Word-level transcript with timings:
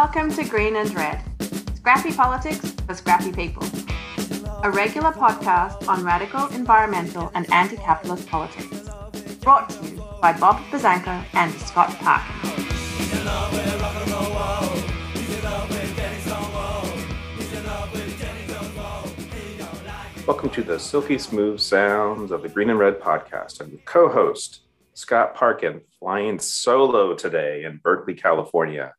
Welcome 0.00 0.30
to 0.34 0.44
Green 0.44 0.76
and 0.76 0.94
Red, 0.94 1.20
scrappy 1.74 2.12
politics 2.12 2.70
for 2.86 2.94
scrappy 2.94 3.32
people. 3.32 3.64
A 4.62 4.70
regular 4.70 5.10
podcast 5.10 5.88
on 5.88 6.04
radical 6.04 6.46
environmental 6.50 7.32
and 7.34 7.52
anti 7.52 7.74
capitalist 7.78 8.28
politics. 8.28 8.88
Brought 9.40 9.68
to 9.70 9.86
you 9.88 10.04
by 10.22 10.38
Bob 10.38 10.62
Buzzanco 10.70 11.24
and 11.34 11.52
Scott 11.62 11.90
Parkin. 11.96 12.32
Welcome 20.28 20.50
to 20.50 20.62
the 20.62 20.78
silky 20.78 21.18
smooth 21.18 21.58
sounds 21.58 22.30
of 22.30 22.42
the 22.42 22.48
Green 22.48 22.70
and 22.70 22.78
Red 22.78 23.00
podcast. 23.00 23.60
I'm 23.60 23.70
your 23.70 23.80
co 23.84 24.08
host, 24.08 24.60
Scott 24.94 25.34
Parkin, 25.34 25.80
flying 25.98 26.38
solo 26.38 27.16
today 27.16 27.64
in 27.64 27.80
Berkeley, 27.82 28.14
California. 28.14 28.94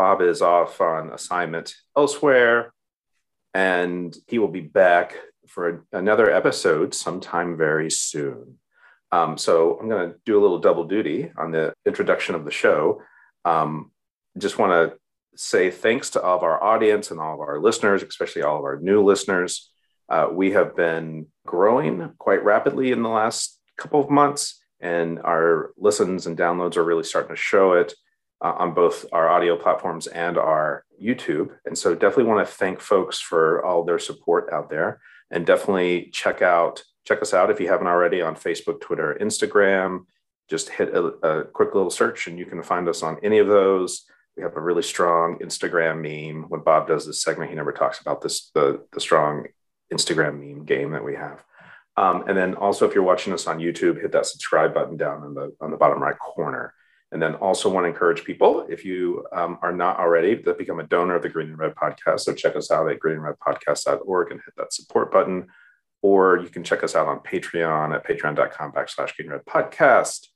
Bob 0.00 0.22
is 0.22 0.40
off 0.40 0.80
on 0.80 1.10
assignment 1.10 1.74
elsewhere, 1.94 2.72
and 3.52 4.16
he 4.28 4.38
will 4.38 4.48
be 4.48 4.62
back 4.62 5.14
for 5.46 5.84
another 5.92 6.30
episode 6.30 6.94
sometime 6.94 7.58
very 7.58 7.90
soon. 7.90 8.56
Um, 9.12 9.36
so 9.36 9.78
I'm 9.78 9.90
going 9.90 10.08
to 10.08 10.16
do 10.24 10.38
a 10.38 10.40
little 10.40 10.58
double 10.58 10.84
duty 10.84 11.30
on 11.36 11.50
the 11.50 11.74
introduction 11.84 12.34
of 12.34 12.46
the 12.46 12.50
show. 12.50 13.02
Um, 13.44 13.90
just 14.38 14.56
want 14.56 14.72
to 14.72 14.96
say 15.36 15.70
thanks 15.70 16.08
to 16.10 16.22
all 16.22 16.38
of 16.38 16.44
our 16.44 16.64
audience 16.64 17.10
and 17.10 17.20
all 17.20 17.34
of 17.34 17.40
our 17.40 17.60
listeners, 17.60 18.02
especially 18.02 18.40
all 18.40 18.56
of 18.56 18.64
our 18.64 18.80
new 18.80 19.04
listeners. 19.04 19.70
Uh, 20.08 20.28
we 20.32 20.52
have 20.52 20.74
been 20.74 21.26
growing 21.44 22.14
quite 22.16 22.42
rapidly 22.42 22.90
in 22.90 23.02
the 23.02 23.10
last 23.10 23.60
couple 23.76 24.00
of 24.00 24.08
months, 24.08 24.62
and 24.80 25.18
our 25.18 25.72
listens 25.76 26.26
and 26.26 26.38
downloads 26.38 26.78
are 26.78 26.84
really 26.84 27.04
starting 27.04 27.36
to 27.36 27.42
show 27.42 27.74
it 27.74 27.92
uh, 28.42 28.54
on 28.58 28.74
both 28.74 29.04
our 29.12 29.28
audio 29.28 29.56
platforms 29.56 30.06
and 30.06 30.38
our 30.38 30.84
YouTube. 31.02 31.50
And 31.64 31.76
so, 31.76 31.94
definitely 31.94 32.24
want 32.24 32.46
to 32.46 32.54
thank 32.54 32.80
folks 32.80 33.18
for 33.20 33.64
all 33.64 33.84
their 33.84 33.98
support 33.98 34.52
out 34.52 34.70
there, 34.70 35.00
and 35.30 35.46
definitely 35.46 36.10
check 36.12 36.42
out 36.42 36.82
check 37.06 37.22
us 37.22 37.34
out 37.34 37.50
if 37.50 37.60
you 37.60 37.68
haven't 37.68 37.86
already 37.86 38.22
on 38.22 38.34
Facebook, 38.34 38.80
Twitter, 38.80 39.16
Instagram. 39.20 40.04
Just 40.48 40.68
hit 40.68 40.94
a, 40.94 41.04
a 41.26 41.44
quick 41.44 41.74
little 41.74 41.90
search, 41.90 42.26
and 42.26 42.38
you 42.38 42.46
can 42.46 42.62
find 42.62 42.88
us 42.88 43.02
on 43.02 43.18
any 43.22 43.38
of 43.38 43.46
those. 43.46 44.04
We 44.36 44.42
have 44.42 44.56
a 44.56 44.60
really 44.60 44.82
strong 44.82 45.38
Instagram 45.38 46.00
meme. 46.00 46.48
When 46.48 46.62
Bob 46.62 46.88
does 46.88 47.06
this 47.06 47.22
segment, 47.22 47.50
he 47.50 47.56
never 47.56 47.72
talks 47.72 48.00
about 48.00 48.20
this 48.20 48.50
the 48.54 48.84
the 48.92 49.00
strong 49.00 49.46
Instagram 49.92 50.38
meme 50.38 50.64
game 50.64 50.92
that 50.92 51.04
we 51.04 51.16
have. 51.16 51.44
Um, 51.96 52.24
and 52.28 52.36
then 52.36 52.54
also, 52.54 52.88
if 52.88 52.94
you're 52.94 53.04
watching 53.04 53.32
us 53.32 53.46
on 53.46 53.58
YouTube, 53.58 54.00
hit 54.00 54.12
that 54.12 54.26
subscribe 54.26 54.72
button 54.72 54.96
down 54.96 55.22
on 55.22 55.34
the 55.34 55.54
on 55.60 55.70
the 55.70 55.76
bottom 55.76 56.02
right 56.02 56.18
corner. 56.18 56.74
And 57.12 57.20
then 57.20 57.34
also 57.36 57.68
want 57.68 57.84
to 57.84 57.88
encourage 57.88 58.24
people, 58.24 58.66
if 58.68 58.84
you 58.84 59.26
um, 59.32 59.58
are 59.62 59.72
not 59.72 59.98
already, 59.98 60.40
to 60.42 60.54
become 60.54 60.78
a 60.78 60.86
donor 60.86 61.16
of 61.16 61.22
the 61.22 61.28
Green 61.28 61.48
and 61.48 61.58
Red 61.58 61.74
Podcast. 61.74 62.20
So 62.20 62.34
check 62.34 62.54
us 62.54 62.70
out 62.70 62.88
at 62.88 63.00
greenandredpodcast.org 63.00 64.30
and 64.30 64.40
hit 64.44 64.54
that 64.56 64.72
support 64.72 65.10
button. 65.10 65.48
Or 66.02 66.38
you 66.38 66.48
can 66.48 66.62
check 66.62 66.84
us 66.84 66.94
out 66.94 67.08
on 67.08 67.18
Patreon 67.20 67.94
at 67.94 68.06
patreon.com 68.06 68.72
backslash 68.72 69.16
Green 69.16 69.30
Red 69.30 69.44
Podcast 69.44 70.28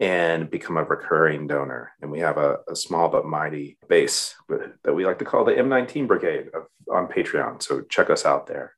and 0.00 0.50
become 0.50 0.78
a 0.78 0.84
recurring 0.84 1.46
donor. 1.46 1.92
And 2.00 2.10
we 2.10 2.20
have 2.20 2.38
a, 2.38 2.58
a 2.68 2.74
small 2.74 3.08
but 3.08 3.26
mighty 3.26 3.78
base 3.88 4.34
that 4.48 4.94
we 4.94 5.04
like 5.04 5.18
to 5.20 5.24
call 5.24 5.44
the 5.44 5.52
M19 5.52 6.08
Brigade 6.08 6.48
of, 6.54 6.66
on 6.90 7.06
Patreon. 7.06 7.62
So 7.62 7.82
check 7.82 8.10
us 8.10 8.24
out 8.24 8.46
there. 8.46 8.74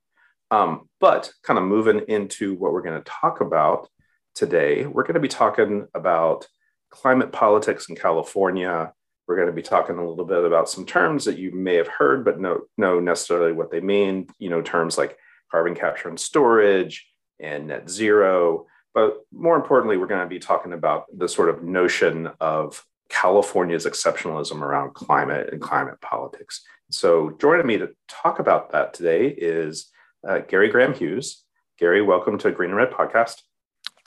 Um, 0.51 0.89
but 1.01 1.33
kind 1.43 1.59
of 1.59 1.65
moving 1.65 2.03
into 2.09 2.55
what 2.55 2.73
we're 2.73 2.83
going 2.83 3.03
to 3.03 3.11
talk 3.11 3.41
about 3.41 3.89
today, 4.35 4.85
we're 4.87 5.05
going 5.05 5.15
to 5.15 5.21
be 5.21 5.29
talking 5.29 5.87
about 5.95 6.47
climate 6.95 7.33
politics 7.33 7.89
in 7.89 7.97
California. 7.97 8.93
We're 9.27 9.37
going 9.37 9.49
to 9.49 9.53
be 9.53 9.63
talking 9.63 9.99
a 9.99 10.09
little 10.09 10.25
bit 10.25 10.45
about 10.45 10.69
some 10.69 10.87
terms 10.87 11.25
that 11.25 11.39
you 11.39 11.51
may 11.51 11.75
have 11.75 11.89
heard, 11.89 12.25
but 12.25 12.41
no, 12.41 12.63
know 12.79 13.01
necessarily 13.01 13.53
what 13.53 13.71
they 13.71 13.81
mean. 13.81 14.29
You 14.39 14.51
know, 14.51 14.63
terms 14.63 14.97
like 14.97 15.19
carbon 15.51 15.75
capture 15.75 16.09
and 16.09 16.21
storage 16.21 17.07
and 17.41 17.67
net 17.67 17.91
zero. 17.91 18.67
But 18.95 19.17
more 19.33 19.57
importantly, 19.57 19.97
we're 19.97 20.07
going 20.07 20.23
to 20.23 20.29
be 20.29 20.39
talking 20.39 20.73
about 20.73 21.07
the 21.17 21.29
sort 21.29 21.49
of 21.49 21.65
notion 21.65 22.31
of 22.41 22.85
California's 23.09 23.87
exceptionalism 23.87 24.61
around 24.61 24.95
climate 24.95 25.51
and 25.53 25.61
climate 25.61 26.01
politics. 26.01 26.63
So, 26.91 27.31
joining 27.41 27.67
me 27.67 27.79
to 27.79 27.91
talk 28.09 28.39
about 28.39 28.71
that 28.71 28.95
today 28.95 29.29
is 29.29 29.91
uh, 30.27 30.41
Gary 30.41 30.69
Graham 30.69 30.95
Hughes. 30.95 31.43
Gary, 31.79 32.03
welcome 32.03 32.39
to 32.39 32.53
Green 32.53 32.71
and 32.71 32.77
Red 32.77 32.93
Podcast. 32.93 33.43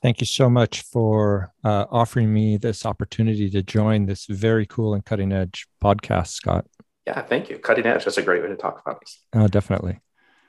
Thank 0.08 0.22
you 0.22 0.26
so 0.26 0.50
much 0.50 0.84
for 0.84 1.52
uh, 1.66 1.84
offering 1.92 2.34
me 2.34 2.56
this 2.56 2.86
opportunity 2.86 3.50
to 3.50 3.62
join 3.62 4.06
this 4.06 4.26
very 4.26 4.66
cool 4.66 4.94
and 4.94 5.04
cutting 5.04 5.34
edge 5.34 5.68
podcast, 5.84 6.28
Scott. 6.28 6.66
Yeah, 7.06 7.22
thank 7.24 7.50
you. 7.50 7.60
Cutting 7.60 7.86
edge, 7.86 8.06
that's 8.06 8.18
a 8.18 8.22
great 8.22 8.42
way 8.42 8.48
to 8.48 8.56
talk 8.56 8.82
about 8.82 9.02
this. 9.02 9.20
Oh, 9.34 9.50
definitely. 9.50 10.00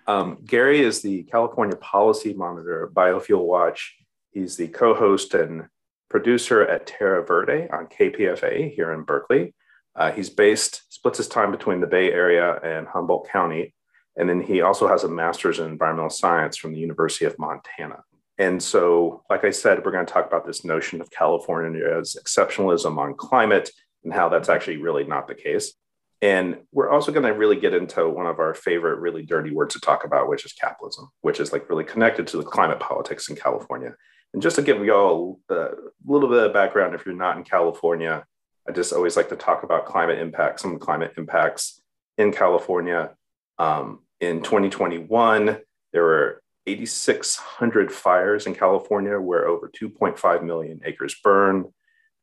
Um, 0.06 0.38
Gary 0.44 0.78
is 0.82 1.02
the 1.02 1.24
California 1.24 1.74
Policy 1.74 2.34
Monitor 2.34 2.88
Biofuel 2.94 3.44
Watch. 3.44 3.96
He's 4.30 4.56
the 4.56 4.68
co 4.68 4.94
host 4.94 5.34
and 5.34 5.66
producer 6.08 6.62
at 6.62 6.86
Terra 6.86 7.26
Verde 7.26 7.66
on 7.72 7.88
KPFA 7.88 8.72
here 8.72 8.92
in 8.92 9.02
Berkeley. 9.02 9.56
Uh, 9.96 10.12
he's 10.12 10.30
based, 10.30 10.82
splits 10.88 11.18
his 11.18 11.26
time 11.26 11.50
between 11.50 11.80
the 11.80 11.88
Bay 11.88 12.12
Area 12.12 12.60
and 12.62 12.86
Humboldt 12.86 13.28
County. 13.28 13.74
And 14.16 14.28
then 14.28 14.40
he 14.40 14.60
also 14.60 14.86
has 14.86 15.02
a 15.02 15.08
master's 15.08 15.58
in 15.58 15.66
environmental 15.66 16.10
science 16.10 16.56
from 16.56 16.74
the 16.74 16.78
University 16.78 17.24
of 17.24 17.36
Montana. 17.40 18.04
And 18.38 18.62
so, 18.62 19.24
like 19.28 19.44
I 19.44 19.50
said, 19.50 19.84
we're 19.84 19.90
going 19.90 20.06
to 20.06 20.12
talk 20.12 20.26
about 20.26 20.46
this 20.46 20.64
notion 20.64 21.00
of 21.00 21.10
California's 21.10 22.16
exceptionalism 22.22 22.96
on 22.96 23.14
climate 23.14 23.70
and 24.04 24.12
how 24.12 24.28
that's 24.28 24.48
actually 24.48 24.76
really 24.76 25.04
not 25.04 25.26
the 25.26 25.34
case. 25.34 25.74
And 26.20 26.58
we're 26.72 26.90
also 26.90 27.12
going 27.12 27.26
to 27.26 27.32
really 27.32 27.58
get 27.58 27.74
into 27.74 28.08
one 28.08 28.26
of 28.26 28.38
our 28.38 28.54
favorite, 28.54 29.00
really 29.00 29.24
dirty 29.24 29.50
words 29.50 29.74
to 29.74 29.80
talk 29.80 30.04
about, 30.04 30.28
which 30.28 30.44
is 30.44 30.52
capitalism, 30.52 31.08
which 31.20 31.40
is 31.40 31.52
like 31.52 31.68
really 31.68 31.84
connected 31.84 32.26
to 32.28 32.36
the 32.36 32.42
climate 32.42 32.80
politics 32.80 33.28
in 33.28 33.36
California. 33.36 33.94
And 34.32 34.42
just 34.42 34.56
to 34.56 34.62
give 34.62 34.84
you 34.84 34.92
all 34.92 35.40
a 35.48 35.70
little 36.06 36.28
bit 36.28 36.44
of 36.44 36.52
background, 36.52 36.94
if 36.94 37.06
you're 37.06 37.14
not 37.14 37.36
in 37.36 37.44
California, 37.44 38.24
I 38.68 38.72
just 38.72 38.92
always 38.92 39.16
like 39.16 39.28
to 39.30 39.36
talk 39.36 39.62
about 39.62 39.86
climate 39.86 40.18
impacts, 40.18 40.62
some 40.62 40.78
climate 40.78 41.14
impacts 41.16 41.80
in 42.18 42.32
California. 42.32 43.14
Um, 43.58 44.00
in 44.20 44.42
2021, 44.42 45.58
there 45.92 46.02
were 46.02 46.42
8,600 46.68 47.90
fires 47.90 48.46
in 48.46 48.54
California 48.54 49.18
where 49.18 49.48
over 49.48 49.70
2.5 49.70 50.42
million 50.42 50.80
acres 50.84 51.14
burned. 51.22 51.66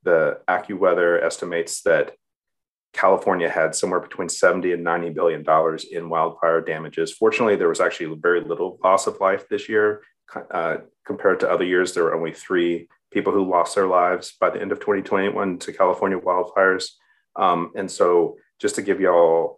The 0.04 0.40
AccuWeather 0.48 1.22
estimates 1.22 1.82
that 1.82 2.14
California 2.92 3.50
had 3.50 3.74
somewhere 3.74 4.00
between 4.00 4.28
70 4.28 4.72
and 4.72 4.84
90 4.84 5.10
billion 5.10 5.42
dollars 5.42 5.84
in 5.84 6.08
wildfire 6.08 6.60
damages. 6.60 7.12
Fortunately, 7.12 7.56
there 7.56 7.68
was 7.68 7.80
actually 7.80 8.16
very 8.20 8.40
little 8.40 8.78
loss 8.82 9.06
of 9.06 9.20
life 9.20 9.48
this 9.48 9.68
year 9.68 10.02
uh, 10.50 10.78
compared 11.04 11.40
to 11.40 11.50
other 11.50 11.64
years. 11.64 11.92
There 11.92 12.04
were 12.04 12.14
only 12.14 12.32
three 12.32 12.88
people 13.10 13.32
who 13.32 13.50
lost 13.50 13.74
their 13.74 13.86
lives 13.86 14.34
by 14.40 14.50
the 14.50 14.60
end 14.60 14.72
of 14.72 14.78
2021 14.78 15.58
to 15.58 15.72
California 15.72 16.18
wildfires. 16.18 16.90
Um, 17.34 17.72
and 17.76 17.90
so, 17.90 18.36
just 18.58 18.76
to 18.76 18.82
give 18.82 19.00
y'all 19.00 19.55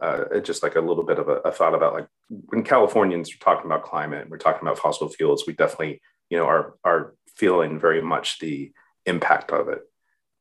uh, 0.00 0.40
just 0.40 0.62
like 0.62 0.76
a 0.76 0.80
little 0.80 1.04
bit 1.04 1.18
of 1.18 1.28
a, 1.28 1.36
a, 1.36 1.52
thought 1.52 1.74
about 1.74 1.92
like 1.92 2.06
when 2.28 2.62
Californians 2.62 3.32
are 3.32 3.38
talking 3.38 3.66
about 3.66 3.82
climate, 3.82 4.28
we're 4.28 4.38
talking 4.38 4.62
about 4.62 4.78
fossil 4.78 5.08
fuels. 5.08 5.44
We 5.46 5.54
definitely, 5.54 6.00
you 6.30 6.38
know, 6.38 6.46
are 6.46 6.74
are 6.84 7.14
feeling 7.36 7.78
very 7.78 8.02
much 8.02 8.38
the 8.38 8.72
impact 9.06 9.50
of 9.50 9.68
it. 9.68 9.80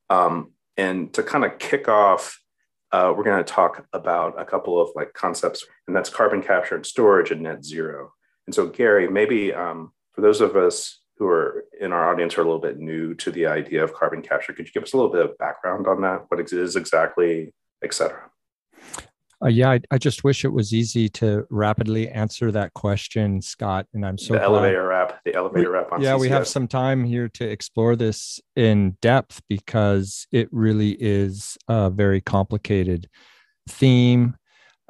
Um, 0.09 0.51
and 0.75 1.13
to 1.13 1.23
kind 1.23 1.43
of 1.43 1.57
kick 1.59 1.87
off, 1.87 2.39
uh, 2.91 3.13
we're 3.15 3.23
going 3.23 3.43
to 3.43 3.53
talk 3.53 3.85
about 3.93 4.39
a 4.39 4.45
couple 4.45 4.79
of 4.81 4.89
like 4.95 5.13
concepts, 5.13 5.65
and 5.87 5.95
that's 5.95 6.09
carbon 6.09 6.41
capture 6.41 6.75
and 6.75 6.85
storage 6.85 7.31
and 7.31 7.41
net 7.41 7.63
zero. 7.63 8.13
And 8.45 8.55
so, 8.55 8.67
Gary, 8.67 9.09
maybe 9.09 9.53
um, 9.53 9.91
for 10.13 10.21
those 10.21 10.39
of 10.39 10.55
us 10.55 10.99
who 11.17 11.27
are 11.27 11.65
in 11.81 11.91
our 11.91 12.11
audience 12.11 12.37
are 12.37 12.41
a 12.41 12.45
little 12.45 12.61
bit 12.61 12.79
new 12.79 13.13
to 13.15 13.31
the 13.31 13.47
idea 13.47 13.83
of 13.83 13.93
carbon 13.93 14.21
capture, 14.21 14.53
could 14.53 14.67
you 14.67 14.71
give 14.71 14.83
us 14.83 14.93
a 14.93 14.97
little 14.97 15.11
bit 15.11 15.25
of 15.25 15.37
background 15.37 15.87
on 15.87 16.01
that? 16.01 16.25
What 16.29 16.39
it 16.39 16.53
is 16.53 16.75
exactly, 16.75 17.53
et 17.83 17.93
cetera? 17.93 18.29
Uh, 19.43 19.49
yeah, 19.49 19.69
I, 19.69 19.81
I, 19.91 19.97
just 19.99 20.23
wish 20.23 20.43
it 20.43 20.51
was 20.51 20.73
easy 20.73 21.09
to 21.09 21.45
rapidly 21.51 22.09
answer 22.09 22.51
that 22.51 22.73
question, 22.73 23.39
Scott. 23.41 23.85
And 23.93 24.03
I'm 24.03 24.17
so 24.17 24.33
the 24.33 24.39
glad. 24.39 24.45
elevator 24.47 24.87
wrap, 24.87 25.23
the 25.25 25.35
elevator 25.35 25.69
wrap. 25.69 25.89
yeah, 25.99 26.13
CCS. 26.13 26.19
we 26.19 26.29
have 26.29 26.47
some 26.47 26.67
time 26.67 27.03
here 27.03 27.29
to 27.29 27.47
explore 27.47 27.95
this 27.95 28.39
in 28.55 28.97
depth 28.99 29.41
because 29.47 30.25
it 30.31 30.49
really 30.51 30.97
is 30.99 31.55
a 31.67 31.91
very 31.91 32.19
complicated 32.19 33.07
theme. 33.69 34.35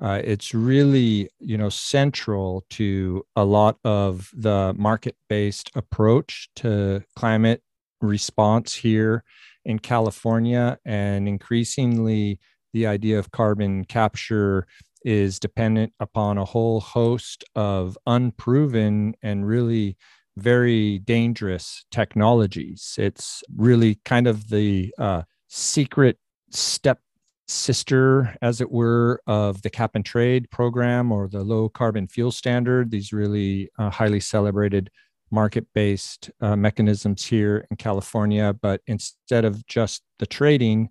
Uh, 0.02 0.22
it's 0.24 0.54
really, 0.54 1.30
you 1.40 1.58
know, 1.58 1.70
central 1.70 2.64
to 2.70 3.26
a 3.36 3.44
lot 3.44 3.78
of 3.84 4.30
the 4.34 4.74
market-based 4.78 5.72
approach 5.76 6.50
to 6.56 7.04
climate 7.16 7.62
response 8.00 8.76
here 8.76 9.24
in 9.66 9.80
California, 9.80 10.78
and 10.86 11.28
increasingly 11.28 12.40
the 12.74 12.88
idea 12.88 13.20
of 13.20 13.32
carbon 13.32 13.86
capture 13.86 14.68
is 15.04 15.40
dependent 15.40 15.94
upon 16.00 16.38
a 16.38 16.46
whole 16.46 16.80
host 16.80 17.44
of 17.56 17.98
unproven 18.08 19.14
and 19.22 19.48
really 19.48 19.98
very 20.38 21.00
dangerous 21.00 21.86
technologies. 21.92 22.96
It's 22.98 23.44
really 23.56 24.00
kind 24.06 24.28
of 24.28 24.50
the 24.50 24.94
uh, 24.98 25.24
secret 25.48 26.18
step 26.52 27.00
sister, 27.48 28.36
as 28.42 28.62
it 28.62 28.72
were, 28.72 29.22
of 29.26 29.62
the 29.62 29.70
cap 29.70 29.92
and 29.96 30.06
trade 30.06 30.50
program 30.52 31.12
or 31.12 31.28
the 31.28 31.44
low 31.44 31.70
carbon 31.70 32.08
fuel 32.08 32.32
standard, 32.32 32.92
these 32.92 33.14
really 33.14 33.70
uh, 33.80 33.90
highly 33.90 34.20
celebrated 34.20 34.90
market 35.32 35.66
based 35.74 36.30
uh, 36.42 36.56
mechanisms 36.56 37.26
here 37.26 37.66
in 37.72 37.78
California. 37.78 38.54
But 38.54 38.82
instead 38.88 39.46
of 39.46 39.66
just 39.66 40.04
the 40.20 40.26
trading 40.26 40.90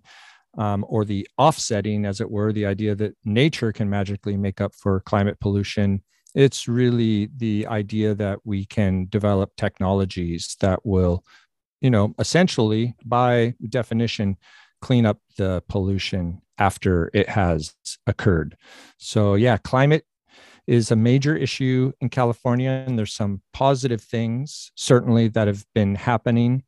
um, 0.57 0.85
or 0.87 1.05
the 1.05 1.27
offsetting, 1.37 2.05
as 2.05 2.19
it 2.19 2.29
were, 2.29 2.51
the 2.51 2.65
idea 2.65 2.95
that 2.95 3.15
nature 3.23 3.71
can 3.71 3.89
magically 3.89 4.37
make 4.37 4.59
up 4.59 4.73
for 4.75 5.01
climate 5.01 5.39
pollution, 5.39 6.01
it's 6.35 6.67
really 6.67 7.29
the 7.37 7.67
idea 7.67 8.13
that 8.15 8.39
we 8.43 8.65
can 8.65 9.07
develop 9.09 9.55
technologies 9.55 10.55
that 10.59 10.85
will, 10.85 11.23
you 11.81 11.89
know, 11.89 12.13
essentially 12.19 12.95
by 13.05 13.53
definition, 13.69 14.37
clean 14.81 15.05
up 15.05 15.19
the 15.37 15.63
pollution 15.69 16.41
after 16.57 17.09
it 17.13 17.29
has 17.29 17.75
occurred. 18.05 18.57
So, 18.97 19.35
yeah, 19.35 19.57
climate 19.57 20.05
is 20.65 20.91
a 20.91 20.95
major 20.95 21.35
issue 21.35 21.93
in 22.01 22.09
California, 22.09 22.83
and 22.85 22.97
there's 22.99 23.13
some 23.13 23.41
positive 23.53 24.01
things 24.01 24.71
certainly 24.75 25.29
that 25.29 25.47
have 25.47 25.65
been 25.73 25.95
happening 25.95 26.63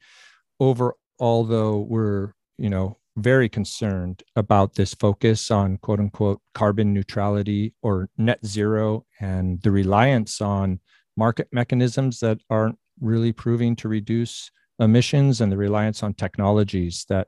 over. 0.60 0.96
Although 1.20 1.80
we're, 1.80 2.32
you 2.58 2.70
know, 2.70 2.98
very 3.20 3.50
concerned 3.50 4.24
about 4.36 4.76
this 4.76 4.94
focus 4.94 5.52
on 5.52 5.78
quote 5.78 6.00
unquote 6.00 6.42
carbon 6.54 6.94
neutrality 6.94 7.74
or 7.82 8.10
net 8.18 8.46
zero 8.46 9.06
and 9.20 9.62
the 9.62 9.72
reliance 9.72 10.42
on 10.42 10.80
market 11.18 11.48
mechanisms 11.52 12.20
that 12.20 12.40
aren't 12.50 12.78
really 13.00 13.32
proving 13.32 13.76
to 13.76 13.88
reduce 13.88 14.52
emissions 14.80 15.42
and 15.42 15.52
the 15.52 15.58
reliance 15.58 16.02
on 16.04 16.14
technologies 16.14 17.06
that 17.10 17.28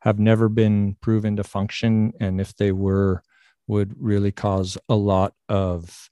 have 0.00 0.18
never 0.18 0.48
been 0.48 0.96
proven 1.00 1.36
to 1.36 1.44
function 1.44 2.12
and 2.20 2.40
if 2.40 2.54
they 2.56 2.72
were 2.72 3.22
would 3.66 3.94
really 3.98 4.32
cause 4.32 4.78
a 4.88 4.94
lot 4.94 5.34
of 5.48 6.08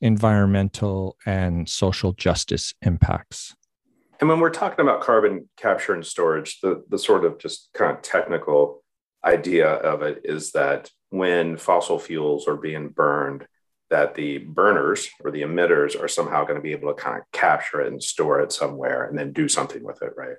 environmental 0.00 1.16
and 1.26 1.68
social 1.68 2.12
justice 2.12 2.74
impacts. 2.82 3.54
And 4.20 4.28
when 4.28 4.40
we're 4.40 4.50
talking 4.50 4.82
about 4.82 5.00
carbon 5.00 5.48
capture 5.56 5.92
and 5.92 6.06
storage, 6.06 6.60
the, 6.60 6.84
the 6.88 6.98
sort 6.98 7.24
of 7.24 7.38
just 7.38 7.70
kind 7.74 7.96
of 7.96 8.02
technical 8.02 8.82
idea 9.24 9.68
of 9.68 10.02
it 10.02 10.22
is 10.24 10.52
that 10.52 10.90
when 11.10 11.56
fossil 11.56 11.98
fuels 11.98 12.46
are 12.46 12.56
being 12.56 12.88
burned, 12.88 13.46
that 13.90 14.14
the 14.14 14.38
burners 14.38 15.08
or 15.22 15.30
the 15.30 15.42
emitters 15.42 16.00
are 16.00 16.08
somehow 16.08 16.42
going 16.44 16.56
to 16.56 16.62
be 16.62 16.72
able 16.72 16.92
to 16.92 17.00
kind 17.00 17.18
of 17.18 17.22
capture 17.32 17.80
it 17.80 17.92
and 17.92 18.02
store 18.02 18.40
it 18.40 18.52
somewhere 18.52 19.06
and 19.06 19.18
then 19.18 19.32
do 19.32 19.48
something 19.48 19.84
with 19.84 20.02
it, 20.02 20.12
right? 20.16 20.36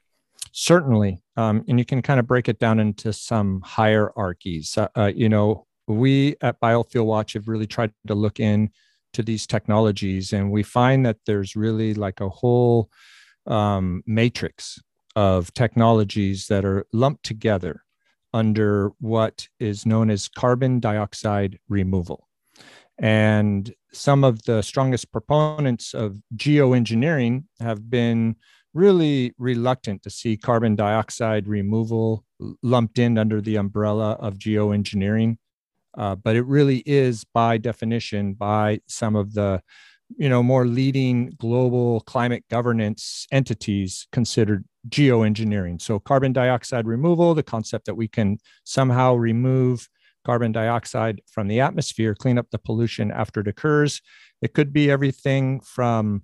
Certainly. 0.52 1.22
Um, 1.38 1.64
and 1.68 1.78
you 1.80 1.86
can 1.86 2.02
kind 2.02 2.20
of 2.20 2.28
break 2.28 2.48
it 2.48 2.60
down 2.60 2.80
into 2.80 3.14
some 3.14 3.62
hierarchies. 3.62 4.78
Uh, 4.78 4.88
uh, 4.98 5.12
you 5.14 5.30
know, 5.30 5.66
we 5.88 6.36
at 6.42 6.60
Biofuel 6.60 7.06
Watch 7.06 7.34
have 7.34 7.48
really 7.48 7.68
tried 7.68 7.92
to 8.08 8.16
look 8.16 8.40
in 8.40 8.72
to 9.14 9.22
these 9.24 9.48
technologies, 9.48 10.34
and 10.34 10.52
we 10.52 10.64
find 10.64 11.06
that 11.06 11.18
there's 11.26 11.56
really 11.56 11.94
like 11.94 12.20
a 12.22 12.30
whole 12.30 12.90
um, 13.48 14.04
matrix 14.06 14.80
of 15.16 15.54
technologies 15.54 16.48
that 16.48 16.66
are 16.66 16.86
lumped 16.92 17.24
together 17.24 17.84
under 18.34 18.92
what 19.00 19.48
is 19.60 19.86
known 19.86 20.10
as 20.10 20.28
carbon 20.28 20.80
dioxide 20.80 21.58
removal. 21.70 22.28
And 22.98 23.74
some 23.94 24.24
of 24.24 24.44
the 24.44 24.62
strongest 24.62 25.12
proponents 25.12 25.94
of 25.94 26.18
geoengineering 26.36 27.46
have 27.60 27.90
been 27.90 28.36
really 28.74 29.34
reluctant 29.38 30.04
to 30.04 30.10
see 30.10 30.36
carbon 30.36 30.76
dioxide 30.76 31.48
removal 31.48 32.26
lumped 32.62 33.00
in 33.00 33.18
under 33.18 33.40
the 33.40 33.56
umbrella 33.56 34.12
of 34.20 34.36
geoengineering. 34.36 35.38
Uh, 35.98 36.16
but 36.16 36.36
it 36.36 36.46
really 36.46 36.84
is 36.86 37.24
by 37.34 37.58
definition 37.58 38.34
by 38.34 38.82
some 38.88 39.16
of 39.16 39.34
the 39.34 39.62
you 40.18 40.30
know 40.30 40.44
more 40.44 40.66
leading 40.66 41.32
global 41.38 42.02
climate 42.02 42.44
governance 42.50 43.28
entities 43.32 44.08
considered 44.12 44.66
geoengineering. 44.90 45.82
So 45.82 46.00
carbon 46.00 46.34
dioxide 46.34 46.88
removal 46.88 47.34
the 47.34 47.44
concept 47.44 47.86
that 47.86 47.96
we 47.96 48.08
can 48.08 48.38
somehow 48.64 49.16
remove 49.16 49.90
carbon 50.26 50.52
dioxide 50.52 51.22
from 51.32 51.48
the 51.48 51.60
atmosphere 51.60 52.16
clean 52.16 52.38
up 52.38 52.50
the 52.52 52.58
pollution 52.58 53.12
after 53.12 53.42
it 53.42 53.48
occurs. 53.48 54.02
It 54.42 54.54
could 54.54 54.74
be 54.74 54.92
everything 54.92 55.60
from 55.62 56.24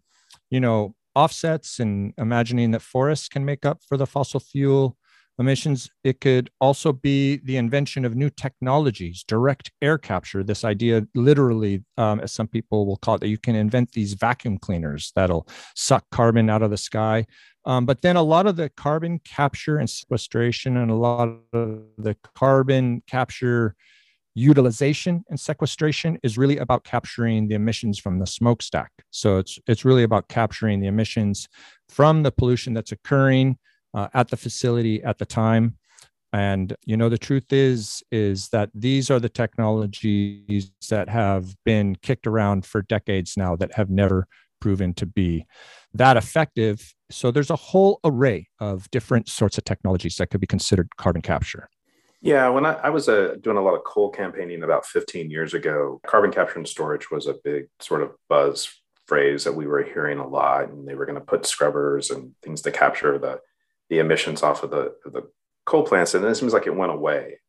you 0.49 0.59
know 0.59 0.95
offsets 1.15 1.79
and 1.79 2.13
imagining 2.17 2.71
that 2.71 2.81
forests 2.81 3.27
can 3.27 3.45
make 3.45 3.65
up 3.65 3.79
for 3.87 3.97
the 3.97 4.07
fossil 4.07 4.39
fuel 4.39 4.97
emissions. 5.41 5.89
It 6.03 6.21
could 6.21 6.49
also 6.61 6.93
be 6.93 7.37
the 7.43 7.57
invention 7.57 8.05
of 8.05 8.15
new 8.15 8.29
technologies, 8.29 9.25
direct 9.27 9.71
air 9.81 9.97
capture. 9.97 10.43
This 10.43 10.63
idea, 10.63 11.05
literally, 11.13 11.83
um, 11.97 12.21
as 12.21 12.31
some 12.31 12.47
people 12.47 12.85
will 12.85 12.97
call 12.97 13.15
it, 13.15 13.21
that 13.21 13.27
you 13.27 13.37
can 13.37 13.55
invent 13.55 13.91
these 13.91 14.13
vacuum 14.13 14.57
cleaners 14.57 15.11
that'll 15.15 15.47
suck 15.75 16.05
carbon 16.11 16.49
out 16.49 16.61
of 16.61 16.71
the 16.71 16.77
sky. 16.77 17.25
Um, 17.65 17.85
but 17.85 18.01
then 18.01 18.15
a 18.15 18.23
lot 18.23 18.47
of 18.47 18.55
the 18.55 18.69
carbon 18.69 19.19
capture 19.19 19.77
and 19.77 19.89
sequestration 19.89 20.77
and 20.77 20.89
a 20.89 20.95
lot 20.95 21.27
of 21.53 21.81
the 21.97 22.15
carbon 22.35 23.03
capture 23.05 23.75
utilization 24.33 25.23
and 25.29 25.39
sequestration 25.39 26.17
is 26.23 26.37
really 26.37 26.57
about 26.57 26.83
capturing 26.83 27.47
the 27.47 27.55
emissions 27.55 27.99
from 27.99 28.19
the 28.19 28.25
smokestack. 28.25 28.91
So 29.11 29.37
it's 29.37 29.59
it's 29.67 29.83
really 29.83 30.03
about 30.03 30.29
capturing 30.29 30.79
the 30.79 30.87
emissions 30.87 31.49
from 31.89 32.23
the 32.23 32.31
pollution 32.31 32.73
that's 32.73 32.93
occurring 32.93 33.57
uh, 33.93 34.07
at 34.13 34.29
the 34.29 34.37
facility 34.37 35.03
at 35.03 35.17
the 35.17 35.25
time. 35.25 35.77
And 36.33 36.75
you 36.85 36.95
know 36.95 37.09
the 37.09 37.17
truth 37.17 37.51
is 37.51 38.01
is 38.09 38.49
that 38.49 38.69
these 38.73 39.11
are 39.11 39.19
the 39.19 39.27
technologies 39.27 40.71
that 40.89 41.09
have 41.09 41.55
been 41.65 41.97
kicked 41.97 42.25
around 42.25 42.65
for 42.65 42.81
decades 42.83 43.35
now 43.35 43.57
that 43.57 43.73
have 43.73 43.89
never 43.89 44.27
proven 44.61 44.93
to 44.93 45.05
be 45.05 45.45
that 45.93 46.15
effective. 46.15 46.93
So 47.09 47.31
there's 47.31 47.49
a 47.49 47.57
whole 47.57 47.99
array 48.05 48.47
of 48.59 48.89
different 48.91 49.27
sorts 49.27 49.57
of 49.57 49.65
technologies 49.65 50.15
that 50.17 50.29
could 50.29 50.39
be 50.39 50.47
considered 50.47 50.95
carbon 50.95 51.21
capture. 51.21 51.67
Yeah 52.21 52.49
when 52.49 52.65
i, 52.65 52.73
I 52.73 52.89
was 52.91 53.09
uh, 53.09 53.35
doing 53.41 53.57
a 53.57 53.61
lot 53.61 53.73
of 53.73 53.83
coal 53.83 54.09
campaigning 54.11 54.63
about 54.63 54.85
15 54.85 55.31
years 55.31 55.53
ago 55.53 55.99
carbon 56.05 56.31
capture 56.31 56.59
and 56.59 56.67
storage 56.67 57.09
was 57.09 57.25
a 57.25 57.35
big 57.43 57.65
sort 57.79 58.03
of 58.03 58.11
buzz 58.29 58.69
phrase 59.07 59.43
that 59.43 59.55
we 59.55 59.65
were 59.65 59.83
hearing 59.83 60.19
a 60.19 60.27
lot 60.27 60.69
and 60.69 60.87
they 60.87 60.95
were 60.95 61.05
going 61.05 61.19
to 61.19 61.25
put 61.25 61.45
scrubbers 61.45 62.11
and 62.11 62.31
things 62.43 62.61
to 62.61 62.71
capture 62.71 63.17
the 63.17 63.39
the 63.91 63.99
emissions 63.99 64.41
off 64.41 64.63
of 64.63 64.71
the, 64.71 64.95
of 65.05 65.13
the 65.13 65.29
coal 65.67 65.83
plants. 65.83 66.15
And 66.15 66.25
it 66.25 66.35
seems 66.35 66.53
like 66.53 66.65
it 66.65 66.75
went 66.75 66.93
away. 66.93 67.39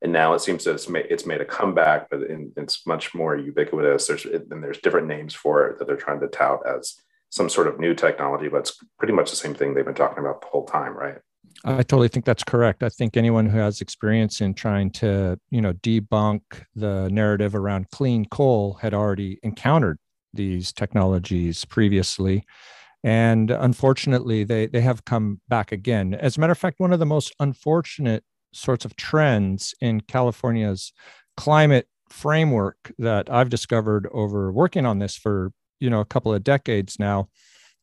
And 0.00 0.12
now 0.12 0.32
it 0.34 0.38
seems 0.38 0.64
that 0.64 0.74
it's 0.74 0.88
made, 0.88 1.06
it's 1.10 1.26
made 1.26 1.40
a 1.40 1.44
comeback, 1.44 2.08
but 2.08 2.22
in, 2.22 2.52
it's 2.56 2.86
much 2.86 3.14
more 3.14 3.36
ubiquitous. 3.36 4.06
There's, 4.06 4.24
and 4.24 4.62
there's 4.62 4.78
different 4.78 5.08
names 5.08 5.34
for 5.34 5.66
it 5.66 5.78
that 5.78 5.88
they're 5.88 5.96
trying 5.96 6.20
to 6.20 6.28
tout 6.28 6.60
as 6.66 6.94
some 7.30 7.48
sort 7.48 7.66
of 7.66 7.80
new 7.80 7.94
technology, 7.94 8.48
but 8.48 8.58
it's 8.58 8.78
pretty 8.98 9.12
much 9.12 9.28
the 9.28 9.36
same 9.36 9.54
thing 9.54 9.74
they've 9.74 9.84
been 9.84 9.94
talking 9.94 10.20
about 10.20 10.40
the 10.40 10.46
whole 10.46 10.64
time, 10.64 10.96
right? 10.96 11.18
I 11.64 11.82
totally 11.82 12.08
think 12.08 12.24
that's 12.24 12.44
correct. 12.44 12.84
I 12.84 12.88
think 12.90 13.16
anyone 13.16 13.46
who 13.46 13.58
has 13.58 13.80
experience 13.80 14.40
in 14.40 14.54
trying 14.54 14.90
to, 14.92 15.38
you 15.50 15.60
know, 15.60 15.72
debunk 15.72 16.42
the 16.76 17.08
narrative 17.10 17.56
around 17.56 17.90
clean 17.90 18.24
coal 18.26 18.74
had 18.74 18.94
already 18.94 19.40
encountered 19.42 19.98
these 20.32 20.72
technologies 20.72 21.64
previously. 21.64 22.44
And 23.04 23.50
unfortunately, 23.50 24.44
they, 24.44 24.66
they 24.66 24.80
have 24.80 25.04
come 25.04 25.40
back 25.48 25.70
again. 25.72 26.14
As 26.14 26.36
a 26.36 26.40
matter 26.40 26.52
of 26.52 26.58
fact, 26.58 26.80
one 26.80 26.92
of 26.92 26.98
the 26.98 27.06
most 27.06 27.34
unfortunate 27.38 28.24
sorts 28.52 28.84
of 28.84 28.96
trends 28.96 29.74
in 29.80 30.00
California's 30.00 30.92
climate 31.36 31.86
framework 32.10 32.92
that 32.98 33.30
I've 33.30 33.50
discovered 33.50 34.08
over 34.12 34.50
working 34.50 34.86
on 34.86 34.98
this 34.98 35.16
for 35.16 35.52
you 35.80 35.90
know 35.90 36.00
a 36.00 36.04
couple 36.04 36.32
of 36.32 36.42
decades 36.42 36.98
now 36.98 37.28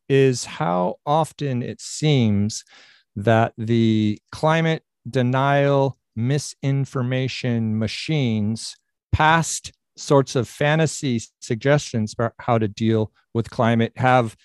is 0.10 0.46
how 0.46 0.96
often 1.06 1.62
it 1.62 1.82
seems 1.82 2.64
that 3.16 3.54
the 3.58 4.20
climate 4.32 4.84
denial 5.10 5.98
misinformation 6.16 7.78
machines 7.78 8.76
past 9.12 9.72
sorts 9.98 10.36
of 10.36 10.48
fantasy 10.48 11.22
suggestions 11.40 12.14
about 12.14 12.34
how 12.40 12.58
to 12.58 12.68
deal 12.68 13.12
with 13.34 13.50
climate 13.50 13.94
have 13.96 14.36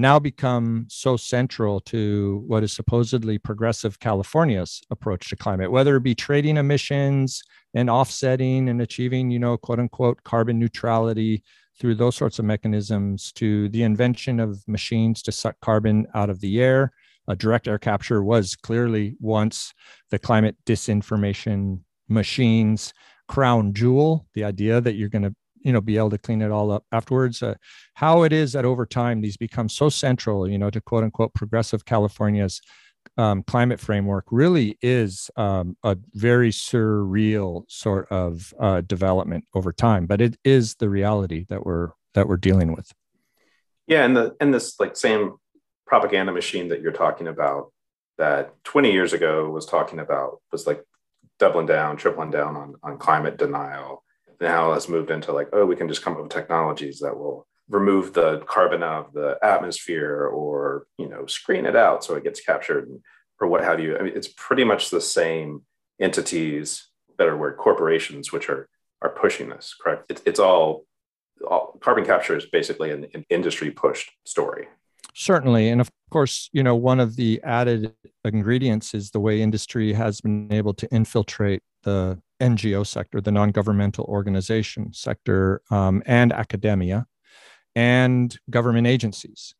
now 0.00 0.18
become 0.18 0.86
so 0.88 1.16
central 1.16 1.80
to 1.80 2.42
what 2.46 2.62
is 2.62 2.72
supposedly 2.72 3.38
progressive 3.38 4.00
California's 4.00 4.80
approach 4.90 5.28
to 5.28 5.36
climate, 5.36 5.70
whether 5.70 5.96
it 5.96 6.02
be 6.02 6.14
trading 6.14 6.56
emissions 6.56 7.42
and 7.74 7.88
offsetting 7.88 8.68
and 8.68 8.80
achieving, 8.80 9.30
you 9.30 9.38
know, 9.38 9.56
quote 9.56 9.78
unquote 9.78 10.22
carbon 10.24 10.58
neutrality 10.58 11.42
through 11.78 11.94
those 11.94 12.16
sorts 12.16 12.38
of 12.38 12.44
mechanisms 12.44 13.32
to 13.32 13.68
the 13.70 13.82
invention 13.82 14.40
of 14.40 14.62
machines 14.68 15.22
to 15.22 15.32
suck 15.32 15.56
carbon 15.60 16.06
out 16.14 16.30
of 16.30 16.40
the 16.40 16.60
air. 16.60 16.92
A 17.28 17.36
direct 17.36 17.68
air 17.68 17.78
capture 17.78 18.22
was 18.22 18.56
clearly 18.56 19.16
once 19.20 19.72
the 20.10 20.18
climate 20.18 20.56
disinformation 20.66 21.80
machines 22.08 22.92
crown 23.28 23.72
jewel 23.72 24.26
the 24.34 24.42
idea 24.42 24.80
that 24.80 24.96
you're 24.96 25.08
going 25.08 25.22
to 25.22 25.34
you 25.60 25.72
know 25.72 25.80
be 25.80 25.96
able 25.96 26.10
to 26.10 26.18
clean 26.18 26.42
it 26.42 26.50
all 26.50 26.70
up 26.70 26.84
afterwards 26.92 27.42
uh, 27.42 27.54
how 27.94 28.22
it 28.22 28.32
is 28.32 28.52
that 28.52 28.64
over 28.64 28.86
time 28.86 29.20
these 29.20 29.36
become 29.36 29.68
so 29.68 29.88
central 29.88 30.48
you 30.48 30.58
know 30.58 30.70
to 30.70 30.80
quote 30.80 31.04
unquote 31.04 31.34
progressive 31.34 31.84
california's 31.84 32.60
um, 33.16 33.42
climate 33.42 33.80
framework 33.80 34.26
really 34.30 34.78
is 34.82 35.30
um, 35.36 35.76
a 35.82 35.96
very 36.14 36.50
surreal 36.50 37.64
sort 37.68 38.08
of 38.10 38.54
uh, 38.58 38.80
development 38.82 39.44
over 39.54 39.72
time, 39.72 40.06
but 40.06 40.20
it 40.20 40.36
is 40.44 40.76
the 40.76 40.88
reality 40.88 41.46
that 41.48 41.64
we're 41.64 41.90
that 42.14 42.28
we're 42.28 42.36
dealing 42.36 42.74
with. 42.74 42.92
Yeah, 43.86 44.04
and 44.04 44.16
the 44.16 44.36
and 44.40 44.54
this 44.54 44.78
like 44.80 44.96
same 44.96 45.34
propaganda 45.86 46.32
machine 46.32 46.68
that 46.68 46.80
you're 46.80 46.92
talking 46.92 47.26
about 47.26 47.72
that 48.18 48.52
20 48.64 48.92
years 48.92 49.12
ago 49.12 49.50
was 49.50 49.66
talking 49.66 49.98
about 49.98 50.40
was 50.52 50.66
like 50.66 50.84
doubling 51.38 51.66
down, 51.66 51.96
tripling 51.96 52.30
down 52.30 52.56
on 52.56 52.74
on 52.82 52.98
climate 52.98 53.36
denial. 53.36 54.04
Now 54.40 54.72
has 54.72 54.88
moved 54.88 55.10
into 55.10 55.32
like, 55.32 55.48
oh, 55.52 55.66
we 55.66 55.76
can 55.76 55.88
just 55.88 56.02
come 56.02 56.14
up 56.14 56.22
with 56.22 56.32
technologies 56.32 57.00
that 57.00 57.16
will 57.16 57.46
remove 57.70 58.12
the 58.12 58.38
carbon 58.40 58.82
out 58.82 59.06
of 59.06 59.12
the 59.12 59.38
atmosphere 59.42 60.26
or 60.26 60.86
you 60.98 61.08
know 61.08 61.24
screen 61.26 61.64
it 61.64 61.76
out 61.76 62.04
so 62.04 62.16
it 62.16 62.24
gets 62.24 62.40
captured 62.40 62.90
or 63.40 63.48
what 63.48 63.62
have 63.62 63.80
you. 63.80 63.96
I 63.96 64.02
mean 64.02 64.12
it's 64.14 64.28
pretty 64.28 64.64
much 64.64 64.90
the 64.90 65.00
same 65.00 65.62
entities 66.00 66.88
better 67.16 67.36
word 67.36 67.56
corporations 67.56 68.32
which 68.32 68.48
are 68.48 68.68
are 69.02 69.10
pushing 69.10 69.48
this 69.48 69.74
correct? 69.80 70.10
It's, 70.10 70.22
it's 70.26 70.40
all, 70.40 70.84
all 71.48 71.78
carbon 71.80 72.04
capture 72.04 72.36
is 72.36 72.46
basically 72.46 72.90
an, 72.90 73.06
an 73.14 73.24
industry 73.30 73.70
pushed 73.70 74.10
story. 74.26 74.68
Certainly. 75.14 75.68
And 75.68 75.80
of 75.80 75.90
course 76.10 76.50
you 76.52 76.62
know 76.62 76.74
one 76.74 76.98
of 76.98 77.16
the 77.16 77.40
added 77.44 77.94
ingredients 78.24 78.94
is 78.94 79.12
the 79.12 79.20
way 79.20 79.40
industry 79.40 79.92
has 79.92 80.20
been 80.20 80.52
able 80.52 80.74
to 80.74 80.88
infiltrate 80.92 81.62
the 81.84 82.20
ngo 82.40 82.86
sector 82.86 83.20
the 83.20 83.32
non-governmental 83.32 84.04
organization 84.06 84.92
sector 84.92 85.62
um, 85.70 86.02
and 86.06 86.32
academia 86.32 87.06
and 87.74 88.38
government 88.50 88.86
agencies. 88.86 89.54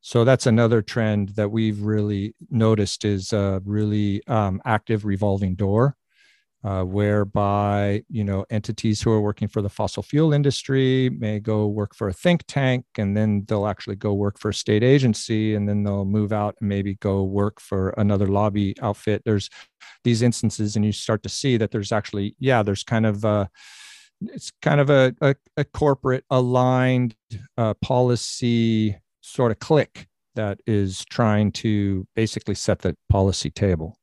So 0.00 0.24
that's 0.24 0.46
another 0.46 0.82
trend 0.82 1.30
that 1.30 1.50
we've 1.50 1.80
really 1.82 2.34
noticed 2.48 3.04
is 3.04 3.32
a 3.32 3.60
really 3.64 4.24
um, 4.28 4.60
active 4.64 5.04
revolving 5.04 5.56
door, 5.56 5.95
uh, 6.66 6.82
whereby 6.82 8.02
you 8.10 8.24
know 8.24 8.44
entities 8.50 9.00
who 9.00 9.12
are 9.12 9.20
working 9.20 9.46
for 9.46 9.62
the 9.62 9.68
fossil 9.68 10.02
fuel 10.02 10.32
industry 10.32 11.08
may 11.10 11.38
go 11.38 11.68
work 11.68 11.94
for 11.94 12.08
a 12.08 12.12
think 12.12 12.42
tank, 12.48 12.84
and 12.98 13.16
then 13.16 13.44
they'll 13.46 13.68
actually 13.68 13.94
go 13.94 14.12
work 14.12 14.36
for 14.36 14.48
a 14.48 14.54
state 14.54 14.82
agency, 14.82 15.54
and 15.54 15.68
then 15.68 15.84
they'll 15.84 16.04
move 16.04 16.32
out 16.32 16.56
and 16.60 16.68
maybe 16.68 16.96
go 16.96 17.22
work 17.22 17.60
for 17.60 17.90
another 17.90 18.26
lobby 18.26 18.74
outfit. 18.82 19.22
There's 19.24 19.48
these 20.02 20.22
instances, 20.22 20.74
and 20.74 20.84
you 20.84 20.90
start 20.90 21.22
to 21.22 21.28
see 21.28 21.56
that 21.56 21.70
there's 21.70 21.92
actually 21.92 22.34
yeah, 22.40 22.64
there's 22.64 22.82
kind 22.82 23.06
of 23.06 23.24
uh, 23.24 23.46
it's 24.20 24.50
kind 24.60 24.80
of 24.80 24.90
a, 24.90 25.14
a, 25.20 25.36
a 25.56 25.64
corporate 25.64 26.24
aligned 26.30 27.14
uh, 27.56 27.74
policy 27.74 28.98
sort 29.20 29.52
of 29.52 29.60
click 29.60 30.08
that 30.34 30.58
is 30.66 31.04
trying 31.04 31.52
to 31.52 32.08
basically 32.16 32.56
set 32.56 32.80
the 32.80 32.96
policy 33.08 33.50
table. 33.50 33.96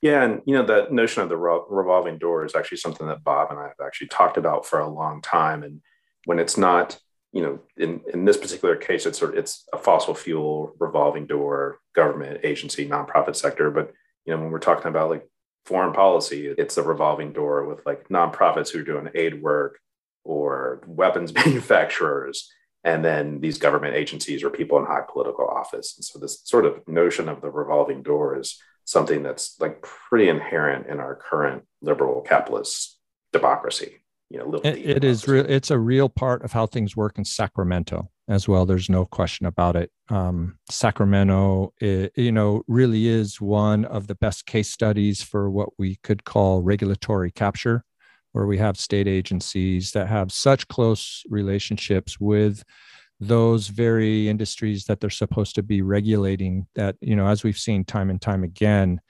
Yeah, 0.00 0.22
and 0.22 0.42
you 0.46 0.54
know 0.54 0.64
that 0.64 0.92
notion 0.92 1.22
of 1.22 1.28
the 1.28 1.36
revolving 1.36 2.18
door 2.18 2.44
is 2.44 2.54
actually 2.54 2.78
something 2.78 3.06
that 3.08 3.24
Bob 3.24 3.50
and 3.50 3.58
I 3.58 3.64
have 3.64 3.80
actually 3.84 4.08
talked 4.08 4.36
about 4.36 4.64
for 4.64 4.78
a 4.78 4.88
long 4.88 5.20
time. 5.22 5.64
And 5.64 5.80
when 6.24 6.38
it's 6.38 6.56
not, 6.56 6.98
you 7.32 7.42
know, 7.42 7.60
in 7.76 8.00
in 8.12 8.24
this 8.24 8.36
particular 8.36 8.76
case, 8.76 9.06
it's 9.06 9.18
sort 9.18 9.32
of, 9.32 9.38
it's 9.38 9.66
a 9.72 9.78
fossil 9.78 10.14
fuel 10.14 10.74
revolving 10.78 11.26
door, 11.26 11.80
government 11.96 12.40
agency, 12.44 12.88
nonprofit 12.88 13.34
sector. 13.34 13.72
But 13.72 13.92
you 14.24 14.32
know, 14.32 14.40
when 14.40 14.52
we're 14.52 14.60
talking 14.60 14.86
about 14.86 15.10
like 15.10 15.28
foreign 15.66 15.92
policy, 15.92 16.46
it's 16.46 16.78
a 16.78 16.82
revolving 16.82 17.32
door 17.32 17.64
with 17.64 17.84
like 17.84 18.08
nonprofits 18.08 18.70
who 18.70 18.80
are 18.80 18.84
doing 18.84 19.10
aid 19.16 19.42
work 19.42 19.80
or 20.22 20.80
weapons 20.86 21.34
manufacturers, 21.44 22.48
and 22.84 23.04
then 23.04 23.40
these 23.40 23.58
government 23.58 23.96
agencies 23.96 24.44
or 24.44 24.50
people 24.50 24.78
in 24.78 24.86
high 24.86 25.02
political 25.12 25.48
office. 25.48 25.96
And 25.96 26.04
so 26.04 26.20
this 26.20 26.40
sort 26.44 26.66
of 26.66 26.86
notion 26.86 27.28
of 27.28 27.40
the 27.40 27.50
revolving 27.50 28.04
door 28.04 28.38
is 28.38 28.62
something 28.88 29.22
that's 29.22 29.60
like 29.60 29.82
pretty 29.82 30.30
inherent 30.30 30.86
in 30.86 30.98
our 30.98 31.14
current 31.14 31.62
liberal 31.82 32.22
capitalist 32.22 32.98
democracy. 33.34 33.96
You 34.30 34.38
know, 34.38 34.60
it, 34.64 34.78
it 34.78 35.04
is 35.04 35.28
real. 35.28 35.44
It's 35.46 35.70
a 35.70 35.78
real 35.78 36.08
part 36.08 36.42
of 36.42 36.52
how 36.52 36.66
things 36.66 36.96
work 36.96 37.18
in 37.18 37.24
Sacramento 37.24 38.10
as 38.28 38.48
well. 38.48 38.64
There's 38.64 38.88
no 38.88 39.04
question 39.04 39.46
about 39.46 39.76
it. 39.76 39.90
Um, 40.08 40.58
Sacramento, 40.70 41.72
it, 41.80 42.12
you 42.16 42.32
know, 42.32 42.62
really 42.66 43.08
is 43.08 43.40
one 43.40 43.84
of 43.84 44.06
the 44.06 44.14
best 44.14 44.46
case 44.46 44.70
studies 44.70 45.22
for 45.22 45.50
what 45.50 45.70
we 45.78 45.96
could 46.02 46.24
call 46.24 46.62
regulatory 46.62 47.30
capture, 47.30 47.84
where 48.32 48.46
we 48.46 48.56
have 48.56 48.78
state 48.78 49.08
agencies 49.08 49.92
that 49.92 50.08
have 50.08 50.32
such 50.32 50.68
close 50.68 51.22
relationships 51.28 52.18
with 52.18 52.64
those 53.20 53.68
very 53.68 54.28
industries 54.28 54.84
that 54.84 55.00
they're 55.00 55.10
supposed 55.10 55.54
to 55.56 55.62
be 55.62 55.82
regulating 55.82 56.66
that 56.74 56.96
you 57.00 57.16
know 57.16 57.26
as 57.26 57.42
we've 57.42 57.58
seen 57.58 57.84
time 57.84 58.10
and 58.10 58.20
time 58.20 58.44
again 58.44 59.00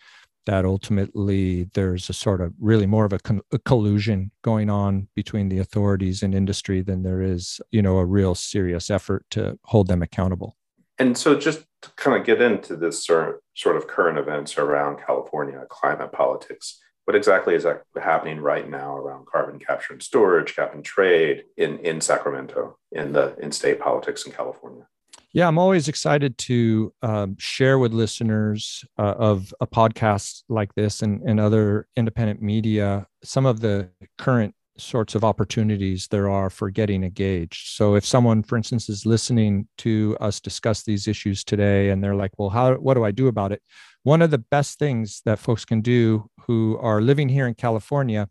that 0.46 0.64
ultimately 0.64 1.68
there's 1.74 2.08
a 2.08 2.14
sort 2.14 2.40
of 2.40 2.54
really 2.58 2.86
more 2.86 3.04
of 3.04 3.12
a, 3.12 3.18
con- 3.18 3.42
a, 3.52 3.58
collusion 3.58 4.30
going 4.40 4.70
on 4.70 5.06
between 5.14 5.50
the 5.50 5.58
authorities 5.58 6.22
and 6.22 6.34
industry 6.34 6.80
than 6.80 7.02
there 7.02 7.20
is 7.20 7.60
you 7.70 7.82
know 7.82 7.98
a 7.98 8.06
real 8.06 8.34
serious 8.34 8.88
effort 8.88 9.24
to 9.30 9.58
hold 9.64 9.88
them 9.88 10.02
accountable. 10.02 10.56
And 10.98 11.16
so 11.16 11.38
just 11.38 11.64
to 11.82 11.90
kind 11.96 12.18
of 12.18 12.26
get 12.26 12.40
into 12.40 12.76
this 12.76 13.04
sort 13.04 13.76
of 13.76 13.86
current 13.86 14.18
events 14.18 14.58
around 14.58 14.98
california 15.04 15.64
climate 15.68 16.12
politics 16.12 16.80
what 17.08 17.16
exactly 17.16 17.54
is 17.54 17.66
happening 17.98 18.38
right 18.38 18.68
now 18.68 18.94
around 18.94 19.24
carbon 19.24 19.58
capture 19.58 19.94
and 19.94 20.02
storage 20.02 20.54
cap 20.54 20.74
and 20.74 20.84
trade 20.84 21.44
in 21.56 21.78
in 21.78 22.02
sacramento 22.02 22.76
in 22.92 23.14
the 23.14 23.34
in 23.38 23.50
state 23.50 23.80
politics 23.80 24.26
in 24.26 24.32
california 24.32 24.86
yeah, 25.34 25.46
I'm 25.46 25.58
always 25.58 25.88
excited 25.88 26.38
to 26.38 26.92
um, 27.02 27.36
share 27.38 27.78
with 27.78 27.92
listeners 27.92 28.82
uh, 28.98 29.14
of 29.18 29.52
a 29.60 29.66
podcast 29.66 30.42
like 30.48 30.74
this 30.74 31.02
and, 31.02 31.20
and 31.20 31.38
other 31.38 31.86
independent 31.96 32.40
media 32.40 33.06
some 33.22 33.44
of 33.44 33.60
the 33.60 33.90
current 34.16 34.54
sorts 34.78 35.14
of 35.14 35.24
opportunities 35.24 36.08
there 36.08 36.30
are 36.30 36.50
for 36.50 36.70
getting 36.70 37.04
engaged. 37.04 37.74
So 37.74 37.94
if 37.94 38.06
someone, 38.06 38.42
for 38.42 38.56
instance, 38.56 38.88
is 38.88 39.04
listening 39.04 39.68
to 39.78 40.16
us 40.20 40.40
discuss 40.40 40.82
these 40.82 41.08
issues 41.08 41.44
today 41.44 41.90
and 41.90 42.02
they're 42.02 42.14
like, 42.14 42.32
well, 42.38 42.48
how 42.50 42.74
what 42.74 42.94
do 42.94 43.04
I 43.04 43.10
do 43.10 43.28
about 43.28 43.52
it? 43.52 43.62
One 44.08 44.22
of 44.22 44.30
the 44.30 44.38
best 44.38 44.78
things 44.78 45.20
that 45.26 45.38
folks 45.38 45.66
can 45.66 45.82
do 45.82 46.30
who 46.46 46.78
are 46.80 47.02
living 47.02 47.28
here 47.28 47.46
in 47.46 47.52
California 47.52 48.30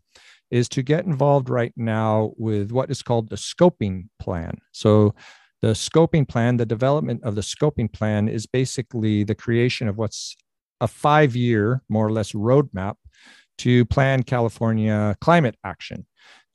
is 0.50 0.68
to 0.70 0.82
get 0.82 1.04
involved 1.04 1.48
right 1.48 1.72
now 1.76 2.32
with 2.36 2.72
what 2.72 2.90
is 2.90 3.00
called 3.00 3.28
the 3.28 3.36
scoping 3.36 4.08
plan. 4.18 4.58
So 4.72 5.14
the 5.62 5.74
scoping 5.74 6.28
plan, 6.28 6.56
the 6.56 6.66
development 6.66 7.22
of 7.22 7.36
the 7.36 7.42
scoping 7.42 7.92
plan 7.92 8.28
is 8.28 8.44
basically 8.44 9.22
the 9.22 9.36
creation 9.36 9.86
of 9.86 9.96
what's 9.96 10.36
a 10.80 10.88
five 10.88 11.36
year, 11.36 11.84
more 11.88 12.08
or 12.08 12.10
less, 12.10 12.32
roadmap 12.32 12.96
to 13.58 13.84
plan 13.84 14.24
California 14.24 15.16
climate 15.20 15.54
action. 15.62 16.06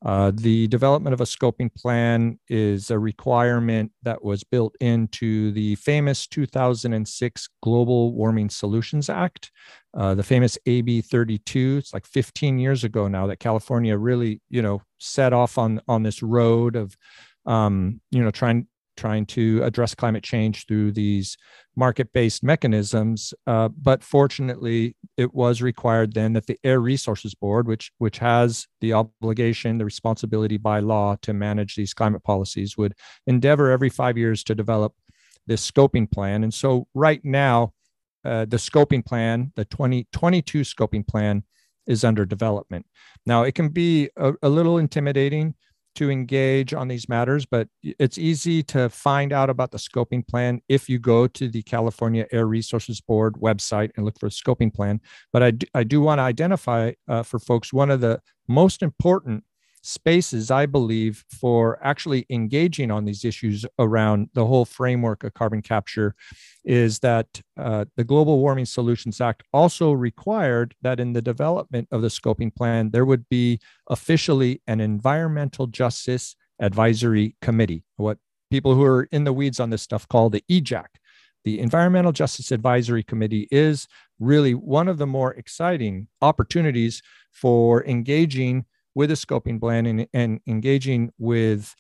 Uh, 0.06 0.32
the 0.36 0.68
development 0.68 1.14
of 1.14 1.22
a 1.22 1.26
scoping 1.26 1.74
plan 1.74 2.38
is 2.50 2.92
a 2.92 3.00
requirement 3.00 3.92
that 4.04 4.24
was 4.24 4.44
built 4.44 4.76
into 4.82 5.52
the 5.54 5.76
famous 5.76 6.28
2006 6.28 7.50
Global 7.62 8.14
Warming 8.14 8.50
Solutions 8.50 9.10
Act, 9.10 9.52
uh, 9.98 10.14
the 10.14 10.24
famous 10.24 10.58
AB 10.66 11.02
32. 11.02 11.78
It's 11.80 11.94
like 11.94 12.06
15 12.06 12.60
years 12.60 12.84
ago 12.84 13.08
now 13.08 13.28
that 13.28 13.40
California 13.40 13.98
really, 13.98 14.42
you 14.50 14.62
know, 14.62 14.82
set 15.00 15.32
off 15.32 15.58
on 15.58 15.82
on 15.88 16.04
this 16.04 16.22
road 16.22 16.76
of, 16.76 16.98
um, 17.46 18.02
you 18.12 18.22
know, 18.22 18.32
trying 18.32 18.68
trying 18.96 19.26
to 19.26 19.64
address 19.64 19.96
climate 19.96 20.24
change 20.24 20.66
through 20.68 20.92
these 20.92 21.38
market-based 21.76 22.44
mechanisms. 22.44 23.34
Uh, 23.48 23.70
but 23.70 24.04
fortunately, 24.04 24.96
it 25.18 25.34
was 25.34 25.62
required 25.62 26.14
then 26.14 26.34
that 26.34 26.48
the 26.48 26.60
Air 26.64 26.80
Resources 26.80 27.36
Board, 27.36 27.68
which 27.68 27.92
which 27.98 28.20
has 28.20 28.68
the 28.82 28.94
obligation, 28.94 29.78
the 29.78 29.86
responsibility 29.86 30.58
by 30.58 30.80
law 30.80 31.16
to 31.22 31.34
manage 31.34 31.76
these 31.76 31.94
climate 31.94 32.24
policies, 32.24 32.78
would 32.78 32.94
endeavor 33.28 33.72
every 33.72 33.90
five 33.90 34.18
years 34.18 34.44
to 34.44 34.56
develop 34.56 34.94
this 35.48 35.70
scoping 35.70 36.10
plan. 36.10 36.44
And 36.44 36.54
so, 36.54 36.88
right 36.94 37.24
now, 37.24 37.74
uh, 38.26 38.46
the 38.46 38.58
scoping 38.58 39.06
plan, 39.06 39.52
the 39.56 39.66
2022 39.66 40.62
scoping 40.62 41.06
plan, 41.06 41.44
is 41.88 42.04
under 42.04 42.26
development. 42.26 42.86
Now, 43.26 43.44
it 43.44 43.56
can 43.56 43.70
be 43.70 44.10
a, 44.16 44.34
a 44.42 44.50
little 44.50 44.78
intimidating 44.78 45.56
to 45.96 46.10
engage 46.10 46.74
on 46.74 46.88
these 46.88 47.08
matters, 47.08 47.46
but 47.46 47.68
it's 47.84 48.18
easy 48.18 48.64
to 48.64 48.90
find 48.90 49.32
out 49.32 49.50
about 49.50 49.72
the 49.72 49.78
scoping 49.78 50.28
plan 50.28 50.62
if 50.68 50.90
you 50.90 51.00
go 51.00 51.28
to 51.28 51.48
the 51.48 51.62
California 51.64 52.26
Air 52.32 52.48
Resources 52.48 53.02
Board 53.02 53.36
website 53.36 53.92
and 53.96 54.06
look 54.06 54.20
for 54.20 54.28
a 54.28 54.30
scoping 54.30 54.74
plan. 54.74 55.00
But 55.32 55.44
I 55.44 55.52
do, 55.52 55.68
I 55.74 55.84
do 55.84 56.02
want 56.02 56.20
to 56.20 56.24
identify 56.24 56.94
uh, 57.08 57.24
for 57.24 57.40
folks 57.40 57.72
one 57.72 57.92
of 57.92 58.02
the 58.02 58.20
most 58.48 58.82
important 58.82 59.44
spaces, 59.84 60.50
I 60.50 60.66
believe, 60.66 61.24
for 61.30 61.78
actually 61.86 62.26
engaging 62.30 62.90
on 62.90 63.06
these 63.06 63.26
issues 63.26 63.66
around 63.78 64.30
the 64.34 64.46
whole 64.46 64.66
framework 64.66 65.24
of 65.24 65.34
carbon 65.34 65.62
capture 65.62 66.16
is 66.64 67.00
that 67.00 67.42
uh, 67.58 67.86
the 67.98 68.06
Global 68.06 68.40
Warming 68.40 68.66
Solutions 68.66 69.20
Act 69.20 69.44
also 69.52 69.92
required 69.92 70.74
that 70.82 71.00
in 71.02 71.12
the 71.12 71.22
development 71.22 71.90
of 71.92 72.02
the 72.02 72.08
scoping 72.08 72.56
plan, 72.56 72.92
there 72.92 73.06
would 73.06 73.28
be 73.28 73.60
officially 73.90 74.62
an 74.68 74.80
environmental 74.80 75.68
justice 75.68 76.36
advisory 76.60 77.36
committee, 77.42 77.84
what 77.98 78.18
people 78.50 78.76
who 78.76 78.84
are 78.84 79.04
in 79.12 79.26
the 79.26 79.34
weeds 79.34 79.60
on 79.60 79.70
this 79.70 79.82
stuff 79.82 80.08
call 80.08 80.30
the 80.30 80.44
EJAC. 80.50 80.86
The 81.44 81.60
Environmental 81.60 82.14
Justice 82.14 82.52
Advisory 82.52 83.04
Committee 83.04 83.50
is 83.52 83.86
really 84.18 84.54
one 84.54 84.88
of 84.88 84.98
the 84.98 85.08
more 85.08 85.34
exciting 85.34 86.08
opportunities 86.22 87.02
for 87.34 87.86
engaging 87.86 88.64
with 88.96 89.12
a 89.12 89.16
scoping 89.16 89.60
plan 89.60 89.86
and, 89.86 90.08
and 90.14 90.40
engaging 90.48 91.12
with 91.18 91.76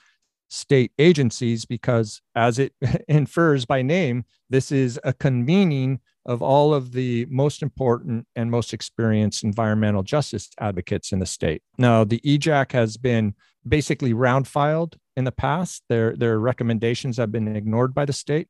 state 0.50 0.91
agencies 1.00 1.65
because 1.65 2.22
as 2.36 2.60
it 2.60 2.74
infers 3.08 3.65
by 3.65 3.82
name 3.82 4.24
this 4.50 4.72
is 4.72 5.00
a 5.03 5.13
convening 5.13 6.00
of 6.25 6.41
all 6.41 6.74
of 6.74 6.91
the 6.91 7.25
most 7.29 7.62
important 7.62 8.27
and 8.36 8.50
most 8.50 8.74
experienced 8.74 9.43
environmental 9.43 10.03
justice 10.03 10.50
advocates 10.60 11.12
in 11.12 11.20
the 11.20 11.25
state. 11.25 11.62
Now, 11.77 12.03
the 12.03 12.22
EJAC 12.22 12.72
has 12.72 12.98
been 12.98 13.34
basically 13.67 14.13
round 14.13 14.48
filed 14.48 14.98
in 15.17 15.25
the 15.25 15.32
past. 15.32 15.84
Their, 15.89 16.15
their 16.15 16.39
recommendations 16.39 17.17
have 17.17 17.32
been 17.32 17.55
ignored 17.55 17.93
by 17.93 18.05
the 18.05 18.13
state. 18.13 18.48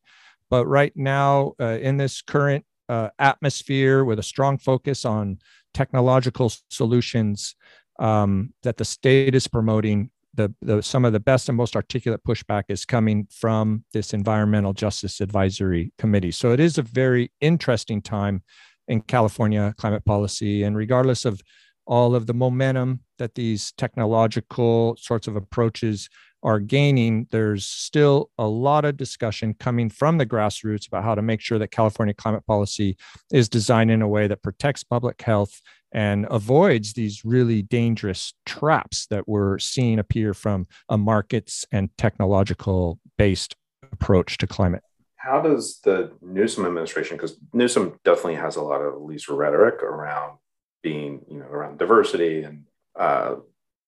But 0.49 0.67
right 0.67 0.93
now, 0.95 1.53
uh, 1.59 1.79
in 1.81 1.97
this 1.97 2.21
current 2.21 2.65
uh, 2.89 3.09
atmosphere 3.17 4.03
with 4.03 4.19
a 4.19 4.23
strong 4.23 4.57
focus 4.57 5.03
on 5.05 5.39
technological 5.73 6.51
solutions 6.69 7.55
um, 7.99 8.53
that 8.63 8.77
the 8.77 8.85
state 8.85 9.35
is 9.35 9.47
promoting, 9.47 10.09
the, 10.33 10.53
the 10.61 10.81
some 10.81 11.05
of 11.05 11.13
the 11.13 11.19
best 11.19 11.47
and 11.47 11.57
most 11.57 11.75
articulate 11.75 12.23
pushback 12.23 12.63
is 12.69 12.85
coming 12.85 13.27
from 13.31 13.83
this 13.93 14.13
environmental 14.13 14.73
justice 14.73 15.21
advisory 15.21 15.93
committee. 15.97 16.31
So 16.31 16.51
it 16.51 16.59
is 16.59 16.77
a 16.77 16.81
very 16.81 17.31
interesting 17.39 18.01
time 18.01 18.41
in 18.87 19.01
california 19.01 19.73
climate 19.77 20.03
policy. 20.05 20.63
And 20.63 20.75
regardless 20.75 21.23
of 21.23 21.41
all 21.85 22.15
of 22.15 22.25
the 22.25 22.33
momentum 22.33 23.01
that 23.17 23.35
these 23.35 23.71
technological 23.73 24.95
sorts 24.99 25.27
of 25.27 25.35
approaches 25.35 26.09
are 26.41 26.59
gaining, 26.59 27.27
there's 27.31 27.65
still 27.65 28.29
a 28.37 28.47
lot 28.47 28.83
of 28.83 28.97
discussion 28.97 29.53
coming 29.53 29.89
from 29.89 30.17
the 30.17 30.25
grassroots 30.25 30.87
about 30.87 31.03
how 31.03 31.15
to 31.15 31.21
make 31.21 31.39
sure 31.39 31.57
that 31.57 31.71
California 31.71 32.13
climate 32.13 32.45
policy 32.45 32.97
is 33.31 33.47
designed 33.47 33.89
in 33.89 34.01
a 34.01 34.07
way 34.07 34.27
that 34.27 34.43
protects 34.43 34.83
public 34.83 35.21
health 35.21 35.61
and 35.93 36.25
avoids 36.29 36.93
these 36.93 37.23
really 37.23 37.61
dangerous 37.61 38.33
traps 38.45 39.05
that 39.07 39.27
we're 39.27 39.59
seeing 39.59 39.99
appear 39.99 40.33
from 40.33 40.67
a 40.89 40.97
markets 40.97 41.65
and 41.71 41.89
technological 41.97 42.99
based 43.17 43.55
approach 43.91 44.37
to 44.39 44.47
climate. 44.47 44.83
How 45.15 45.39
does 45.39 45.79
the 45.81 46.11
Newsom 46.21 46.65
administration, 46.65 47.15
because 47.15 47.37
Newsom 47.53 47.99
definitely 48.03 48.35
has 48.35 48.57
a 48.57 48.61
lot 48.61 48.81
of 48.81 48.93
at 48.93 49.01
least 49.01 49.29
rhetoric 49.29 49.81
around 49.81 50.37
being, 50.81 51.21
you 51.29 51.39
know, 51.39 51.45
around 51.45 51.79
diversity 51.79 52.43
and 52.43 52.65
uh, 52.99 53.35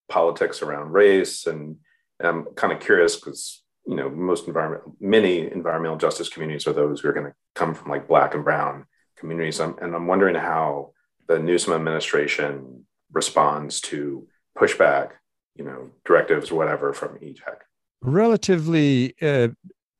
politics 0.07 0.61
around 0.61 0.91
race 0.91 1.45
and 1.47 1.77
and 2.19 2.27
I'm 2.29 2.45
kind 2.55 2.71
of 2.71 2.79
curious 2.79 3.15
because 3.17 3.61
you 3.85 3.95
know 3.95 4.09
most 4.09 4.47
environment, 4.47 4.83
many 5.01 5.51
environmental 5.51 5.97
justice 5.97 6.29
communities 6.29 6.67
are 6.67 6.73
those 6.73 7.01
who 7.01 7.09
are 7.09 7.13
going 7.13 7.25
to 7.25 7.33
come 7.55 7.73
from 7.73 7.91
like 7.91 8.07
black 8.07 8.33
and 8.33 8.43
brown 8.43 8.85
communities, 9.17 9.59
I'm, 9.59 9.75
and 9.81 9.95
I'm 9.95 10.07
wondering 10.07 10.35
how 10.35 10.91
the 11.27 11.39
Newsom 11.39 11.73
administration 11.73 12.85
responds 13.11 13.81
to 13.81 14.27
pushback, 14.57 15.11
you 15.55 15.63
know, 15.63 15.89
directives 16.05 16.51
whatever 16.51 16.93
from 16.93 17.17
EJAC. 17.19 17.57
Relatively. 18.01 19.15
Uh, 19.21 19.49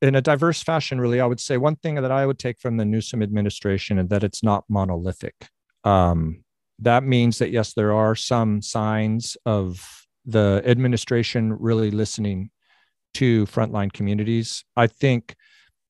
in 0.02 0.14
a 0.14 0.22
diverse 0.22 0.62
fashion, 0.62 1.00
really, 1.00 1.20
I 1.20 1.26
would 1.26 1.40
say 1.40 1.58
one 1.58 1.78
thing 1.78 1.96
that 1.96 2.12
I 2.12 2.26
would 2.26 2.38
take 2.38 2.60
from 2.60 2.78
the 2.78 2.86
Newsom 2.86 3.24
administration 3.24 3.98
is 3.98 4.10
that 4.10 4.24
it's 4.24 4.44
not 4.44 4.66
monolithic. 4.70 5.34
Um, 5.84 6.44
that 6.80 7.04
means 7.04 7.40
that 7.40 7.52
yes, 7.52 7.74
there 7.74 7.94
are 7.94 8.16
some 8.16 8.62
signs 8.62 9.38
of 9.46 10.06
the 10.26 10.62
administration 10.66 11.54
really 11.54 11.92
listening 11.92 12.50
to 13.16 13.46
frontline 13.46 13.92
communities. 13.92 14.66
I 14.76 14.88
think, 14.88 15.36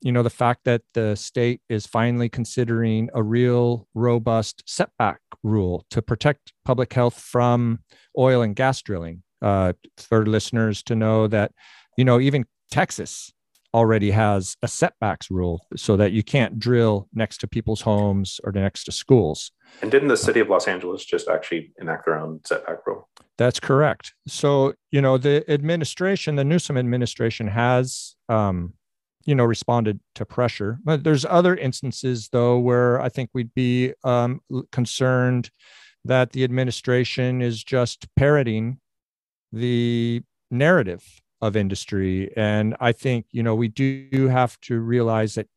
you 0.06 0.12
know, 0.12 0.22
the 0.22 0.30
fact 0.30 0.66
that 0.66 0.84
the 0.94 1.16
state 1.16 1.62
is 1.68 1.88
finally 1.88 2.30
considering 2.30 3.10
a 3.16 3.24
real 3.24 3.88
robust 3.96 4.62
setback 4.68 5.20
rule 5.42 5.84
to 5.90 6.00
protect 6.00 6.54
public 6.64 6.94
health 6.94 7.20
from 7.20 7.80
oil 8.16 8.44
and 8.44 8.56
gas 8.56 8.84
drilling. 8.84 9.24
Uh, 9.42 9.74
for 9.98 10.26
listeners 10.26 10.84
to 10.84 10.96
know 10.96 11.28
that, 11.28 11.52
you 11.98 12.06
know, 12.06 12.20
even 12.20 12.46
Texas 12.72 13.34
already 13.74 14.12
has 14.12 14.56
a 14.62 14.68
setbacks 14.68 15.30
rule 15.30 15.66
so 15.76 15.98
that 15.98 16.12
you 16.12 16.24
can't 16.24 16.60
drill 16.60 17.10
next 17.14 17.40
to 17.40 17.48
people's 17.48 17.82
homes 17.82 18.40
or 18.44 18.52
next 18.52 18.84
to 18.84 18.92
schools. 18.92 19.52
And 19.82 19.92
didn't 19.92 20.08
the 20.08 20.18
city 20.18 20.40
of 20.40 20.50
Los 20.50 20.68
Angeles 20.68 21.04
just 21.04 21.28
actually 21.28 21.74
enact 21.82 22.06
their 22.06 22.20
own 22.20 22.42
setback 22.46 22.86
rule? 22.86 23.10
That's 23.38 23.60
correct. 23.60 24.14
So, 24.28 24.74
you 24.92 25.02
know, 25.02 25.18
the 25.18 25.44
administration, 25.52 26.36
the 26.36 26.46
Newsom 26.46 26.78
administration 26.78 27.48
has, 27.48 28.16
um, 28.30 28.74
you 29.26 29.36
know, 29.36 29.44
responded 29.44 30.00
to 30.16 30.26
pressure. 30.26 30.80
But 30.84 31.04
there's 31.04 31.26
other 31.26 31.56
instances, 31.56 32.30
though, 32.32 32.60
where 32.60 33.02
I 33.02 33.10
think 33.10 33.32
we'd 33.34 33.54
be 33.54 33.94
um, 34.04 34.42
concerned 34.72 35.50
that 36.06 36.32
the 36.32 36.44
administration 36.44 37.42
is 37.42 37.64
just 37.64 38.08
parroting 38.16 38.80
the 39.52 40.22
narrative 40.52 41.04
of 41.42 41.56
industry. 41.56 42.32
And 42.38 42.76
I 42.80 42.92
think, 42.92 43.26
you 43.32 43.42
know, 43.42 43.56
we 43.56 43.68
do 43.68 44.28
have 44.30 44.60
to 44.62 44.80
realize 44.80 45.36
that 45.36 45.48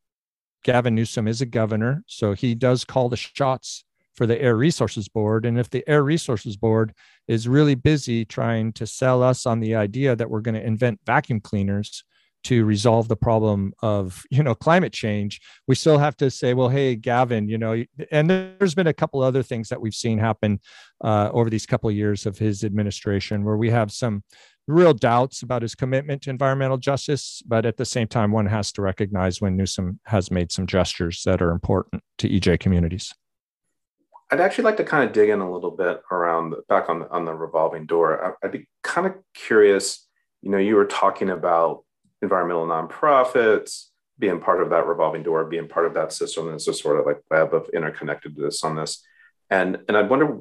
Gavin 0.63 0.95
Newsom 0.95 1.27
is 1.27 1.41
a 1.41 1.45
governor. 1.45 2.03
So 2.07 2.33
he 2.33 2.55
does 2.55 2.83
call 2.83 3.09
the 3.09 3.17
shots 3.17 3.85
for 4.13 4.25
the 4.25 4.41
Air 4.41 4.55
Resources 4.55 5.07
Board. 5.07 5.45
And 5.45 5.57
if 5.57 5.69
the 5.69 5.87
Air 5.87 6.03
Resources 6.03 6.57
Board 6.57 6.93
is 7.27 7.47
really 7.47 7.75
busy 7.75 8.25
trying 8.25 8.73
to 8.73 8.85
sell 8.85 9.23
us 9.23 9.45
on 9.45 9.59
the 9.59 9.75
idea 9.75 10.15
that 10.15 10.29
we're 10.29 10.41
going 10.41 10.55
to 10.55 10.65
invent 10.65 10.99
vacuum 11.05 11.39
cleaners 11.39 12.03
to 12.43 12.65
resolve 12.65 13.07
the 13.07 13.15
problem 13.15 13.73
of 13.81 14.23
you 14.31 14.43
know 14.43 14.55
climate 14.55 14.93
change 14.93 15.41
we 15.67 15.75
still 15.75 15.97
have 15.97 16.15
to 16.17 16.29
say 16.29 16.53
well 16.53 16.69
hey 16.69 16.95
gavin 16.95 17.47
you 17.47 17.57
know 17.57 17.83
and 18.11 18.29
there's 18.29 18.75
been 18.75 18.87
a 18.87 18.93
couple 18.93 19.21
other 19.21 19.43
things 19.43 19.69
that 19.69 19.81
we've 19.81 19.93
seen 19.93 20.17
happen 20.17 20.59
uh, 21.03 21.29
over 21.31 21.49
these 21.49 21.65
couple 21.65 21.89
of 21.89 21.95
years 21.95 22.25
of 22.25 22.37
his 22.37 22.63
administration 22.63 23.43
where 23.43 23.57
we 23.57 23.69
have 23.69 23.91
some 23.91 24.23
real 24.67 24.93
doubts 24.93 25.41
about 25.41 25.63
his 25.63 25.73
commitment 25.73 26.21
to 26.21 26.29
environmental 26.29 26.77
justice 26.77 27.41
but 27.47 27.65
at 27.65 27.77
the 27.77 27.85
same 27.85 28.07
time 28.07 28.31
one 28.31 28.45
has 28.45 28.71
to 28.71 28.81
recognize 28.81 29.41
when 29.41 29.57
newsom 29.57 29.99
has 30.05 30.29
made 30.29 30.51
some 30.51 30.67
gestures 30.67 31.23
that 31.25 31.41
are 31.41 31.51
important 31.51 32.03
to 32.17 32.29
ej 32.29 32.59
communities 32.59 33.13
I'd 34.31 34.41
actually 34.41 34.65
like 34.65 34.77
to 34.77 34.83
kind 34.83 35.03
of 35.03 35.11
dig 35.11 35.29
in 35.29 35.39
a 35.39 35.51
little 35.51 35.71
bit 35.71 36.01
around 36.11 36.53
back 36.67 36.87
on 36.87 37.07
on 37.09 37.25
the 37.25 37.33
revolving 37.33 37.87
door. 37.87 38.37
I'd 38.43 38.51
be 38.51 38.67
kind 38.83 39.07
of 39.07 39.15
curious. 39.33 40.07
You 40.43 40.51
know, 40.51 40.59
you 40.59 40.75
were 40.75 40.85
talking 40.85 41.31
about 41.31 41.83
environmental 42.21 42.67
nonprofits 42.67 43.85
being 44.17 44.39
part 44.39 44.61
of 44.61 44.69
that 44.71 44.85
revolving 44.85 45.23
door, 45.23 45.45
being 45.45 45.67
part 45.67 45.85
of 45.85 45.93
that 45.93 46.11
system. 46.11 46.47
And 46.47 46.55
it's 46.55 46.67
a 46.67 46.73
sort 46.73 46.99
of 46.99 47.05
like 47.05 47.21
web 47.31 47.53
of 47.53 47.69
interconnectedness 47.71 48.63
on 48.63 48.75
this. 48.75 49.05
And 49.49 49.79
and 49.87 49.95
I 49.97 50.01
wonder, 50.01 50.39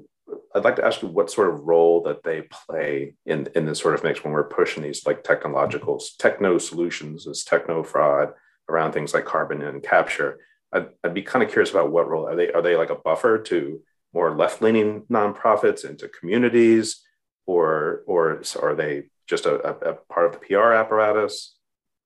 I'd 0.55 0.65
like 0.65 0.77
to 0.77 0.85
ask 0.85 1.03
you 1.03 1.09
what 1.09 1.31
sort 1.31 1.53
of 1.53 1.61
role 1.61 2.03
that 2.03 2.23
they 2.23 2.43
play 2.43 3.15
in 3.25 3.49
in 3.55 3.67
this 3.67 3.79
sort 3.79 3.95
of 3.95 4.05
mix 4.05 4.25
when 4.25 4.33
we're 4.33 4.45
pushing 4.45 4.83
these 4.83 5.07
like 5.07 5.23
technological 5.23 6.03
techno 6.19 6.59
solutions, 6.59 7.27
as 7.27 7.45
techno 7.45 7.83
fraud 7.83 8.33
around 8.69 8.93
things 8.93 9.15
like 9.15 9.25
carbon 9.25 9.63
and 9.63 9.83
capture 9.83 10.39
I'd, 10.73 10.89
I'd 11.03 11.15
be 11.15 11.23
kind 11.23 11.43
of 11.43 11.51
curious 11.51 11.71
about 11.71 11.91
what 11.91 12.09
role 12.09 12.27
are 12.29 12.37
they? 12.37 12.53
Are 12.53 12.63
they 12.63 12.77
like 12.77 12.91
a 12.91 12.95
buffer 12.97 13.39
to 13.39 13.81
more 14.13 14.37
left-leaning 14.37 15.03
nonprofits 15.11 15.89
into 15.89 16.09
communities, 16.09 17.05
or 17.47 18.03
or 18.07 18.43
are 18.61 18.75
they 18.75 19.05
just 19.27 19.47
a, 19.47 19.67
a, 19.67 19.93
a 19.93 19.95
part 19.95 20.27
of 20.27 20.33
the 20.33 20.47
PR 20.47 20.73
apparatus, 20.73 21.57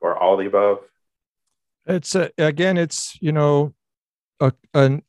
or 0.03 0.17
all 0.19 0.37
the 0.37 0.47
above? 0.47 0.79
It's 1.87 2.15
a, 2.15 2.31
again, 2.39 2.77
it's 2.77 3.17
you 3.21 3.33
know, 3.33 3.75
a, 4.41 4.53
an, 4.75 5.03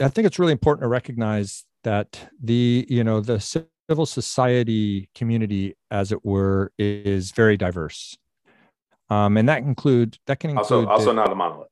I 0.00 0.08
think 0.08 0.26
it's 0.26 0.38
really 0.38 0.52
important 0.52 0.84
to 0.84 0.88
recognize 0.88 1.64
that 1.84 2.28
the 2.42 2.86
you 2.88 3.04
know 3.04 3.20
the 3.20 3.40
civil 3.40 4.06
society 4.06 5.08
community, 5.14 5.76
as 5.90 6.12
it 6.12 6.24
were, 6.24 6.72
is 6.78 7.30
very 7.32 7.56
diverse, 7.56 8.16
um, 9.10 9.36
and 9.36 9.48
that 9.48 9.62
include 9.62 10.18
that 10.26 10.40
can 10.40 10.50
include 10.50 10.86
also 10.86 10.86
also 10.86 11.06
the, 11.06 11.14
not 11.14 11.32
a 11.32 11.34
monolith. 11.34 11.68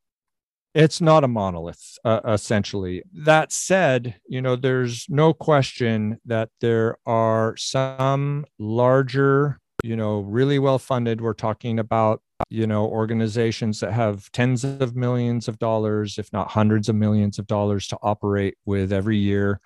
It's 0.73 1.01
not 1.01 1.25
a 1.25 1.29
monolith 1.29 1.99
uh, 2.05 2.21
essentially. 2.27 3.03
That 3.13 3.53
said 3.53 4.17
you 4.27 4.41
know 4.41 4.57
there's 4.57 5.07
no 5.09 5.35
question 5.35 6.19
that 6.25 6.49
there 6.61 6.97
are 7.05 7.57
some 7.57 8.47
larger 8.59 9.59
you 9.83 9.97
know 9.97 10.21
really 10.21 10.59
well 10.59 10.79
funded 10.79 11.21
we're 11.21 11.35
talking 11.35 11.79
about 11.79 12.23
you 12.49 12.67
know 12.67 12.87
organizations 12.87 13.81
that 13.81 13.93
have 13.93 14.31
tens 14.33 14.65
of 14.65 14.97
millions 14.97 15.49
of 15.49 15.59
dollars 15.59 16.19
if 16.19 16.33
not 16.33 16.51
hundreds 16.51 16.89
of 16.89 16.95
millions 16.95 17.39
of 17.39 17.47
dollars 17.47 17.87
to 17.87 17.99
operate 18.03 18.57
with 18.65 18.93
every 18.93 19.17
year 19.17 19.61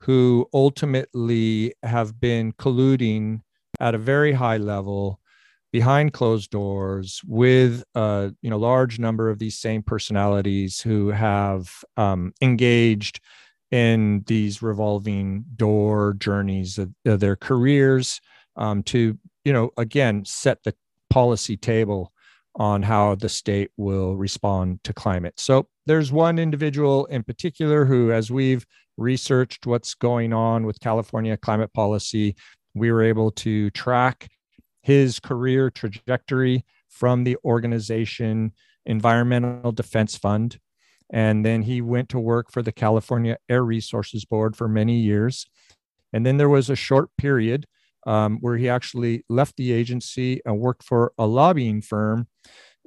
who 0.00 0.46
ultimately 0.52 1.74
have 1.82 2.20
been 2.20 2.52
colluding 2.52 3.40
at 3.80 3.94
a 3.94 3.98
very 3.98 4.32
high 4.32 4.58
level 4.58 5.20
behind 5.72 6.12
closed 6.12 6.50
doors 6.50 7.20
with 7.26 7.82
a 7.96 8.32
you 8.42 8.48
know 8.48 8.56
large 8.58 8.98
number 9.00 9.28
of 9.28 9.40
these 9.40 9.58
same 9.58 9.82
personalities 9.82 10.80
who 10.80 11.08
have 11.08 11.68
um, 11.96 12.32
engaged 12.40 13.20
in 13.72 14.22
these 14.28 14.62
revolving 14.62 15.44
door 15.56 16.14
journeys 16.18 16.78
of, 16.78 16.94
of 17.06 17.18
their 17.18 17.34
careers 17.34 18.20
um, 18.54 18.84
to 18.84 19.18
you 19.44 19.52
know 19.52 19.70
again 19.76 20.24
set 20.24 20.62
the 20.62 20.74
policy 21.10 21.56
table 21.56 22.12
on 22.56 22.82
how 22.82 23.14
the 23.14 23.28
state 23.28 23.70
will 23.76 24.16
respond 24.16 24.82
to 24.84 24.92
climate. 24.92 25.34
So 25.38 25.66
there's 25.86 26.12
one 26.12 26.38
individual 26.38 27.06
in 27.06 27.22
particular 27.22 27.84
who, 27.84 28.12
as 28.12 28.30
we've 28.30 28.64
researched 28.96 29.66
what's 29.66 29.94
going 29.94 30.32
on 30.32 30.64
with 30.66 30.80
California 30.80 31.36
climate 31.36 31.72
policy, 31.72 32.36
we 32.74 32.92
were 32.92 33.02
able 33.02 33.30
to 33.32 33.70
track 33.70 34.28
his 34.82 35.18
career 35.18 35.70
trajectory 35.70 36.64
from 36.88 37.24
the 37.24 37.36
organization 37.44 38.52
Environmental 38.86 39.72
Defense 39.72 40.16
Fund. 40.16 40.58
And 41.10 41.44
then 41.44 41.62
he 41.62 41.80
went 41.80 42.08
to 42.10 42.18
work 42.18 42.50
for 42.50 42.62
the 42.62 42.72
California 42.72 43.36
Air 43.48 43.64
Resources 43.64 44.24
Board 44.24 44.56
for 44.56 44.68
many 44.68 44.98
years. 44.98 45.46
And 46.12 46.24
then 46.24 46.36
there 46.36 46.48
was 46.48 46.70
a 46.70 46.76
short 46.76 47.10
period 47.18 47.66
um, 48.06 48.38
where 48.40 48.56
he 48.56 48.68
actually 48.68 49.24
left 49.28 49.56
the 49.56 49.72
agency 49.72 50.40
and 50.44 50.58
worked 50.58 50.82
for 50.82 51.12
a 51.18 51.26
lobbying 51.26 51.80
firm 51.80 52.26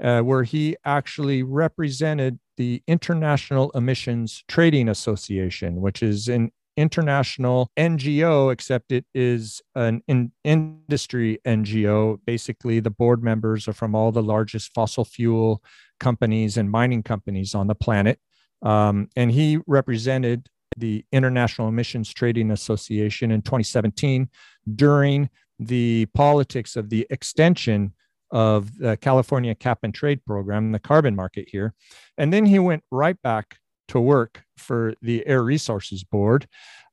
uh, 0.02 0.22
where 0.22 0.44
he 0.44 0.76
actually 0.86 1.44
represented 1.44 2.40
the 2.58 2.82
International 2.88 3.72
Emissions 3.72 4.44
Trading 4.48 4.90
Association, 4.90 5.82
which 5.82 6.02
is 6.02 6.28
an 6.28 6.52
international 6.76 7.72
NGO, 7.78 8.54
except 8.54 8.92
it 8.92 9.06
is 9.14 9.62
an 9.76 10.02
in 10.08 10.32
industry 10.44 11.40
NGO. 11.46 12.20
Basically, 12.26 12.80
the 12.80 12.92
board 12.92 13.24
members 13.24 13.68
are 13.68 13.74
from 13.74 13.96
all 13.96 14.12
the 14.12 14.24
largest 14.24 14.74
fossil 14.74 15.04
fuel 15.04 15.64
companies 16.00 16.58
and 16.58 16.70
mining 16.70 17.04
companies 17.04 17.56
on 17.56 17.68
the 17.68 17.76
planet. 17.76 18.20
Um, 18.62 19.10
and 19.16 19.32
he 19.32 19.60
represented 19.68 20.48
the 20.78 21.04
International 21.12 21.68
Emissions 21.68 22.14
Trading 22.14 22.52
Association 22.52 23.32
in 23.32 23.42
2017 23.42 24.30
during 24.76 25.30
the 25.60 26.06
politics 26.14 26.76
of 26.76 26.90
the 26.90 27.08
extension 27.10 27.94
of 28.32 28.78
the 28.78 28.98
California 28.98 29.56
cap 29.56 29.80
and 29.84 29.94
trade 29.94 30.24
program, 30.26 30.72
the 30.72 30.80
carbon 30.80 31.16
market 31.16 31.48
here. 31.50 31.74
And 32.18 32.32
then 32.32 32.46
he 32.46 32.60
went 32.60 32.84
right 32.92 33.20
back 33.22 33.58
to 33.90 34.00
work 34.00 34.44
for 34.58 34.94
the 35.02 35.26
Air 35.26 35.44
Resources 35.44 36.04
Board 36.04 36.48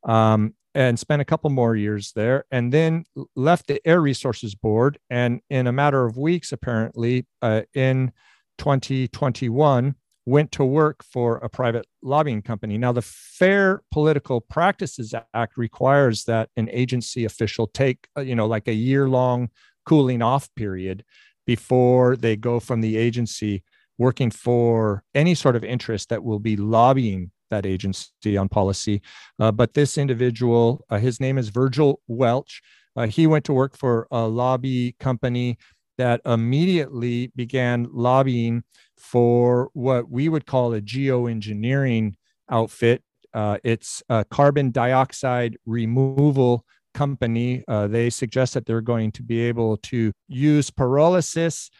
um, 0.04 0.54
and 0.74 0.98
spent 0.98 1.22
a 1.22 1.24
couple 1.24 1.50
more 1.50 1.76
years 1.76 2.12
there 2.14 2.44
and 2.50 2.72
then 2.72 3.04
left 3.34 3.66
the 3.66 3.80
Air 3.86 4.00
Resources 4.00 4.54
Board. 4.54 4.98
And 5.10 5.40
in 5.50 5.66
a 5.66 5.72
matter 5.72 6.04
of 6.04 6.16
weeks, 6.16 6.52
apparently, 6.52 7.26
uh, 7.42 7.62
in 7.74 8.12
2021, 8.58 9.96
went 10.26 10.52
to 10.52 10.64
work 10.64 11.02
for 11.04 11.36
a 11.38 11.48
private 11.48 11.86
lobbying 12.02 12.42
company. 12.42 12.78
Now, 12.78 12.92
the 12.92 13.02
Fair 13.02 13.82
Political 13.92 14.42
Practices 14.42 15.14
Act 15.34 15.56
requires 15.56 16.24
that 16.24 16.48
an 16.56 16.68
agency 16.72 17.24
official 17.24 17.66
take, 17.66 18.08
uh, 18.16 18.22
you 18.22 18.34
know, 18.34 18.46
like 18.46 18.68
a 18.68 18.74
year 18.74 19.08
long 19.08 19.50
cooling 19.84 20.22
off 20.22 20.48
period 20.54 21.04
before 21.46 22.16
they 22.16 22.36
go 22.36 22.58
from 22.58 22.80
the 22.80 22.96
agency 22.96 23.62
working 23.98 24.30
for 24.30 25.04
any 25.14 25.34
sort 25.34 25.56
of 25.56 25.62
interest 25.62 26.08
that 26.08 26.24
will 26.24 26.40
be 26.40 26.56
lobbying 26.56 27.30
that 27.50 27.66
agency 27.66 28.36
on 28.36 28.48
policy. 28.48 29.02
Uh, 29.38 29.52
but 29.52 29.74
this 29.74 29.98
individual, 29.98 30.84
uh, 30.90 30.98
his 30.98 31.20
name 31.20 31.38
is 31.38 31.50
Virgil 31.50 32.00
Welch. 32.08 32.62
Uh, 32.96 33.06
he 33.06 33.26
went 33.26 33.44
to 33.44 33.52
work 33.52 33.76
for 33.76 34.08
a 34.10 34.26
lobby 34.26 34.96
company 34.98 35.58
that 35.98 36.20
immediately 36.24 37.30
began 37.36 37.86
lobbying 37.92 38.64
for 38.96 39.70
what 39.72 40.10
we 40.10 40.28
would 40.28 40.46
call 40.46 40.74
a 40.74 40.80
geoengineering 40.80 42.14
outfit. 42.50 43.02
Uh, 43.32 43.58
it's 43.64 44.02
a 44.08 44.24
carbon 44.24 44.70
dioxide 44.70 45.56
removal 45.66 46.64
company. 46.94 47.64
Uh, 47.66 47.86
they 47.88 48.08
suggest 48.08 48.54
that 48.54 48.66
they're 48.66 48.80
going 48.80 49.10
to 49.12 49.22
be 49.22 49.40
able 49.40 49.76
to 49.78 50.12
use 50.28 50.70
pyrolysis 50.70 51.70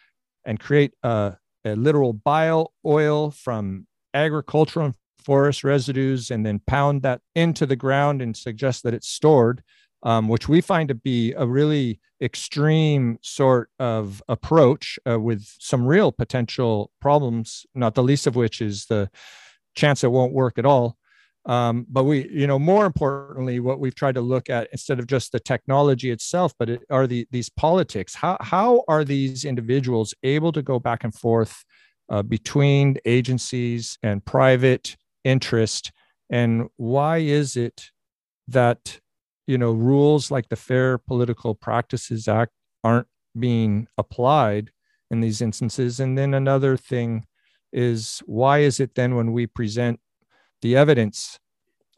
and 0.45 0.59
create 0.59 0.93
a, 1.03 1.35
a 1.63 1.75
literal 1.75 2.13
bio 2.13 2.67
oil 2.85 3.31
from 3.31 3.87
agricultural 4.13 4.87
and 4.87 4.95
forest 5.23 5.63
residues 5.63 6.29
and 6.29 6.45
then 6.45 6.59
pound 6.67 7.01
that 7.01 7.21
into 7.33 7.65
the 7.65 7.75
ground 7.75 8.21
and 8.21 8.37
suggest 8.37 8.83
that 8.83 8.93
it's 8.93 9.07
stored 9.07 9.63
um, 10.05 10.27
which 10.27 10.47
we 10.47 10.61
find 10.61 10.87
to 10.87 10.95
be 10.95 11.33
a 11.33 11.45
really 11.45 11.99
extreme 12.21 13.17
sort 13.21 13.69
of 13.79 14.23
approach 14.29 14.97
uh, 15.09 15.19
with 15.19 15.43
some 15.59 15.85
real 15.85 16.11
potential 16.11 16.91
problems, 17.01 17.65
not 17.73 17.95
the 17.95 18.03
least 18.03 18.27
of 18.27 18.35
which 18.35 18.61
is 18.61 18.85
the 18.85 19.09
chance 19.75 20.03
it 20.03 20.11
won't 20.11 20.31
work 20.31 20.57
at 20.57 20.65
all. 20.65 20.95
Um, 21.47 21.85
but 21.89 22.05
we, 22.05 22.29
you 22.29 22.47
know, 22.47 22.57
more 22.57 22.85
importantly, 22.85 23.59
what 23.59 23.79
we've 23.79 23.93
tried 23.93 24.15
to 24.15 24.21
look 24.21 24.49
at 24.49 24.67
instead 24.71 24.99
of 24.99 25.07
just 25.07 25.31
the 25.31 25.39
technology 25.39 26.09
itself, 26.09 26.53
but 26.57 26.69
it, 26.69 26.81
are 26.89 27.05
the 27.05 27.27
these 27.29 27.49
politics. 27.49 28.15
How 28.15 28.37
how 28.41 28.83
are 28.87 29.03
these 29.03 29.45
individuals 29.45 30.15
able 30.23 30.51
to 30.53 30.63
go 30.63 30.79
back 30.79 31.03
and 31.03 31.13
forth 31.13 31.63
uh, 32.09 32.23
between 32.23 32.97
agencies 33.05 33.99
and 34.01 34.25
private 34.25 34.97
interest, 35.23 35.91
and 36.31 36.67
why 36.77 37.17
is 37.17 37.55
it 37.55 37.91
that 38.47 38.99
you 39.47 39.57
know 39.57 39.71
rules 39.71 40.31
like 40.31 40.49
the 40.49 40.55
fair 40.55 40.97
political 40.97 41.55
practices 41.55 42.27
act 42.27 42.51
aren't 42.83 43.07
being 43.37 43.87
applied 43.97 44.71
in 45.11 45.21
these 45.21 45.41
instances. 45.41 45.99
And 45.99 46.17
then 46.17 46.33
another 46.33 46.77
thing 46.77 47.25
is 47.71 48.21
why 48.25 48.59
is 48.59 48.79
it 48.79 48.95
then 48.95 49.15
when 49.15 49.33
we 49.33 49.47
present 49.47 49.99
the 50.61 50.75
evidence 50.75 51.39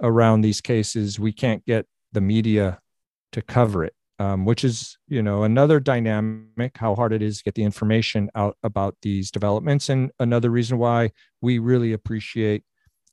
around 0.01 0.41
these 0.41 0.62
cases 0.62 1.19
we 1.19 1.31
can't 1.31 1.65
get 1.65 1.86
the 2.12 2.21
media 2.21 2.79
to 3.33 3.41
cover 3.41 3.83
it? 3.83 3.93
Um, 4.19 4.45
which 4.45 4.63
is 4.63 4.97
you 5.07 5.21
know 5.21 5.43
another 5.43 5.79
dynamic 5.79 6.75
how 6.75 6.95
hard 6.95 7.13
it 7.13 7.21
is 7.21 7.38
to 7.38 7.43
get 7.43 7.53
the 7.53 7.63
information 7.63 8.31
out 8.33 8.57
about 8.63 8.95
these 9.03 9.29
developments. 9.29 9.89
And 9.89 10.10
another 10.19 10.49
reason 10.49 10.79
why 10.79 11.12
we 11.41 11.60
really 11.60 11.93
appreciate 11.93 12.63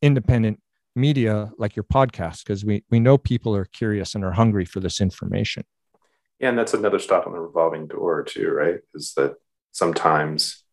independent 0.00 0.60
media 0.94 1.50
like 1.58 1.76
your 1.76 1.84
podcast 1.84 2.44
because 2.44 2.64
we 2.64 2.84
we 2.90 3.00
know 3.00 3.18
people 3.18 3.54
are 3.54 3.64
curious 3.64 4.14
and 4.14 4.24
are 4.24 4.32
hungry 4.32 4.64
for 4.64 4.80
this 4.80 5.00
information. 5.00 5.64
Yeah 6.38 6.48
and 6.48 6.58
that's 6.58 6.74
another 6.74 6.98
stop 6.98 7.26
on 7.26 7.32
the 7.32 7.40
revolving 7.40 7.86
door 7.86 8.22
too 8.22 8.50
right? 8.50 8.80
Is 8.94 9.14
that 9.16 9.36
sometimes 9.72 10.64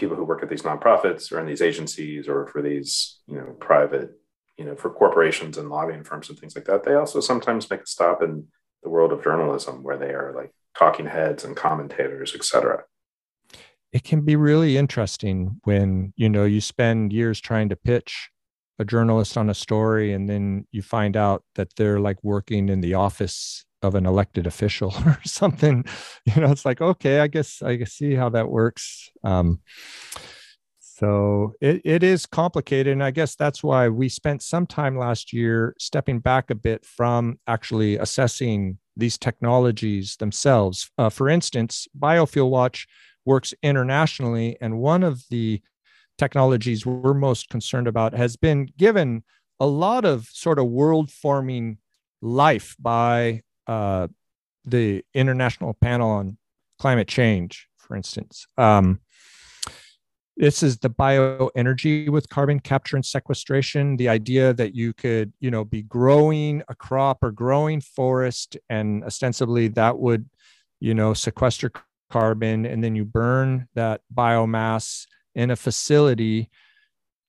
people 0.00 0.16
who 0.16 0.24
work 0.24 0.42
at 0.42 0.48
these 0.48 0.62
nonprofits 0.62 1.30
or 1.30 1.38
in 1.38 1.46
these 1.46 1.60
agencies 1.60 2.26
or 2.26 2.46
for 2.46 2.62
these 2.62 3.20
you 3.26 3.36
know 3.36 3.54
private 3.60 4.10
you 4.56 4.64
know 4.64 4.74
for 4.74 4.90
corporations 4.90 5.58
and 5.58 5.68
lobbying 5.68 6.02
firms 6.02 6.30
and 6.30 6.38
things 6.38 6.56
like 6.56 6.64
that 6.64 6.82
they 6.82 6.94
also 6.94 7.20
sometimes 7.20 7.68
make 7.70 7.82
a 7.82 7.86
stop 7.86 8.22
in 8.22 8.46
the 8.82 8.88
world 8.88 9.12
of 9.12 9.22
journalism 9.22 9.82
where 9.82 9.98
they 9.98 10.10
are 10.10 10.32
like 10.34 10.52
talking 10.76 11.06
heads 11.06 11.44
and 11.44 11.54
commentators 11.54 12.34
etc 12.34 12.82
it 13.92 14.02
can 14.04 14.22
be 14.22 14.36
really 14.36 14.76
interesting 14.78 15.60
when 15.64 16.12
you 16.16 16.28
know 16.28 16.44
you 16.44 16.62
spend 16.62 17.12
years 17.12 17.40
trying 17.40 17.68
to 17.68 17.76
pitch 17.76 18.30
a 18.80 18.84
journalist 18.84 19.36
on 19.36 19.50
a 19.50 19.54
story 19.54 20.14
and 20.14 20.28
then 20.28 20.66
you 20.72 20.80
find 20.80 21.14
out 21.14 21.44
that 21.54 21.76
they're 21.76 22.00
like 22.00 22.16
working 22.24 22.70
in 22.70 22.80
the 22.80 22.94
office 22.94 23.66
of 23.82 23.94
an 23.94 24.06
elected 24.06 24.46
official 24.46 24.92
or 25.06 25.20
something. 25.24 25.84
You 26.24 26.40
know 26.40 26.50
it's 26.50 26.64
like 26.64 26.80
okay 26.80 27.20
i 27.20 27.26
guess 27.26 27.62
i 27.62 27.84
see 27.84 28.14
how 28.14 28.30
that 28.30 28.48
works. 28.48 29.10
Um, 29.22 29.60
so 30.80 31.52
it, 31.60 31.82
it 31.84 32.02
is 32.02 32.26
complicated 32.26 32.92
and 32.92 33.04
i 33.04 33.10
guess 33.10 33.34
that's 33.34 33.62
why 33.62 33.88
we 33.88 34.08
spent 34.08 34.42
some 34.42 34.66
time 34.66 34.98
last 34.98 35.32
year 35.32 35.74
stepping 35.78 36.18
back 36.18 36.50
a 36.50 36.54
bit 36.54 36.84
from 36.84 37.38
actually 37.46 37.96
assessing 37.96 38.78
these 38.96 39.18
technologies 39.18 40.16
themselves. 40.16 40.90
Uh, 40.96 41.10
for 41.10 41.28
instance 41.28 41.86
biofuel 41.98 42.48
watch 42.48 42.86
works 43.26 43.52
internationally 43.62 44.56
and 44.60 44.78
one 44.78 45.02
of 45.02 45.22
the 45.30 45.60
technologies 46.20 46.84
we're 46.84 47.14
most 47.14 47.48
concerned 47.48 47.88
about 47.88 48.12
has 48.12 48.36
been 48.36 48.68
given 48.76 49.24
a 49.58 49.66
lot 49.66 50.04
of 50.04 50.28
sort 50.30 50.58
of 50.58 50.66
world 50.66 51.10
forming 51.10 51.78
life 52.20 52.76
by 52.78 53.40
uh, 53.66 54.06
the 54.66 55.02
International 55.14 55.72
Panel 55.80 56.10
on 56.10 56.36
Climate 56.78 57.08
Change, 57.08 57.68
for 57.78 57.96
instance. 57.96 58.46
Um, 58.58 59.00
this 60.36 60.62
is 60.62 60.76
the 60.78 60.90
bioenergy 60.90 62.10
with 62.10 62.28
carbon 62.28 62.60
capture 62.60 62.96
and 62.96 63.04
sequestration 63.04 63.96
the 63.96 64.08
idea 64.08 64.52
that 64.54 64.74
you 64.74 64.92
could 64.92 65.32
you 65.40 65.50
know 65.50 65.64
be 65.64 65.82
growing 65.82 66.62
a 66.68 66.74
crop 66.74 67.18
or 67.22 67.30
growing 67.30 67.80
forest 67.80 68.56
and 68.70 69.04
ostensibly 69.04 69.68
that 69.68 69.98
would 69.98 70.24
you 70.80 70.94
know 70.94 71.12
sequester 71.12 71.70
carbon 72.08 72.64
and 72.64 72.82
then 72.82 72.94
you 72.94 73.04
burn 73.04 73.68
that 73.74 74.00
biomass 74.14 75.06
in 75.34 75.50
a 75.50 75.56
facility, 75.56 76.50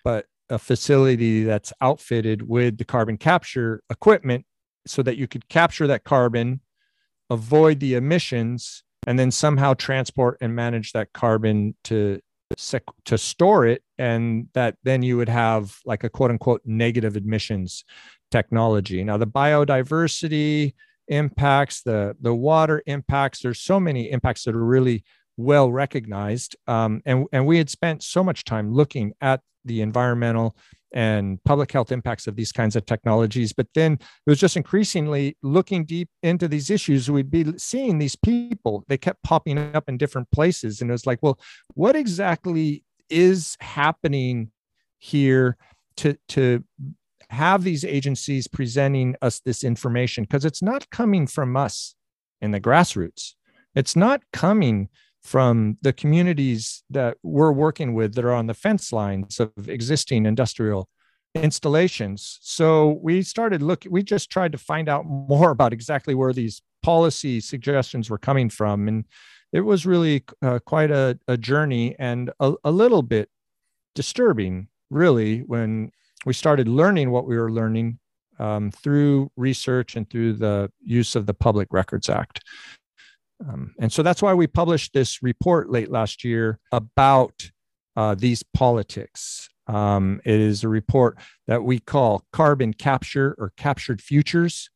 but 0.03 0.25
a 0.49 0.59
facility 0.59 1.43
that's 1.43 1.71
outfitted 1.81 2.47
with 2.47 2.77
the 2.77 2.85
carbon 2.85 3.17
capture 3.17 3.81
equipment 3.89 4.45
so 4.85 5.01
that 5.03 5.17
you 5.17 5.27
could 5.27 5.47
capture 5.47 5.87
that 5.87 6.03
carbon, 6.03 6.61
avoid 7.29 7.79
the 7.79 7.95
emissions, 7.95 8.83
and 9.07 9.17
then 9.17 9.31
somehow 9.31 9.73
transport 9.73 10.37
and 10.41 10.55
manage 10.55 10.91
that 10.91 11.13
carbon 11.13 11.75
to 11.85 12.19
to 13.05 13.17
store 13.17 13.65
it. 13.65 13.81
And 13.97 14.49
that 14.53 14.75
then 14.83 15.03
you 15.03 15.15
would 15.17 15.29
have 15.29 15.77
like 15.85 16.03
a 16.03 16.09
quote 16.09 16.31
unquote 16.31 16.61
negative 16.65 17.15
emissions 17.15 17.85
technology. 18.29 19.03
Now 19.03 19.17
the 19.17 19.27
biodiversity 19.27 20.73
impacts 21.07 21.81
the 21.81 22.15
the 22.21 22.33
water 22.33 22.81
impacts 22.85 23.41
there's 23.41 23.59
so 23.59 23.79
many 23.79 24.11
impacts 24.11 24.43
that 24.45 24.55
are 24.55 24.63
really 24.63 25.03
well 25.37 25.71
recognized. 25.71 26.55
Um, 26.67 27.01
and, 27.05 27.27
and 27.31 27.45
we 27.45 27.57
had 27.57 27.69
spent 27.69 28.03
so 28.03 28.23
much 28.23 28.43
time 28.43 28.73
looking 28.73 29.13
at 29.21 29.41
the 29.65 29.81
environmental 29.81 30.55
and 30.93 31.41
public 31.45 31.71
health 31.71 31.91
impacts 31.91 32.27
of 32.27 32.35
these 32.35 32.51
kinds 32.51 32.75
of 32.75 32.85
technologies. 32.85 33.53
But 33.53 33.67
then 33.73 33.93
it 33.93 34.29
was 34.29 34.39
just 34.39 34.57
increasingly 34.57 35.37
looking 35.41 35.85
deep 35.85 36.09
into 36.21 36.47
these 36.47 36.69
issues. 36.69 37.09
We'd 37.09 37.31
be 37.31 37.57
seeing 37.57 37.97
these 37.97 38.15
people, 38.15 38.83
they 38.87 38.97
kept 38.97 39.23
popping 39.23 39.57
up 39.57 39.87
in 39.87 39.97
different 39.97 40.29
places. 40.31 40.81
And 40.81 40.89
it 40.89 40.93
was 40.93 41.05
like, 41.05 41.19
well, 41.21 41.39
what 41.75 41.95
exactly 41.95 42.83
is 43.09 43.55
happening 43.61 44.51
here 44.99 45.57
to, 45.97 46.17
to 46.29 46.63
have 47.29 47.63
these 47.63 47.85
agencies 47.85 48.47
presenting 48.47 49.15
us 49.21 49.39
this 49.39 49.63
information? 49.63 50.25
Because 50.25 50.43
it's 50.43 50.61
not 50.61 50.89
coming 50.89 51.25
from 51.25 51.55
us 51.55 51.95
in 52.41 52.51
the 52.51 52.59
grassroots. 52.59 53.35
It's 53.75 53.95
not 53.95 54.23
coming 54.33 54.89
from 55.23 55.77
the 55.81 55.93
communities 55.93 56.83
that 56.89 57.17
we're 57.23 57.51
working 57.51 57.93
with 57.93 58.15
that 58.15 58.25
are 58.25 58.33
on 58.33 58.47
the 58.47 58.53
fence 58.53 58.91
lines 58.91 59.39
of 59.39 59.51
existing 59.67 60.25
industrial 60.25 60.89
installations. 61.35 62.39
So 62.41 62.99
we 63.01 63.21
started 63.21 63.61
looking, 63.61 63.91
we 63.91 64.03
just 64.03 64.29
tried 64.29 64.51
to 64.51 64.57
find 64.57 64.89
out 64.89 65.05
more 65.05 65.51
about 65.51 65.73
exactly 65.73 66.15
where 66.15 66.33
these 66.33 66.61
policy 66.81 67.39
suggestions 67.39 68.09
were 68.09 68.17
coming 68.17 68.49
from. 68.49 68.87
And 68.87 69.05
it 69.53 69.61
was 69.61 69.85
really 69.85 70.23
uh, 70.41 70.59
quite 70.65 70.91
a, 70.91 71.17
a, 71.27 71.37
journey 71.37 71.95
and 71.99 72.31
a, 72.39 72.53
a 72.63 72.71
little 72.71 73.01
bit 73.01 73.29
disturbing, 73.95 74.67
really, 74.89 75.39
when 75.39 75.91
we 76.25 76.33
started 76.33 76.67
learning 76.67 77.11
what 77.11 77.27
we 77.27 77.37
were 77.37 77.51
learning 77.51 77.99
um, 78.39 78.71
through 78.71 79.29
research 79.35 79.95
and 79.95 80.09
through 80.09 80.33
the 80.33 80.71
use 80.81 81.15
of 81.15 81.25
the 81.25 81.33
Public 81.33 81.67
Records 81.71 82.09
Act. 82.09 82.41
Um, 83.47 83.73
and 83.79 83.91
so 83.91 84.03
that's 84.03 84.21
why 84.21 84.33
we 84.33 84.47
published 84.47 84.93
this 84.93 85.23
report 85.23 85.69
late 85.69 85.89
last 85.89 86.23
year 86.23 86.59
about 86.71 87.51
uh, 87.95 88.15
these 88.15 88.43
politics. 88.43 89.49
Um, 89.67 90.21
it 90.25 90.39
is 90.39 90.63
a 90.63 90.69
report 90.69 91.17
that 91.47 91.63
we 91.63 91.79
call 91.79 92.25
Carbon 92.31 92.73
Capture 92.73 93.35
or 93.37 93.53
Captured 93.57 94.01
Futures 94.01 94.69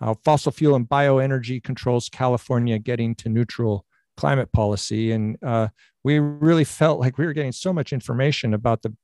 How 0.00 0.14
Fossil 0.24 0.52
Fuel 0.52 0.74
and 0.74 0.88
Bioenergy 0.88 1.62
Controls 1.62 2.08
California 2.08 2.78
Getting 2.78 3.14
to 3.16 3.28
Neutral 3.28 3.86
Climate 4.16 4.52
Policy. 4.52 5.12
And 5.12 5.36
uh, 5.42 5.68
we 6.02 6.18
really 6.18 6.64
felt 6.64 7.00
like 7.00 7.18
we 7.18 7.26
were 7.26 7.32
getting 7.32 7.52
so 7.52 7.72
much 7.72 7.92
information 7.92 8.54
about 8.54 8.82
the 8.82 8.94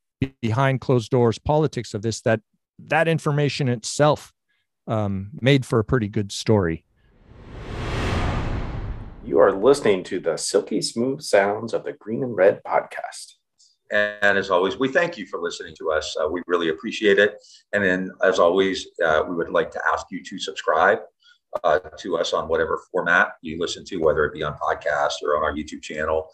behind 0.43 0.81
closed 0.81 1.11
doors 1.11 1.39
politics 1.39 1.95
of 1.95 2.03
this 2.03 2.21
that 2.21 2.41
that 2.79 3.09
information 3.09 3.69
itself 3.69 4.33
um, 4.87 5.31
made 5.41 5.65
for 5.65 5.79
a 5.79 5.85
pretty 5.85 6.09
good 6.09 6.33
story. 6.33 6.85
You 9.31 9.39
are 9.39 9.53
listening 9.53 10.03
to 10.05 10.19
the 10.19 10.37
silky 10.37 10.83
smooth 10.83 11.21
sounds 11.21 11.73
of 11.73 11.85
the 11.85 11.93
Green 11.93 12.25
and 12.25 12.37
Red 12.37 12.61
podcast. 12.65 13.35
And 13.93 14.37
as 14.37 14.51
always, 14.51 14.77
we 14.77 14.89
thank 14.89 15.17
you 15.17 15.25
for 15.25 15.39
listening 15.39 15.77
to 15.79 15.93
us. 15.93 16.17
Uh, 16.21 16.27
we 16.29 16.43
really 16.49 16.71
appreciate 16.71 17.21
it. 17.21 17.41
And 17.73 17.85
then, 17.85 18.11
as 18.25 18.41
always, 18.41 18.89
uh, 19.05 19.23
we 19.29 19.37
would 19.37 19.51
like 19.51 19.71
to 19.71 19.81
ask 19.93 20.07
you 20.11 20.21
to 20.25 20.39
subscribe 20.41 20.99
uh, 21.63 21.79
to 21.99 22.17
us 22.17 22.33
on 22.33 22.49
whatever 22.49 22.83
format 22.91 23.35
you 23.41 23.57
listen 23.61 23.85
to, 23.85 23.99
whether 23.99 24.25
it 24.25 24.35
be 24.35 24.43
on 24.43 24.55
podcast 24.55 25.23
or 25.23 25.37
on 25.37 25.45
our 25.45 25.55
YouTube 25.55 25.81
channel. 25.81 26.29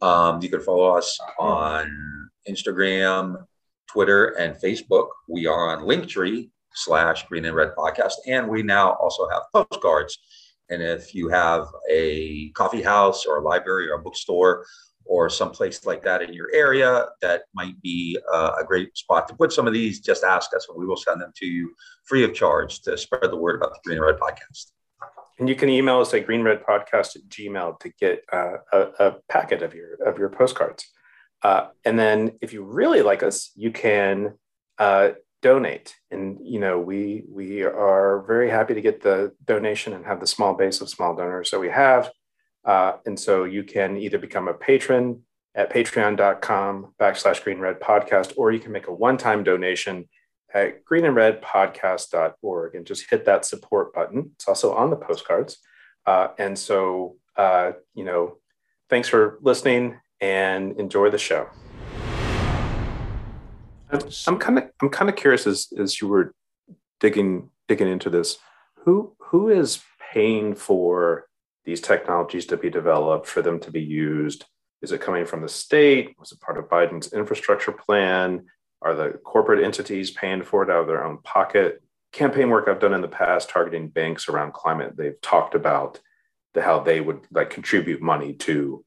Um, 0.00 0.40
you 0.40 0.48
can 0.48 0.62
follow 0.62 0.96
us 0.96 1.18
on 1.38 2.30
Instagram, 2.48 3.44
Twitter, 3.88 4.28
and 4.38 4.56
Facebook. 4.56 5.08
We 5.28 5.46
are 5.46 5.76
on 5.76 5.84
Linktree 5.84 6.48
slash 6.72 7.26
Green 7.28 7.44
and 7.44 7.54
Red 7.54 7.72
Podcast. 7.76 8.14
And 8.26 8.48
we 8.48 8.62
now 8.62 8.92
also 8.92 9.28
have 9.28 9.42
postcards 9.52 10.18
and 10.70 10.82
if 10.82 11.14
you 11.14 11.28
have 11.28 11.66
a 11.90 12.50
coffee 12.50 12.82
house 12.82 13.24
or 13.24 13.38
a 13.38 13.42
library 13.42 13.88
or 13.88 13.94
a 13.94 14.02
bookstore 14.02 14.66
or 15.08 15.30
someplace 15.30 15.86
like 15.86 16.02
that 16.04 16.22
in 16.22 16.32
your 16.32 16.48
area 16.52 17.06
that 17.22 17.42
might 17.54 17.80
be 17.82 18.18
uh, 18.32 18.52
a 18.60 18.64
great 18.64 18.96
spot 18.96 19.26
to 19.26 19.34
put 19.34 19.52
some 19.52 19.66
of 19.66 19.72
these, 19.72 20.00
just 20.00 20.22
ask 20.22 20.54
us 20.54 20.66
and 20.68 20.78
we 20.78 20.86
will 20.86 20.96
send 20.96 21.20
them 21.20 21.32
to 21.34 21.46
you 21.46 21.74
free 22.04 22.24
of 22.24 22.34
charge 22.34 22.82
to 22.82 22.96
spread 22.96 23.30
the 23.30 23.36
word 23.36 23.56
about 23.56 23.72
the 23.72 23.80
Green 23.84 23.96
and 23.96 24.06
Red 24.06 24.18
Podcast. 24.18 24.72
And 25.38 25.48
you 25.48 25.54
can 25.54 25.68
email 25.68 26.00
us 26.00 26.12
at 26.14 26.26
greenredpodcast 26.26 27.16
at 27.16 27.28
gmail 27.28 27.80
to 27.80 27.88
get 28.00 28.24
uh, 28.32 28.56
a, 28.72 28.80
a, 28.98 29.16
packet 29.28 29.62
of 29.62 29.72
your 29.72 29.94
of 30.04 30.18
your 30.18 30.28
postcards. 30.28 30.84
Uh, 31.42 31.68
and 31.84 31.96
then 31.96 32.32
if 32.40 32.52
you 32.52 32.64
really 32.64 33.02
like 33.02 33.22
us, 33.22 33.52
you 33.54 33.70
can 33.70 34.34
uh, 34.78 35.10
donate. 35.42 35.96
And 36.10 36.38
you 36.42 36.60
know 36.60 36.78
we 36.78 37.24
we 37.28 37.62
are 37.62 38.24
very 38.26 38.50
happy 38.50 38.74
to 38.74 38.80
get 38.80 39.02
the 39.02 39.32
donation 39.44 39.92
and 39.92 40.04
have 40.04 40.20
the 40.20 40.26
small 40.26 40.54
base 40.54 40.80
of 40.80 40.88
small 40.88 41.14
donors 41.14 41.50
that 41.50 41.60
we 41.60 41.68
have. 41.70 42.10
Uh, 42.64 42.96
and 43.06 43.18
so 43.18 43.44
you 43.44 43.62
can 43.62 43.96
either 43.96 44.18
become 44.18 44.48
a 44.48 44.54
patron 44.54 45.22
at 45.54 45.72
patreon.com 45.72 46.94
backslash 47.00 47.42
green 47.42 47.58
red 47.58 47.80
podcast 47.80 48.32
or 48.36 48.52
you 48.52 48.60
can 48.60 48.72
make 48.72 48.88
a 48.88 48.92
one-time 48.92 49.42
donation 49.42 50.08
at 50.52 50.84
green 50.84 51.04
and 51.04 51.16
red 51.16 51.40
podcast.org 51.42 52.74
and 52.74 52.86
just 52.86 53.08
hit 53.10 53.24
that 53.24 53.44
support 53.44 53.92
button. 53.94 54.30
It's 54.34 54.48
also 54.48 54.74
on 54.74 54.90
the 54.90 54.96
postcards. 54.96 55.58
Uh, 56.06 56.28
and 56.38 56.58
so 56.58 57.16
uh, 57.36 57.72
you 57.94 58.04
know 58.04 58.38
thanks 58.90 59.08
for 59.08 59.38
listening 59.42 59.98
and 60.20 60.78
enjoy 60.80 61.10
the 61.10 61.18
show 61.18 61.48
I'm 64.26 64.38
kind 64.38 64.58
of 64.58 64.70
I'm 64.82 64.90
kind 64.90 65.08
of 65.08 65.16
curious 65.16 65.46
as 65.46 65.68
as 65.78 66.00
you 66.00 66.08
were 66.08 66.34
digging 67.00 67.50
digging 67.68 67.88
into 67.88 68.10
this, 68.10 68.38
who 68.84 69.14
who 69.18 69.48
is 69.48 69.80
paying 70.12 70.54
for 70.54 71.28
these 71.68 71.80
technologies 71.82 72.46
to 72.46 72.56
be 72.56 72.70
developed 72.70 73.26
for 73.26 73.42
them 73.42 73.60
to 73.60 73.70
be 73.70 73.82
used? 73.82 74.46
Is 74.80 74.90
it 74.90 75.02
coming 75.02 75.26
from 75.26 75.42
the 75.42 75.50
state? 75.50 76.16
Was 76.18 76.32
it 76.32 76.40
part 76.40 76.56
of 76.56 76.64
Biden's 76.68 77.12
infrastructure 77.12 77.72
plan? 77.72 78.46
Are 78.80 78.94
the 78.94 79.10
corporate 79.22 79.62
entities 79.62 80.10
paying 80.10 80.42
for 80.42 80.62
it 80.62 80.70
out 80.70 80.80
of 80.80 80.86
their 80.86 81.04
own 81.04 81.18
pocket? 81.18 81.82
Campaign 82.12 82.48
work 82.48 82.68
I've 82.68 82.80
done 82.80 82.94
in 82.94 83.02
the 83.02 83.08
past 83.08 83.50
targeting 83.50 83.88
banks 83.88 84.28
around 84.28 84.54
climate, 84.54 84.96
they've 84.96 85.20
talked 85.20 85.54
about 85.54 86.00
the, 86.54 86.62
how 86.62 86.80
they 86.80 87.02
would 87.02 87.20
like 87.30 87.50
contribute 87.50 88.00
money 88.00 88.32
to, 88.32 88.82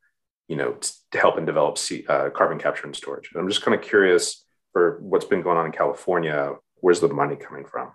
you 0.47 0.55
know, 0.55 0.77
to 1.11 1.17
help 1.19 1.37
and 1.37 1.45
develop 1.45 1.77
uh, 2.09 2.31
carbon 2.31 2.57
capture 2.57 2.87
and 2.87 2.95
storage. 2.95 3.29
And 3.31 3.41
I'm 3.41 3.47
just 3.47 3.61
kind 3.61 3.75
of 3.75 3.83
curious 3.83 4.43
for 4.71 4.99
what's 5.01 5.25
been 5.25 5.41
going 5.41 5.57
on 5.57 5.65
in 5.65 5.71
California, 5.71 6.55
where's 6.75 6.99
the 6.99 7.07
money 7.07 7.35
coming 7.35 7.65
from? 7.65 7.91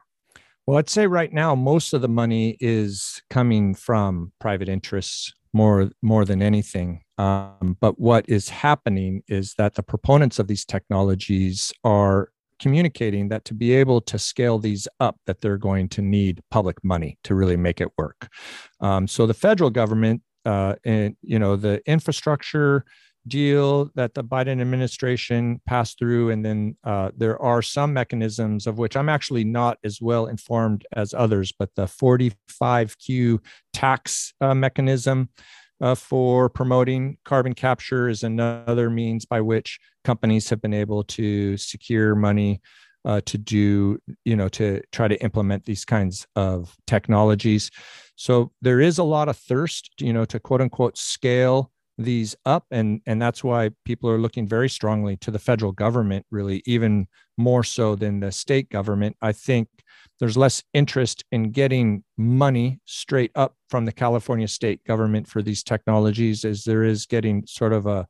Well, 0.67 0.79
I'd 0.79 0.91
say 0.91 1.07
right 1.07 1.33
now 1.33 1.55
most 1.55 1.93
of 1.93 2.03
the 2.03 2.09
money 2.09 2.57
is 2.61 3.23
coming 3.31 3.75
from 3.75 4.33
private 4.41 4.69
interests 4.69 5.33
more 5.53 5.91
more 6.03 6.25
than 6.25 6.43
anything. 6.43 7.03
Um, 7.19 7.77
but 7.81 7.99
what 7.99 8.29
is 8.29 8.49
happening 8.49 9.23
is 9.29 9.55
that 9.59 9.75
the 9.75 9.83
proponents 9.83 10.39
of 10.39 10.49
these 10.49 10.65
technologies 10.65 11.73
are 11.85 12.31
communicating 12.59 13.29
that 13.29 13.45
to 13.45 13.55
be 13.55 13.73
able 13.73 14.01
to 14.01 14.19
scale 14.19 14.59
these 14.59 14.89
up 15.01 15.17
that 15.27 15.41
they're 15.41 15.59
going 15.59 15.89
to 15.91 16.03
need 16.03 16.43
public 16.51 16.83
money 16.83 17.19
to 17.23 17.35
really 17.35 17.57
make 17.57 17.83
it 17.83 17.89
work 17.99 18.29
um, 18.81 19.07
so 19.07 19.27
the 19.27 19.35
federal 19.35 19.69
government 19.69 20.23
uh, 20.47 20.75
and 20.85 21.17
you 21.21 21.39
know 21.39 21.55
the 21.55 21.83
infrastructure 21.87 22.85
deal 23.29 23.91
that 23.95 24.15
the 24.15 24.25
Biden 24.25 24.61
administration 24.61 25.61
passed 25.67 25.99
through. 25.99 26.31
And 26.31 26.45
then 26.45 26.77
uh, 26.85 27.11
there 27.17 27.41
are 27.41 27.63
some 27.63 27.93
mechanisms 27.93 28.67
of 28.67 28.79
which 28.79 28.97
I'm 28.97 29.09
actually 29.09 29.45
not 29.45 29.79
as 29.85 30.01
well 30.01 30.27
informed 30.27 30.87
as 30.93 31.15
others, 31.15 31.53
but 31.59 31.75
the 31.75 31.87
45Q 31.87 33.41
tax 33.73 34.33
uh, 34.41 34.55
mechanism 34.55 35.29
uh, 35.81 35.95
for 35.95 36.49
promoting 36.49 37.19
carbon 37.25 37.55
capture 37.55 38.09
is 38.09 38.23
another 38.23 38.89
means 38.89 39.27
by 39.27 39.41
which 39.41 39.79
companies 40.05 40.49
have 40.49 40.63
been 40.63 40.75
able 40.75 41.05
to 41.05 41.57
secure 41.57 42.15
money. 42.15 42.61
Uh, 43.05 43.21
to 43.25 43.39
do, 43.39 44.01
you 44.25 44.35
know, 44.35 44.49
to 44.49 44.83
try 44.91 45.07
to 45.07 45.15
implement 45.23 45.65
these 45.65 45.85
kinds 45.85 46.27
of 46.35 46.75
technologies. 46.89 47.71
So 48.17 48.51
there 48.63 48.81
is 48.81 48.99
a 48.99 49.05
lot 49.05 49.29
of 49.29 49.37
thirst, 49.37 49.91
you 50.01 50.13
know, 50.13 50.25
to 50.25 50.41
quote 50.41 50.61
unquote 50.61 50.99
scale 50.99 51.71
these 51.99 52.37
up 52.45 52.67
and 52.71 53.01
and 53.07 53.21
that's 53.21 53.43
why 53.43 53.71
people 53.85 54.11
are 54.11 54.19
looking 54.19 54.47
very 54.47 54.69
strongly 54.69 55.17
to 55.17 55.31
the 55.31 55.39
federal 55.39 55.73
government 55.73 56.27
really 56.31 56.63
even 56.67 57.07
more 57.39 57.65
so 57.65 57.95
than 57.95 58.21
the 58.21 58.31
state 58.31 58.69
government. 58.69 59.17
I 59.23 59.33
think 59.33 59.69
there's 60.21 60.37
less 60.37 60.63
interest 60.75 61.25
in 61.33 61.53
getting 61.53 62.05
money 62.17 62.81
straight 62.85 63.31
up 63.35 63.55
from 63.69 63.85
the 63.85 63.93
california 63.93 64.49
state 64.49 64.83
government 64.85 65.27
for 65.27 65.43
these 65.43 65.63
technologies 65.63 66.45
as 66.45 66.65
there 66.65 66.85
is 66.85 67.07
getting 67.07 67.45
sort 67.47 67.73
of 67.73 67.87
a, 67.87 68.07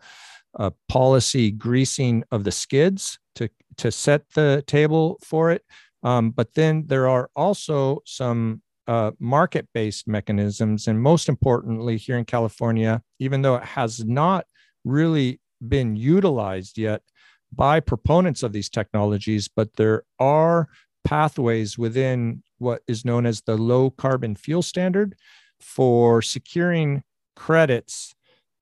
a 0.54 0.72
policy 0.88 1.50
greasing 1.50 2.24
of 2.30 2.44
the 2.44 2.52
skids 2.52 3.18
to 3.36 3.48
to 3.76 3.92
set 3.92 4.22
the 4.34 4.64
table 4.66 5.18
for 5.22 5.50
it. 5.50 5.62
Um, 6.02 6.30
but 6.30 6.54
then 6.54 6.84
there 6.86 7.08
are 7.08 7.30
also 7.34 8.02
some 8.04 8.62
uh, 8.86 9.12
market 9.18 9.68
based 9.74 10.06
mechanisms. 10.06 10.86
And 10.86 11.00
most 11.00 11.28
importantly, 11.28 11.96
here 11.96 12.16
in 12.16 12.24
California, 12.24 13.02
even 13.18 13.42
though 13.42 13.56
it 13.56 13.64
has 13.64 14.04
not 14.04 14.46
really 14.84 15.40
been 15.66 15.96
utilized 15.96 16.78
yet 16.78 17.02
by 17.52 17.80
proponents 17.80 18.42
of 18.42 18.52
these 18.52 18.68
technologies, 18.68 19.48
but 19.48 19.76
there 19.76 20.04
are 20.18 20.68
pathways 21.04 21.78
within 21.78 22.42
what 22.58 22.82
is 22.86 23.04
known 23.04 23.26
as 23.26 23.42
the 23.42 23.56
low 23.56 23.90
carbon 23.90 24.34
fuel 24.34 24.62
standard 24.62 25.14
for 25.60 26.20
securing 26.22 27.02
credits 27.34 28.14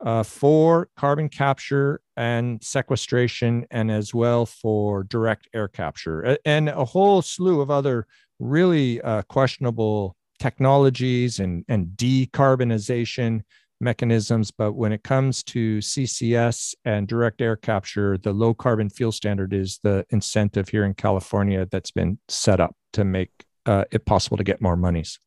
uh, 0.05 0.23
for 0.23 0.89
carbon 0.97 1.29
capture 1.29 2.01
and 2.17 2.63
sequestration, 2.63 3.67
and 3.71 3.91
as 3.91 4.15
well 4.15 4.45
for 4.47 5.03
direct 5.05 5.49
air 5.55 5.67
capture, 5.67 6.37
and 6.45 6.69
a 6.69 6.85
whole 6.85 7.23
slew 7.23 7.61
of 7.61 7.71
other 7.71 8.07
really 8.38 9.01
uh, 9.03 9.23
questionable 9.23 10.16
technologies 10.38 11.38
and, 11.38 11.64
and 11.68 11.88
decarbonization 11.97 13.42
mechanisms. 13.81 14.51
But 14.51 14.73
when 14.73 14.92
it 14.92 15.03
comes 15.03 15.42
to 15.44 15.79
CCS 15.79 16.75
and 16.85 17.07
direct 17.07 17.40
air 17.40 17.57
capture, 17.57 18.18
the 18.18 18.33
low 18.33 18.55
carbon 18.55 18.90
fuel 18.90 19.12
standard 19.12 19.53
is 19.53 19.79
the 19.83 20.05
incentive 20.11 20.68
here 20.68 20.85
in 20.85 20.94
California 20.94 21.66
that's 21.70 21.90
been 21.90 22.18
set 22.29 22.61
up 22.61 22.75
to 22.94 23.05
make 23.05 23.31
uh, 23.66 23.85
it 23.90 24.05
possible 24.05 24.37
to 24.37 24.44
get 24.44 24.61
more 24.61 24.77
monies. 24.77 25.18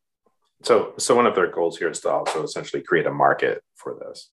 So, 0.62 0.94
so 0.98 1.14
one 1.14 1.26
of 1.26 1.34
their 1.34 1.50
goals 1.50 1.78
here 1.78 1.88
is 1.88 2.00
to 2.00 2.10
also 2.10 2.42
essentially 2.42 2.82
create 2.82 3.06
a 3.06 3.12
market 3.12 3.62
for 3.76 3.96
this. 3.98 4.30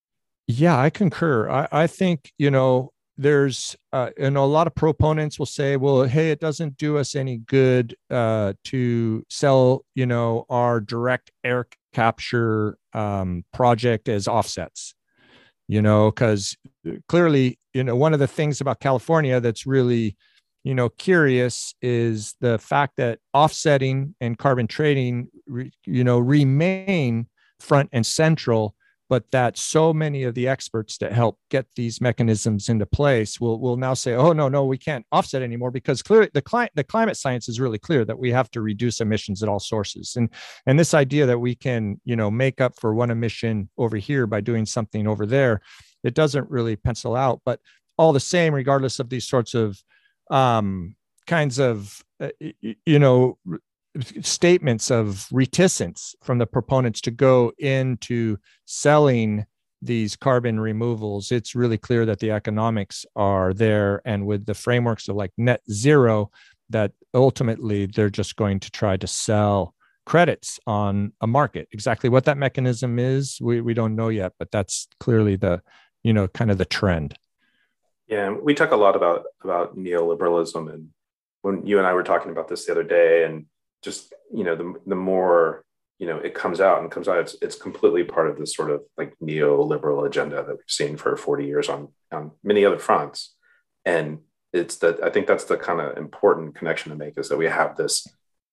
Yeah, 0.47 0.79
I 0.79 0.89
concur. 0.89 1.49
I, 1.49 1.67
I 1.71 1.87
think 1.87 2.31
you 2.37 2.51
know 2.51 2.91
there's 3.17 3.75
uh, 3.93 4.09
know 4.19 4.43
a 4.43 4.45
lot 4.45 4.67
of 4.67 4.75
proponents 4.75 5.39
will 5.39 5.45
say 5.45 5.77
well 5.77 6.03
hey 6.03 6.31
it 6.31 6.39
doesn't 6.39 6.77
do 6.77 6.97
us 6.97 7.15
any 7.15 7.37
good 7.37 7.95
uh, 8.09 8.53
to 8.63 9.25
sell 9.29 9.85
you 9.95 10.05
know 10.05 10.45
our 10.49 10.79
direct 10.79 11.31
air 11.43 11.67
capture 11.93 12.77
um, 12.93 13.45
project 13.53 14.09
as 14.09 14.27
offsets. 14.27 14.93
You 15.67 15.81
know 15.81 16.11
because 16.11 16.55
clearly 17.07 17.57
you 17.73 17.83
know 17.83 17.95
one 17.95 18.13
of 18.13 18.19
the 18.19 18.27
things 18.27 18.61
about 18.61 18.79
california 18.79 19.39
that's 19.39 19.65
really 19.65 20.15
you 20.63 20.75
know 20.75 20.89
curious 20.89 21.73
is 21.81 22.35
the 22.39 22.59
fact 22.59 22.97
that 22.97 23.17
offsetting 23.33 24.13
and 24.21 24.37
carbon 24.37 24.67
trading 24.67 25.27
you 25.85 26.03
know 26.03 26.19
remain 26.19 27.27
front 27.59 27.89
and 27.93 28.05
central 28.05 28.75
but 29.09 29.29
that 29.31 29.57
so 29.57 29.93
many 29.93 30.23
of 30.23 30.33
the 30.33 30.47
experts 30.47 30.97
that 30.97 31.11
help 31.11 31.37
get 31.49 31.65
these 31.75 32.01
mechanisms 32.01 32.69
into 32.69 32.85
place 32.85 33.39
will 33.39 33.59
will 33.59 33.77
now 33.77 33.93
say 33.93 34.13
oh 34.13 34.33
no 34.33 34.49
no 34.49 34.65
we 34.65 34.77
can't 34.77 35.05
offset 35.11 35.41
anymore 35.41 35.71
because 35.71 36.01
clearly 36.01 36.29
the 36.33 36.41
climate 36.41 36.71
the 36.75 36.83
climate 36.83 37.17
science 37.17 37.47
is 37.47 37.59
really 37.59 37.77
clear 37.77 38.03
that 38.05 38.17
we 38.17 38.31
have 38.31 38.49
to 38.51 38.61
reduce 38.61 39.01
emissions 39.01 39.43
at 39.43 39.49
all 39.49 39.59
sources. 39.59 40.15
And 40.15 40.29
and 40.65 40.79
this 40.79 40.93
idea 40.93 41.25
that 41.25 41.39
we 41.39 41.55
can 41.55 41.99
you 42.03 42.15
know 42.15 42.31
make 42.31 42.61
up 42.61 42.73
for 42.79 42.93
one 42.93 43.11
emission 43.11 43.69
over 43.77 43.97
here 43.97 44.27
by 44.27 44.41
doing 44.41 44.65
something 44.65 45.07
over 45.07 45.25
there 45.25 45.61
it 46.03 46.13
doesn't 46.13 46.49
really 46.51 46.75
pencil 46.75 47.15
out. 47.15 47.41
But 47.45 47.59
all 47.97 48.13
the 48.13 48.19
same 48.19 48.53
regardless 48.53 48.99
of 48.99 49.09
these 49.09 49.27
sorts 49.27 49.53
of 49.53 49.81
um 50.29 50.95
kinds 51.27 51.59
of 51.59 52.03
uh, 52.19 52.29
you 52.61 52.99
know 52.99 53.37
statements 54.21 54.91
of 54.91 55.27
reticence 55.31 56.15
from 56.23 56.37
the 56.37 56.45
proponents 56.45 57.01
to 57.01 57.11
go 57.11 57.51
into 57.57 58.37
selling 58.65 59.45
these 59.81 60.15
carbon 60.15 60.59
removals, 60.59 61.31
it's 61.31 61.55
really 61.55 61.77
clear 61.77 62.05
that 62.05 62.19
the 62.19 62.31
economics 62.31 63.05
are 63.15 63.53
there. 63.53 64.01
And 64.05 64.25
with 64.25 64.45
the 64.45 64.53
frameworks 64.53 65.07
of 65.07 65.15
like 65.15 65.31
net 65.37 65.61
zero, 65.71 66.31
that 66.69 66.91
ultimately 67.13 67.85
they're 67.85 68.09
just 68.09 68.35
going 68.35 68.59
to 68.61 68.71
try 68.71 68.97
to 68.97 69.07
sell 69.07 69.73
credits 70.05 70.59
on 70.67 71.13
a 71.21 71.27
market. 71.27 71.67
Exactly 71.71 72.09
what 72.09 72.25
that 72.25 72.37
mechanism 72.37 72.99
is, 72.99 73.39
we, 73.41 73.61
we 73.61 73.73
don't 73.73 73.95
know 73.95 74.09
yet, 74.09 74.33
but 74.37 74.51
that's 74.51 74.87
clearly 74.99 75.35
the, 75.35 75.61
you 76.03 76.13
know, 76.13 76.27
kind 76.27 76.51
of 76.51 76.57
the 76.57 76.65
trend. 76.65 77.17
Yeah, 78.07 78.31
we 78.31 78.53
talk 78.53 78.71
a 78.71 78.75
lot 78.75 78.95
about 78.95 79.23
about 79.43 79.75
neoliberalism 79.75 80.71
and 80.71 80.89
when 81.41 81.65
you 81.65 81.77
and 81.77 81.87
I 81.87 81.93
were 81.93 82.03
talking 82.03 82.31
about 82.31 82.47
this 82.47 82.65
the 82.65 82.71
other 82.71 82.83
day 82.83 83.23
and 83.23 83.45
just 83.85 84.13
you 84.33 84.43
know 84.43 84.55
the 84.55 84.73
the 84.85 84.95
more 84.95 85.63
you 85.99 86.07
know 86.07 86.17
it 86.17 86.33
comes 86.33 86.59
out 86.59 86.81
and 86.81 86.91
comes 86.91 87.07
out 87.07 87.19
it's 87.19 87.37
it's 87.41 87.55
completely 87.55 88.03
part 88.03 88.29
of 88.29 88.37
this 88.37 88.53
sort 88.53 88.71
of 88.71 88.81
like 88.97 89.13
neoliberal 89.23 90.05
agenda 90.05 90.37
that 90.37 90.57
we've 90.57 90.59
seen 90.67 90.97
for 90.97 91.15
40 91.15 91.45
years 91.45 91.69
on 91.69 91.89
on 92.11 92.31
many 92.43 92.65
other 92.65 92.79
fronts. 92.79 93.33
And 93.85 94.19
it's 94.51 94.77
that 94.77 95.03
i 95.03 95.09
think 95.09 95.27
that's 95.27 95.45
the 95.45 95.57
kind 95.57 95.79
of 95.81 95.97
important 95.97 96.55
connection 96.55 96.89
to 96.91 96.97
make 96.97 97.17
is 97.17 97.29
that 97.29 97.37
we 97.37 97.45
have 97.45 97.75
this 97.75 98.07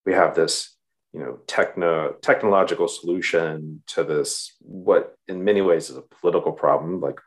we 0.05 0.13
have 0.13 0.35
this 0.35 0.77
you 1.13 1.21
know 1.21 1.39
techno 1.47 2.15
technological 2.23 2.89
solution 2.89 3.83
to 3.87 4.03
this 4.03 4.55
what 4.61 5.15
in 5.29 5.45
many 5.45 5.61
ways 5.61 5.91
is 5.91 5.97
a 5.97 6.03
political 6.03 6.53
problem. 6.53 7.01
Like 7.01 7.21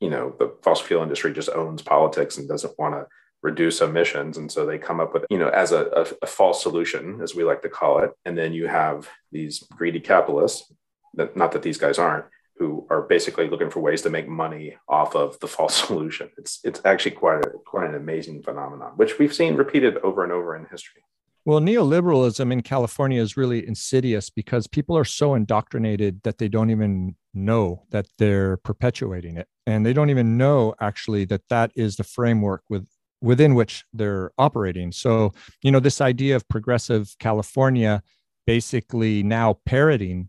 you 0.00 0.10
know 0.10 0.34
the 0.38 0.54
fossil 0.62 0.86
fuel 0.86 1.02
industry 1.02 1.32
just 1.32 1.48
owns 1.50 1.82
politics 1.82 2.38
and 2.38 2.48
doesn't 2.48 2.78
want 2.78 2.94
to 2.94 3.06
reduce 3.42 3.80
emissions. 3.80 4.36
And 4.36 4.50
so 4.50 4.66
they 4.66 4.78
come 4.78 5.00
up 5.00 5.14
with 5.14 5.24
you 5.30 5.38
know 5.38 5.48
as 5.48 5.72
a, 5.72 5.86
a, 5.96 6.06
a, 6.22 6.26
false 6.26 6.62
solution 6.62 7.20
as 7.22 7.34
we 7.34 7.44
like 7.44 7.62
to 7.62 7.68
call 7.68 8.00
it. 8.00 8.10
And 8.24 8.36
then 8.36 8.52
you 8.52 8.66
have 8.66 9.08
these 9.30 9.64
greedy 9.76 10.00
capitalists 10.00 10.72
that 11.14 11.36
not 11.36 11.52
that 11.52 11.62
these 11.62 11.78
guys 11.78 11.98
aren't 11.98 12.26
who 12.58 12.86
are 12.90 13.02
basically 13.02 13.48
looking 13.48 13.70
for 13.70 13.78
ways 13.80 14.02
to 14.02 14.10
make 14.10 14.28
money 14.28 14.76
off 14.88 15.14
of 15.14 15.38
the 15.40 15.46
false 15.46 15.74
solution. 15.86 16.30
It's 16.36 16.60
it's 16.64 16.80
actually 16.84 17.12
quite 17.12 17.44
a, 17.44 17.50
quite 17.64 17.88
an 17.88 17.94
amazing 17.94 18.42
phenomenon 18.42 18.92
which 18.96 19.18
we've 19.18 19.34
seen 19.34 19.56
repeated 19.56 19.98
over 19.98 20.24
and 20.24 20.32
over 20.32 20.56
in 20.56 20.66
history. 20.70 21.02
Well, 21.44 21.60
neoliberalism 21.60 22.52
in 22.52 22.60
California 22.60 23.22
is 23.22 23.38
really 23.38 23.66
insidious 23.66 24.28
because 24.28 24.66
people 24.66 24.98
are 24.98 25.04
so 25.04 25.34
indoctrinated 25.34 26.20
that 26.24 26.36
they 26.36 26.46
don't 26.46 26.68
even 26.68 27.16
know 27.32 27.84
that 27.88 28.06
they're 28.18 28.58
perpetuating 28.58 29.38
it. 29.38 29.48
And 29.66 29.86
they 29.86 29.94
don't 29.94 30.10
even 30.10 30.36
know 30.36 30.74
actually 30.78 31.24
that 31.26 31.48
that 31.48 31.72
is 31.74 31.96
the 31.96 32.04
framework 32.04 32.64
with 32.68 32.86
within 33.20 33.54
which 33.54 33.84
they're 33.92 34.30
operating. 34.38 34.92
So, 34.92 35.32
you 35.62 35.72
know, 35.72 35.80
this 35.80 36.00
idea 36.00 36.36
of 36.36 36.48
progressive 36.48 37.14
California 37.18 38.02
basically 38.46 39.22
now 39.22 39.58
parroting 39.66 40.28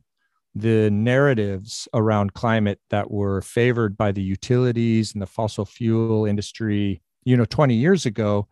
the 0.55 0.89
narratives 0.89 1.87
around 1.93 2.33
climate 2.33 2.79
that 2.89 3.11
were 3.11 3.41
favored 3.41 3.95
by 3.95 4.11
the 4.11 4.21
utilities 4.21 5.13
and 5.13 5.21
the 5.21 5.27
fossil 5.27 5.65
fuel 5.65 6.25
industry, 6.25 7.01
you 7.23 7.37
know, 7.37 7.45
20 7.45 7.75
years 7.75 8.05
ago 8.05 8.47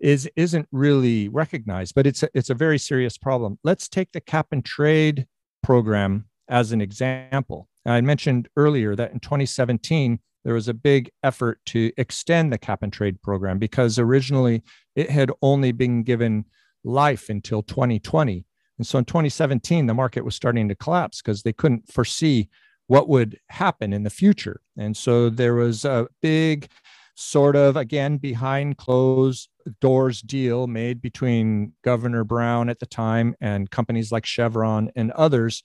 is 0.00 0.30
isn't 0.36 0.66
really 0.72 1.28
recognized, 1.28 1.94
but 1.94 2.06
it's 2.06 2.22
a, 2.22 2.28
it's 2.32 2.50
a 2.50 2.54
very 2.54 2.78
serious 2.78 3.18
problem. 3.18 3.58
Let's 3.62 3.88
take 3.88 4.12
the 4.12 4.20
cap 4.20 4.46
and 4.52 4.64
trade 4.64 5.26
program 5.62 6.26
as 6.48 6.72
an 6.72 6.80
example. 6.80 7.68
I 7.84 8.00
mentioned 8.00 8.48
earlier 8.56 8.96
that 8.96 9.12
in 9.12 9.20
2017 9.20 10.20
there 10.44 10.54
was 10.54 10.68
a 10.68 10.74
big 10.74 11.10
effort 11.22 11.60
to 11.66 11.92
extend 11.96 12.52
the 12.52 12.58
cap 12.58 12.82
and 12.82 12.92
trade 12.92 13.20
program 13.22 13.58
because 13.58 13.98
originally 13.98 14.62
it 14.96 15.10
had 15.10 15.30
only 15.42 15.72
been 15.72 16.02
given 16.02 16.44
life 16.84 17.28
until 17.28 17.62
2020. 17.62 18.44
And 18.78 18.86
so 18.86 18.98
in 18.98 19.04
2017, 19.04 19.86
the 19.86 19.94
market 19.94 20.24
was 20.24 20.34
starting 20.34 20.68
to 20.68 20.74
collapse 20.74 21.20
because 21.20 21.42
they 21.42 21.52
couldn't 21.52 21.92
foresee 21.92 22.48
what 22.86 23.08
would 23.08 23.38
happen 23.50 23.92
in 23.92 24.02
the 24.02 24.10
future. 24.10 24.62
And 24.76 24.96
so 24.96 25.28
there 25.28 25.54
was 25.54 25.84
a 25.84 26.08
big 26.22 26.68
sort 27.14 27.54
of, 27.54 27.76
again, 27.76 28.16
behind 28.16 28.78
closed 28.78 29.50
doors 29.80 30.22
deal 30.22 30.66
made 30.66 31.02
between 31.02 31.74
Governor 31.84 32.24
Brown 32.24 32.70
at 32.70 32.80
the 32.80 32.86
time 32.86 33.34
and 33.40 33.70
companies 33.70 34.10
like 34.10 34.24
Chevron 34.24 34.90
and 34.96 35.12
others 35.12 35.62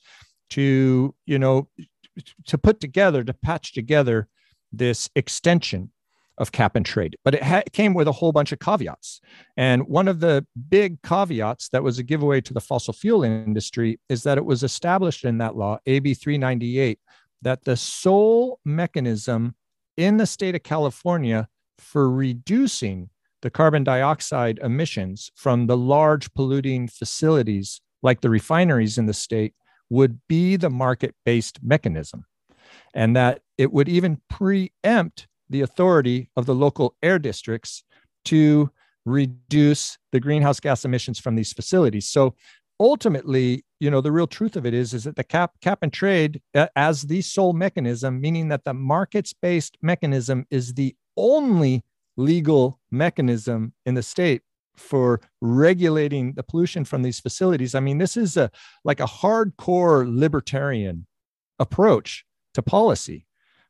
to, 0.49 1.15
you 1.25 1.39
know, 1.39 1.69
to 2.47 2.57
put 2.57 2.81
together, 2.81 3.23
to 3.23 3.33
patch 3.33 3.73
together 3.73 4.27
this 4.77 5.09
extension 5.15 5.91
of 6.38 6.51
cap 6.51 6.75
and 6.75 6.85
trade, 6.85 7.15
but 7.23 7.35
it 7.35 7.43
ha- 7.43 7.63
came 7.71 7.93
with 7.93 8.07
a 8.07 8.11
whole 8.11 8.31
bunch 8.31 8.51
of 8.51 8.59
caveats. 8.59 9.21
And 9.55 9.88
one 9.88 10.07
of 10.07 10.19
the 10.19 10.45
big 10.69 11.01
caveats 11.01 11.69
that 11.69 11.83
was 11.83 11.97
a 11.97 12.03
giveaway 12.03 12.41
to 12.41 12.53
the 12.53 12.59
fossil 12.59 12.93
fuel 12.93 13.23
industry 13.23 13.99
is 14.09 14.23
that 14.23 14.38
it 14.38 14.45
was 14.45 14.63
established 14.63 15.23
in 15.23 15.38
that 15.38 15.55
law, 15.55 15.77
AB 15.85 16.13
398, 16.13 16.99
that 17.41 17.63
the 17.63 17.77
sole 17.77 18.59
mechanism 18.65 19.55
in 19.95 20.17
the 20.17 20.25
state 20.25 20.55
of 20.55 20.63
California 20.63 21.47
for 21.77 22.11
reducing 22.11 23.09
the 23.41 23.49
carbon 23.49 23.83
dioxide 23.83 24.59
emissions 24.61 25.31
from 25.35 25.67
the 25.67 25.77
large 25.77 26.33
polluting 26.33 26.88
facilities 26.88 27.79
like 28.01 28.21
the 28.21 28.29
refineries 28.29 28.97
in 28.97 29.05
the 29.05 29.13
state 29.13 29.53
would 29.89 30.19
be 30.27 30.55
the 30.55 30.69
market 30.69 31.13
based 31.25 31.59
mechanism 31.61 32.25
and 32.93 33.15
that 33.15 33.41
it 33.57 33.71
would 33.71 33.89
even 33.89 34.21
preempt 34.29 35.27
the 35.49 35.61
authority 35.61 36.29
of 36.35 36.45
the 36.45 36.55
local 36.55 36.95
air 37.01 37.19
districts 37.19 37.83
to 38.25 38.69
reduce 39.05 39.97
the 40.11 40.19
greenhouse 40.19 40.59
gas 40.59 40.83
emissions 40.83 41.19
from 41.19 41.36
these 41.36 41.53
facilities. 41.53 42.07
So 42.07 42.36
ultimately, 42.80 43.63
you 43.80 43.91
know, 43.91 44.01
the 44.01 44.11
real 44.11 44.27
truth 44.27 44.55
of 44.55 44.65
it 44.65 44.73
is, 44.73 44.93
is 44.93 45.03
that 45.03 45.15
the 45.15 45.23
cap 45.23 45.51
cap 45.61 45.80
and 45.82 45.93
trade 45.93 46.41
uh, 46.53 46.67
as 46.75 47.03
the 47.03 47.21
sole 47.21 47.53
mechanism, 47.53 48.19
meaning 48.19 48.49
that 48.49 48.63
the 48.65 48.73
markets-based 48.73 49.77
mechanism 49.82 50.45
is 50.49 50.73
the 50.73 50.95
only 51.15 51.84
legal 52.17 52.80
mechanism 52.91 53.73
in 53.86 53.93
the 53.93 54.03
state 54.03 54.41
for 54.75 55.21
regulating 55.41 56.34
the 56.34 56.43
pollution 56.43 56.84
from 56.84 57.01
these 57.01 57.19
facilities. 57.19 57.75
I 57.75 57.80
mean, 57.80 57.97
this 57.97 58.17
is 58.17 58.36
a 58.36 58.51
like 58.84 58.99
a 58.99 59.05
hardcore 59.05 60.05
libertarian 60.07 61.07
approach 61.59 62.25
to 62.53 62.61
policy. 62.61 63.24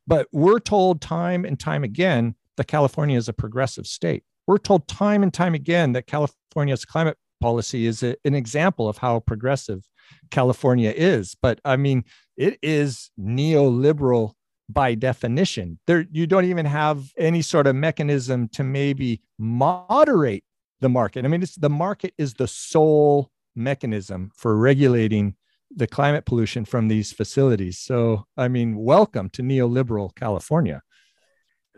But 0.06 0.28
we're 0.32 0.60
told 0.60 1.00
time 1.00 1.44
and 1.44 1.58
time 1.58 1.84
again 1.84 2.34
that 2.56 2.68
California 2.68 3.18
is 3.18 3.28
a 3.28 3.32
progressive 3.32 3.86
state. 3.86 4.24
We're 4.46 4.58
told 4.58 4.86
time 4.86 5.22
and 5.22 5.34
time 5.34 5.54
again 5.54 5.92
that 5.92 6.06
California's 6.06 6.84
climate 6.84 7.18
policy 7.40 7.86
is 7.86 8.02
a, 8.02 8.16
an 8.24 8.34
example 8.34 8.88
of 8.88 8.98
how 8.98 9.20
progressive 9.20 9.84
California 10.30 10.92
is. 10.96 11.36
But 11.40 11.60
I 11.64 11.76
mean, 11.76 12.04
it 12.36 12.58
is 12.62 13.10
neoliberal 13.18 14.32
by 14.68 14.94
definition. 14.94 15.78
There, 15.86 16.06
you 16.10 16.26
don't 16.26 16.44
even 16.44 16.66
have 16.66 17.12
any 17.16 17.42
sort 17.42 17.66
of 17.66 17.76
mechanism 17.76 18.48
to 18.50 18.64
maybe 18.64 19.22
moderate 19.38 20.44
the 20.80 20.88
market. 20.88 21.24
I 21.24 21.28
mean, 21.28 21.42
it's 21.42 21.56
the 21.56 21.70
market 21.70 22.14
is 22.18 22.34
the 22.34 22.48
sole 22.48 23.30
mechanism 23.54 24.30
for 24.36 24.56
regulating 24.56 25.34
the 25.74 25.86
climate 25.86 26.24
pollution 26.24 26.64
from 26.64 26.88
these 26.88 27.12
facilities. 27.12 27.78
So, 27.78 28.26
I 28.36 28.48
mean, 28.48 28.76
welcome 28.76 29.30
to 29.30 29.42
neoliberal 29.42 30.14
California. 30.14 30.82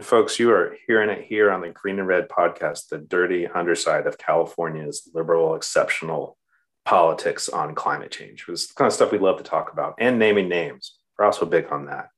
Folks, 0.01 0.39
you 0.39 0.53
are 0.53 0.76
hearing 0.86 1.11
it 1.11 1.24
here 1.24 1.51
on 1.51 1.61
the 1.61 1.70
Green 1.70 1.99
and 1.99 2.07
Red 2.07 2.28
podcast, 2.28 2.89
the 2.89 2.99
dirty 2.99 3.47
underside 3.49 4.07
of 4.07 4.16
California's 4.16 5.11
liberal, 5.12 5.57
exceptional 5.57 6.36
politics 6.84 7.49
on 7.49 7.74
climate 7.74 8.12
change. 8.12 8.43
It 8.43 8.49
was 8.49 8.68
the 8.68 8.74
kind 8.74 8.86
of 8.86 8.93
stuff 8.93 9.11
we 9.11 9.18
love 9.18 9.39
to 9.39 9.45
talk 9.45 9.72
about 9.72 9.95
and 9.99 10.18
naming 10.18 10.49
names. 10.49 10.97
We're 11.18 11.24
also 11.24 11.47
big 11.47 11.66
on 11.72 11.86
that. 11.86 12.09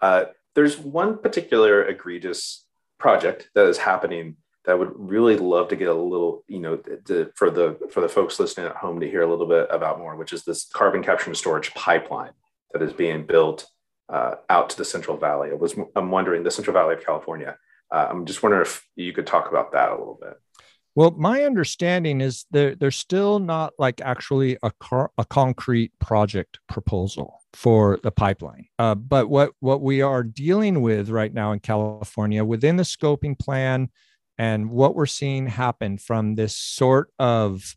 Uh, 0.00 0.24
there's 0.54 0.78
one 0.78 1.18
particular 1.18 1.84
egregious 1.84 2.64
project 2.98 3.50
that 3.54 3.66
is 3.66 3.78
happening 3.78 4.36
that 4.66 4.72
I 4.72 4.74
would 4.74 4.92
really 4.96 5.36
love 5.36 5.68
to 5.68 5.76
get 5.76 5.88
a 5.88 5.94
little, 5.94 6.44
you 6.48 6.58
know, 6.58 6.76
to, 6.76 7.30
for 7.36 7.50
the 7.50 7.78
for 7.90 8.00
the 8.00 8.08
folks 8.08 8.38
listening 8.38 8.66
at 8.66 8.76
home 8.76 9.00
to 9.00 9.08
hear 9.08 9.22
a 9.22 9.26
little 9.26 9.46
bit 9.46 9.68
about 9.70 9.98
more, 9.98 10.16
which 10.16 10.32
is 10.32 10.44
this 10.44 10.66
carbon 10.66 11.02
capture 11.02 11.30
and 11.30 11.36
storage 11.36 11.72
pipeline 11.74 12.32
that 12.72 12.82
is 12.82 12.92
being 12.92 13.24
built 13.24 13.66
uh, 14.08 14.34
out 14.50 14.70
to 14.70 14.76
the 14.76 14.84
Central 14.84 15.16
Valley. 15.16 15.50
I 15.50 15.54
was 15.54 15.74
I'm 15.94 16.10
wondering 16.10 16.42
the 16.42 16.50
Central 16.50 16.74
Valley 16.74 16.94
of 16.94 17.04
California. 17.04 17.56
Uh, 17.90 18.08
I'm 18.10 18.26
just 18.26 18.42
wondering 18.42 18.62
if 18.62 18.84
you 18.96 19.12
could 19.12 19.26
talk 19.26 19.48
about 19.48 19.72
that 19.72 19.90
a 19.90 19.96
little 19.96 20.18
bit. 20.20 20.34
Well, 20.96 21.10
my 21.10 21.44
understanding 21.44 22.22
is 22.22 22.46
there, 22.50 22.74
there's 22.74 22.96
still 22.96 23.38
not 23.38 23.74
like 23.78 24.00
actually 24.00 24.56
a, 24.62 24.72
car, 24.80 25.10
a 25.18 25.26
concrete 25.26 25.92
project 26.00 26.58
proposal 26.70 27.42
for 27.52 28.00
the 28.02 28.10
pipeline. 28.10 28.64
Uh, 28.78 28.94
but 28.94 29.28
what, 29.28 29.52
what 29.60 29.82
we 29.82 30.00
are 30.00 30.22
dealing 30.22 30.80
with 30.80 31.10
right 31.10 31.32
now 31.32 31.52
in 31.52 31.60
California 31.60 32.42
within 32.42 32.76
the 32.76 32.82
scoping 32.82 33.38
plan 33.38 33.90
and 34.38 34.70
what 34.70 34.94
we're 34.94 35.06
seeing 35.06 35.46
happen 35.46 35.98
from 35.98 36.34
this 36.34 36.56
sort 36.56 37.10
of 37.18 37.74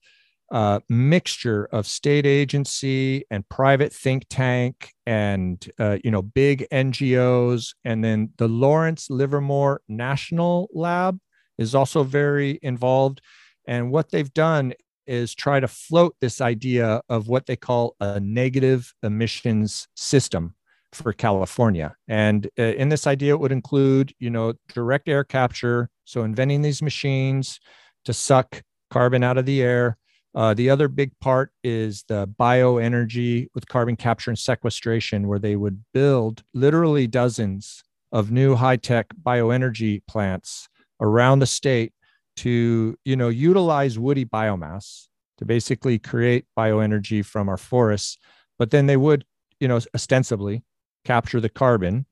uh, 0.52 0.80
mixture 0.90 1.66
of 1.72 1.86
state 1.86 2.26
agency 2.26 3.24
and 3.30 3.48
private 3.50 3.94
think 3.94 4.26
tank 4.30 4.94
and 5.06 5.70
uh, 5.80 5.98
you 6.04 6.10
know 6.10 6.24
big 6.24 6.66
ngos 6.72 7.76
and 7.86 8.04
then 8.04 8.32
the 8.38 8.48
lawrence 8.48 9.12
livermore 9.12 9.82
national 9.88 10.68
lab 10.74 11.20
is 11.60 11.76
also 11.76 12.04
very 12.04 12.58
involved. 12.64 13.22
And 13.68 13.92
what 13.92 14.10
they've 14.10 14.34
done 14.34 14.74
is 15.06 15.36
try 15.36 15.60
to 15.60 15.68
float 15.68 16.16
this 16.22 16.40
idea 16.42 17.02
of 17.10 17.28
what 17.28 17.46
they 17.46 17.56
call 17.56 17.96
a 18.00 18.20
negative 18.20 18.94
emissions 19.04 19.88
system 19.96 20.56
for 20.94 21.14
California. 21.14 21.96
And 22.08 22.48
uh, 22.58 22.64
in 22.64 22.90
this 22.90 23.08
idea, 23.08 23.34
it 23.34 23.40
would 23.40 23.52
include, 23.52 24.14
you 24.20 24.30
know, 24.30 24.54
direct 24.74 25.08
air 25.08 25.24
capture. 25.24 25.90
So 26.06 26.24
inventing 26.24 26.62
these 26.62 26.82
machines 26.82 27.60
to 28.06 28.14
suck 28.14 28.64
carbon 28.90 29.24
out 29.24 29.38
of 29.38 29.46
the 29.46 29.62
air. 29.62 29.98
Uh, 30.36 30.54
the 30.54 30.70
other 30.70 30.88
big 30.88 31.12
part 31.20 31.52
is 31.64 32.04
the 32.08 32.28
bioenergy 32.40 33.48
with 33.54 33.68
carbon 33.68 33.96
capture 33.96 34.32
and 34.32 34.38
sequestration, 34.38 35.28
where 35.28 35.40
they 35.40 35.56
would 35.56 35.84
build 35.94 36.44
literally 36.54 37.08
dozens 37.08 37.84
of 38.12 38.32
new 38.32 38.56
high 38.56 38.78
tech 38.78 39.08
bioenergy 39.24 40.02
plants 40.08 40.68
around 41.02 41.40
the 41.40 41.46
state 41.46 41.94
to, 42.38 42.96
you 43.06 43.16
know, 43.16 43.30
utilize 43.30 44.00
woody 44.00 44.26
biomass 44.26 45.08
to 45.38 45.46
basically 45.46 46.00
create 46.00 46.46
bioenergy 46.58 47.26
from 47.26 47.50
our 47.50 47.58
forests. 47.58 48.18
But 48.58 48.72
then 48.72 48.86
they 48.88 48.98
would, 48.98 49.26
you 49.60 49.68
know, 49.68 49.80
ostensibly 49.96 50.64
capture 51.06 51.40
the 51.40 51.50
carbon 51.50 52.06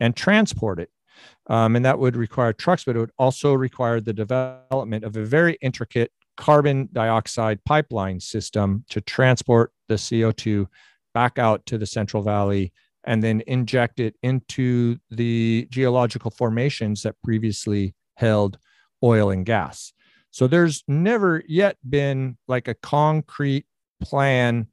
and 0.00 0.16
transport 0.16 0.80
it. 0.80 0.90
Um, 1.48 1.76
and 1.76 1.84
that 1.84 1.98
would 1.98 2.16
require 2.16 2.52
trucks, 2.52 2.84
but 2.84 2.96
it 2.96 3.00
would 3.00 3.12
also 3.18 3.54
require 3.54 4.00
the 4.00 4.12
development 4.12 5.04
of 5.04 5.16
a 5.16 5.24
very 5.24 5.58
intricate 5.60 6.12
carbon 6.36 6.88
dioxide 6.92 7.64
pipeline 7.64 8.20
system 8.20 8.84
to 8.90 9.00
transport 9.00 9.72
the 9.88 9.94
CO2 9.94 10.66
back 11.14 11.38
out 11.38 11.66
to 11.66 11.78
the 11.78 11.86
Central 11.86 12.22
Valley 12.22 12.72
and 13.04 13.22
then 13.22 13.42
inject 13.46 14.00
it 14.00 14.14
into 14.22 14.98
the 15.10 15.66
geological 15.70 16.30
formations 16.30 17.02
that 17.02 17.16
previously 17.24 17.94
held 18.16 18.58
oil 19.02 19.30
and 19.30 19.46
gas. 19.46 19.92
So 20.30 20.46
there's 20.46 20.84
never 20.86 21.42
yet 21.48 21.76
been 21.88 22.36
like 22.46 22.68
a 22.68 22.74
concrete 22.74 23.66
plan 24.02 24.68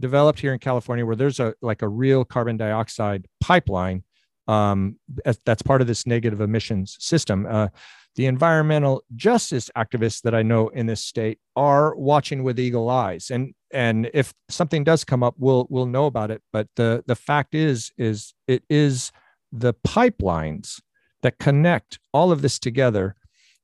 developed 0.00 0.40
here 0.40 0.52
in 0.52 0.58
California 0.58 1.04
where 1.06 1.16
there's 1.16 1.40
a 1.40 1.54
like 1.62 1.82
a 1.82 1.88
real 1.88 2.24
carbon 2.24 2.56
dioxide 2.56 3.26
pipeline 3.40 4.02
um, 4.48 4.96
that's 5.44 5.62
part 5.62 5.80
of 5.80 5.86
this 5.86 6.06
negative 6.06 6.40
emissions 6.40 6.96
system. 6.98 7.46
Uh, 7.48 7.68
the 8.16 8.26
environmental 8.26 9.04
justice 9.14 9.70
activists 9.76 10.22
that 10.22 10.34
I 10.34 10.42
know 10.42 10.68
in 10.68 10.86
this 10.86 11.00
state 11.00 11.38
are 11.54 11.94
watching 11.94 12.42
with 12.42 12.58
eagle 12.58 12.90
eyes, 12.90 13.30
and 13.30 13.54
and 13.72 14.10
if 14.12 14.34
something 14.48 14.82
does 14.82 15.04
come 15.04 15.22
up, 15.22 15.34
we'll 15.38 15.66
we'll 15.70 15.86
know 15.86 16.06
about 16.06 16.30
it. 16.30 16.42
But 16.52 16.68
the 16.76 17.04
the 17.06 17.14
fact 17.14 17.54
is 17.54 17.92
is 17.96 18.34
it 18.48 18.64
is 18.68 19.12
the 19.52 19.74
pipelines 19.86 20.80
that 21.22 21.38
connect 21.38 21.98
all 22.12 22.32
of 22.32 22.42
this 22.42 22.58
together 22.58 23.14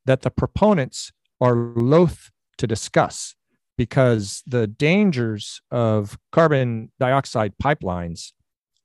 that 0.04 0.22
the 0.22 0.30
proponents 0.30 1.12
are 1.40 1.56
loath 1.56 2.30
to 2.58 2.66
discuss 2.66 3.34
because 3.76 4.42
the 4.46 4.66
dangers 4.66 5.60
of 5.70 6.18
carbon 6.32 6.90
dioxide 6.98 7.54
pipelines 7.62 8.32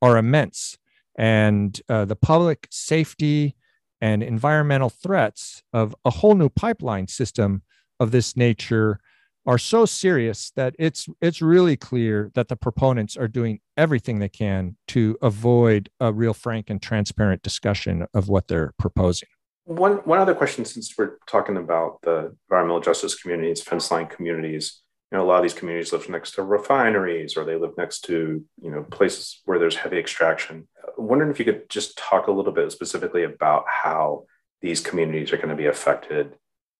are 0.02 0.18
immense. 0.18 0.78
And 1.18 1.80
uh, 1.90 2.06
the 2.06 2.16
public 2.16 2.68
safety 2.72 3.56
and 4.00 4.24
environmental 4.24 4.90
threats 4.90 5.62
of 5.74 5.96
a 6.04 6.10
whole 6.10 6.36
new 6.36 6.50
pipeline 6.50 7.08
system 7.08 7.62
of 8.00 8.12
this 8.12 8.36
nature 8.36 9.00
are 9.46 9.58
so 9.58 9.86
serious 9.86 10.52
that 10.56 10.76
it's 10.78 11.08
it's 11.20 11.42
really 11.42 11.76
clear 11.76 12.32
that 12.36 12.48
the 12.48 12.56
proponents 12.56 13.18
are 13.18 13.28
doing 13.28 13.60
everything 13.76 14.20
they 14.20 14.30
can 14.30 14.76
to 14.88 15.18
avoid 15.22 15.90
a 16.00 16.14
real 16.14 16.34
frank 16.34 16.70
and 16.70 16.82
transparent 16.82 17.42
discussion 17.42 18.06
of 18.14 18.30
what 18.30 18.48
they're 18.48 18.74
proposing. 18.78 19.30
One 19.72 19.98
one 20.00 20.20
other 20.20 20.36
question, 20.36 20.66
since 20.66 20.98
we're 20.98 21.18
talking 21.28 21.56
about 21.56 22.02
the 22.02 22.36
environmental 22.50 22.82
justice 22.82 23.16
communities, 23.16 23.62
fence 23.62 23.90
line 23.90 24.08
communities, 24.08 24.82
you 25.10 25.18
know, 25.18 25.24
a 25.24 25.26
lot 25.26 25.38
of 25.38 25.44
these 25.44 25.54
communities 25.54 25.94
live 25.94 26.10
next 26.10 26.32
to 26.32 26.44
refineries 26.44 27.38
or 27.38 27.46
they 27.46 27.56
live 27.56 27.78
next 27.78 28.02
to 28.02 28.44
you 28.62 28.72
know 28.72 28.84
places 28.84 29.42
where 29.46 29.60
there's 29.60 29.78
heavy 29.78 29.98
extraction. 29.98 30.68
I'm 30.98 31.08
wondering 31.08 31.32
if 31.32 31.40
you 31.40 31.46
could 31.46 31.70
just 31.70 31.98
talk 31.98 32.28
a 32.28 32.34
little 32.34 32.52
bit 32.52 32.70
specifically 32.74 33.24
about 33.24 33.64
how 33.66 34.26
these 34.62 34.82
communities 34.82 35.32
are 35.32 35.38
going 35.38 35.50
to 35.50 35.56
be 35.56 35.68
affected 35.68 36.36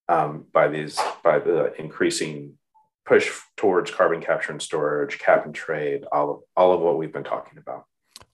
um, 0.10 0.46
by 0.52 0.68
these 0.68 1.00
by 1.24 1.40
the 1.40 1.74
increasing 1.80 2.58
push 3.06 3.32
towards 3.56 3.90
carbon 3.90 4.22
capture 4.22 4.52
and 4.52 4.62
storage, 4.62 5.18
cap 5.18 5.46
and 5.46 5.56
trade, 5.56 6.04
all 6.12 6.30
of 6.30 6.40
all 6.58 6.74
of 6.74 6.82
what 6.82 6.98
we've 6.98 7.14
been 7.14 7.24
talking 7.24 7.58
about. 7.58 7.86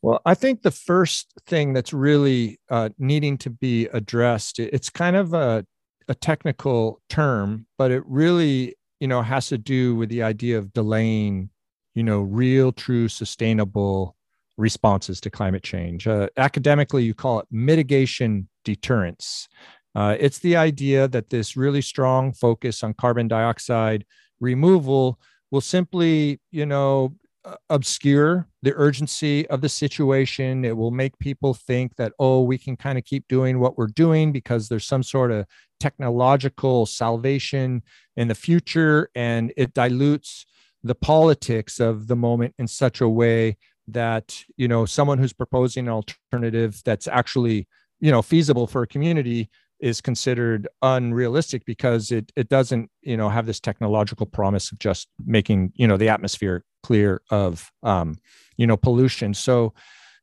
Well, 0.01 0.21
I 0.25 0.33
think 0.35 0.61
the 0.61 0.71
first 0.71 1.33
thing 1.47 1.73
that's 1.73 1.93
really 1.93 2.59
uh, 2.69 2.89
needing 2.97 3.37
to 3.39 3.49
be 3.49 3.87
addressed, 3.87 4.59
it's 4.59 4.89
kind 4.89 5.15
of 5.15 5.33
a, 5.33 5.65
a 6.07 6.15
technical 6.15 7.01
term, 7.09 7.65
but 7.77 7.91
it 7.91 8.03
really, 8.05 8.75
you 8.99 9.07
know, 9.07 9.21
has 9.21 9.47
to 9.47 9.57
do 9.57 9.95
with 9.95 10.09
the 10.09 10.23
idea 10.23 10.57
of 10.57 10.73
delaying, 10.73 11.49
you 11.95 12.03
know, 12.03 12.21
real, 12.21 12.71
true, 12.71 13.07
sustainable 13.07 14.15
responses 14.57 15.19
to 15.21 15.29
climate 15.29 15.63
change. 15.63 16.07
Uh, 16.07 16.27
academically, 16.37 17.03
you 17.03 17.13
call 17.13 17.39
it 17.39 17.47
mitigation 17.51 18.47
deterrence. 18.63 19.47
Uh, 19.95 20.15
it's 20.19 20.39
the 20.39 20.55
idea 20.55 21.07
that 21.07 21.29
this 21.29 21.57
really 21.57 21.81
strong 21.81 22.31
focus 22.33 22.83
on 22.83 22.93
carbon 22.93 23.27
dioxide 23.27 24.05
removal 24.39 25.19
will 25.49 25.61
simply, 25.61 26.39
you 26.51 26.65
know, 26.65 27.15
Uh, 27.47 27.55
obscure 27.69 28.45
the 28.61 28.73
urgency 28.75 29.47
of 29.47 29.61
the 29.61 29.69
situation. 29.69 30.65
It 30.65 30.75
will 30.75 30.91
make 30.91 31.17
people 31.17 31.53
think 31.53 31.95
that, 31.95 32.11
oh, 32.19 32.41
we 32.41 32.57
can 32.57 32.75
kind 32.75 32.97
of 32.97 33.05
keep 33.05 33.25
doing 33.29 33.59
what 33.59 33.77
we're 33.77 33.87
doing 33.87 34.33
because 34.33 34.67
there's 34.67 34.85
some 34.85 35.01
sort 35.01 35.31
of 35.31 35.45
technological 35.79 36.85
salvation 36.85 37.83
in 38.17 38.27
the 38.27 38.35
future. 38.35 39.09
And 39.15 39.53
it 39.55 39.73
dilutes 39.73 40.45
the 40.83 40.95
politics 40.95 41.79
of 41.79 42.07
the 42.07 42.17
moment 42.17 42.53
in 42.59 42.67
such 42.67 42.99
a 42.99 43.07
way 43.07 43.55
that, 43.87 44.43
you 44.57 44.67
know, 44.67 44.85
someone 44.85 45.17
who's 45.17 45.33
proposing 45.33 45.87
an 45.87 45.93
alternative 45.93 46.81
that's 46.83 47.07
actually, 47.07 47.65
you 48.01 48.11
know, 48.11 48.21
feasible 48.21 48.67
for 48.67 48.81
a 48.81 48.87
community 48.87 49.49
is 49.79 50.01
considered 50.01 50.67
unrealistic 50.81 51.63
because 51.65 52.11
it 52.11 52.31
it 52.35 52.49
doesn't 52.49 52.89
you 53.01 53.15
know 53.15 53.29
have 53.29 53.45
this 53.45 53.59
technological 53.59 54.25
promise 54.25 54.71
of 54.71 54.79
just 54.79 55.07
making 55.25 55.71
you 55.75 55.87
know 55.87 55.97
the 55.97 56.09
atmosphere 56.09 56.63
clear 56.87 57.21
of 57.29 57.71
um, 57.83 58.17
you 58.55 58.65
know 58.67 58.77
pollution. 58.77 59.33
So 59.33 59.73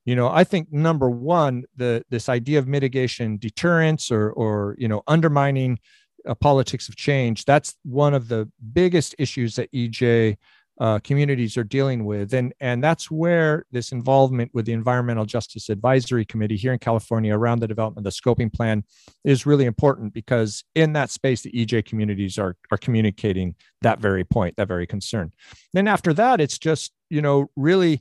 you 0.05 0.15
know 0.15 0.29
i 0.29 0.45
think 0.45 0.71
number 0.73 1.09
one 1.09 1.65
the 1.77 2.05
this 2.11 2.29
idea 2.29 2.59
of 2.59 2.69
mitigation 2.69 3.39
deterrence 3.39 4.11
or 4.11 4.31
or 4.33 4.77
you 4.79 4.89
know 4.89 5.03
undermining 5.07 5.79
a 6.27 6.35
politics 6.35 6.89
of 6.89 6.97
change 6.97 7.45
that's 7.45 7.75
one 7.85 8.15
of 8.15 8.29
the 8.29 8.51
biggest 8.73 9.15
issues 9.19 9.57
that 9.57 9.73
ej 9.73 10.37
uh, 10.81 10.99
communities 11.01 11.57
are 11.57 11.65
dealing 11.65 12.05
with. 12.05 12.35
And, 12.35 12.53
and 12.61 12.83
that's 12.83 13.11
where 13.11 13.65
this 13.71 13.93
involvement 13.93 14.51
with 14.53 14.67
the 14.67 14.73
Environmental 14.73 15.25
Justice 15.25 15.69
Advisory 15.69 16.25
Committee 16.25 16.57
here 16.57 16.73
in 16.73 16.79
California 16.79 17.37
around 17.37 17.61
the 17.61 17.69
development 17.69 18.07
of 18.07 18.13
the 18.13 18.21
scoping 18.21 18.53
plan 18.53 18.85
is 19.25 19.47
really 19.47 19.67
important 19.67 20.13
because 20.13 20.65
in 20.75 20.93
that 20.95 21.11
space, 21.11 21.43
the 21.43 21.53
EJ 21.53 21.85
communities 21.85 22.39
are, 22.39 22.57
are 22.73 22.79
communicating 22.79 23.55
that 23.83 24.01
very 24.01 24.25
point, 24.25 24.57
that 24.57 24.69
very 24.69 24.87
concern. 24.87 25.33
Then 25.73 25.87
after 25.87 26.13
that, 26.15 26.41
it's 26.41 26.59
just, 26.59 26.93
you 27.09 27.23
know, 27.23 27.51
really, 27.55 28.01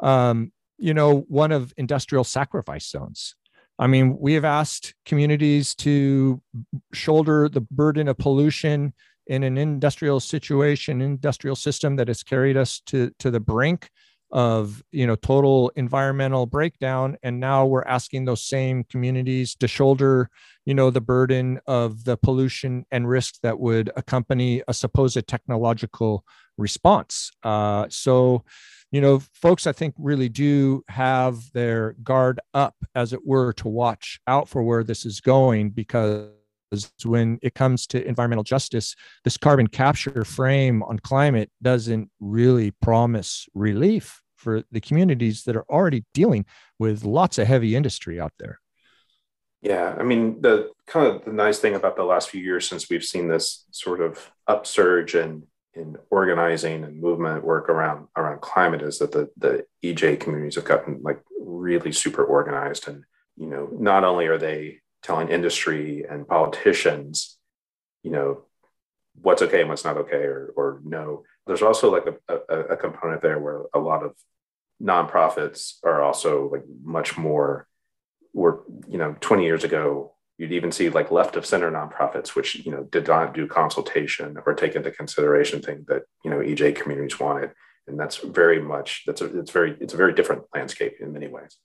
um, 0.00 0.52
you 0.78 0.94
know, 0.94 1.20
one 1.28 1.52
of 1.52 1.74
industrial 1.76 2.24
sacrifice 2.24 2.88
zones. 2.88 3.34
I 3.78 3.86
mean, 3.88 4.16
we 4.18 4.32
have 4.34 4.44
asked 4.44 4.94
communities 5.04 5.74
to 5.76 6.40
shoulder 6.94 7.50
the 7.50 7.60
burden 7.60 8.08
of 8.08 8.16
pollution 8.16 8.94
in 9.26 9.42
an 9.42 9.58
industrial 9.58 10.20
situation, 10.20 11.00
industrial 11.00 11.56
system 11.56 11.96
that 11.96 12.08
has 12.08 12.22
carried 12.22 12.56
us 12.56 12.80
to, 12.86 13.10
to 13.18 13.30
the 13.30 13.40
brink 13.40 13.90
of 14.32 14.82
you 14.90 15.06
know 15.06 15.14
total 15.14 15.70
environmental 15.76 16.46
breakdown. 16.46 17.16
And 17.22 17.38
now 17.38 17.64
we're 17.64 17.84
asking 17.84 18.24
those 18.24 18.42
same 18.42 18.84
communities 18.84 19.54
to 19.56 19.68
shoulder 19.68 20.30
you 20.64 20.74
know 20.74 20.90
the 20.90 21.00
burden 21.00 21.60
of 21.66 22.04
the 22.04 22.16
pollution 22.16 22.84
and 22.90 23.08
risk 23.08 23.36
that 23.42 23.58
would 23.58 23.90
accompany 23.96 24.62
a 24.66 24.74
supposed 24.74 25.26
technological 25.28 26.24
response. 26.58 27.30
Uh, 27.42 27.86
so 27.88 28.44
you 28.92 29.00
know 29.00 29.20
folks 29.34 29.66
i 29.66 29.72
think 29.72 29.94
really 29.98 30.28
do 30.28 30.84
have 30.88 31.52
their 31.52 31.96
guard 32.04 32.40
up 32.54 32.76
as 32.94 33.12
it 33.12 33.26
were 33.26 33.52
to 33.52 33.66
watch 33.66 34.20
out 34.28 34.48
for 34.48 34.62
where 34.62 34.84
this 34.84 35.04
is 35.04 35.20
going 35.20 35.70
because 35.70 36.30
when 37.04 37.38
it 37.42 37.54
comes 37.54 37.86
to 37.88 38.06
environmental 38.06 38.44
justice, 38.44 38.94
this 39.24 39.36
carbon 39.36 39.66
capture 39.66 40.24
frame 40.24 40.82
on 40.82 40.98
climate 40.98 41.50
doesn't 41.62 42.10
really 42.20 42.70
promise 42.70 43.48
relief 43.54 44.20
for 44.36 44.62
the 44.70 44.80
communities 44.80 45.44
that 45.44 45.56
are 45.56 45.64
already 45.70 46.04
dealing 46.12 46.44
with 46.78 47.04
lots 47.04 47.38
of 47.38 47.46
heavy 47.46 47.74
industry 47.74 48.20
out 48.20 48.32
there. 48.38 48.60
Yeah, 49.62 49.96
I 49.98 50.02
mean 50.02 50.40
the 50.42 50.70
kind 50.86 51.06
of 51.06 51.24
the 51.24 51.32
nice 51.32 51.58
thing 51.58 51.74
about 51.74 51.96
the 51.96 52.04
last 52.04 52.30
few 52.30 52.42
years 52.42 52.68
since 52.68 52.88
we've 52.88 53.02
seen 53.02 53.28
this 53.28 53.66
sort 53.70 54.00
of 54.00 54.30
upsurge 54.46 55.14
in 55.14 55.44
in 55.74 55.96
organizing 56.10 56.84
and 56.84 57.00
movement 57.00 57.44
work 57.44 57.68
around 57.68 58.06
around 58.16 58.40
climate 58.40 58.82
is 58.82 58.98
that 58.98 59.12
the 59.12 59.28
the 59.36 59.64
EJ 59.82 60.20
communities 60.20 60.54
have 60.54 60.64
gotten 60.64 61.00
like 61.02 61.20
really 61.40 61.92
super 61.92 62.24
organized 62.24 62.86
and 62.88 63.04
you 63.36 63.46
know 63.46 63.68
not 63.72 64.04
only 64.04 64.26
are 64.26 64.38
they 64.38 64.78
telling 65.06 65.28
industry 65.28 66.04
and 66.08 66.26
politicians, 66.26 67.38
you 68.02 68.10
know, 68.10 68.42
what's 69.22 69.42
okay 69.42 69.60
and 69.60 69.70
what's 69.70 69.84
not 69.84 69.96
okay, 69.96 70.24
or, 70.24 70.52
or 70.56 70.80
no. 70.84 71.22
There's 71.46 71.62
also 71.62 71.92
like 71.92 72.06
a, 72.28 72.38
a, 72.48 72.58
a 72.74 72.76
component 72.76 73.22
there 73.22 73.38
where 73.38 73.62
a 73.72 73.78
lot 73.78 74.02
of 74.02 74.14
nonprofits 74.82 75.74
are 75.84 76.02
also 76.02 76.50
like 76.50 76.64
much 76.82 77.16
more 77.16 77.66
were 78.34 78.62
you 78.86 78.98
know 78.98 79.16
20 79.20 79.42
years 79.42 79.64
ago 79.64 80.12
you'd 80.36 80.52
even 80.52 80.70
see 80.70 80.90
like 80.90 81.10
left 81.10 81.36
of 81.36 81.46
center 81.46 81.70
nonprofits 81.70 82.34
which 82.34 82.56
you 82.56 82.70
know 82.70 82.82
did 82.84 83.08
not 83.08 83.32
do 83.32 83.46
consultation 83.46 84.36
or 84.44 84.52
take 84.52 84.74
into 84.74 84.90
consideration 84.90 85.62
things 85.62 85.86
that 85.86 86.02
you 86.22 86.30
know 86.30 86.40
ej 86.40 86.76
communities 86.76 87.18
wanted 87.18 87.52
and 87.86 87.98
that's 87.98 88.18
very 88.18 88.60
much 88.60 89.04
that's 89.06 89.22
a 89.22 89.38
it's 89.38 89.50
very 89.50 89.74
it's 89.80 89.94
a 89.94 89.96
very 89.96 90.12
different 90.12 90.42
landscape 90.54 90.96
in 91.00 91.10
many 91.10 91.26
ways 91.26 91.56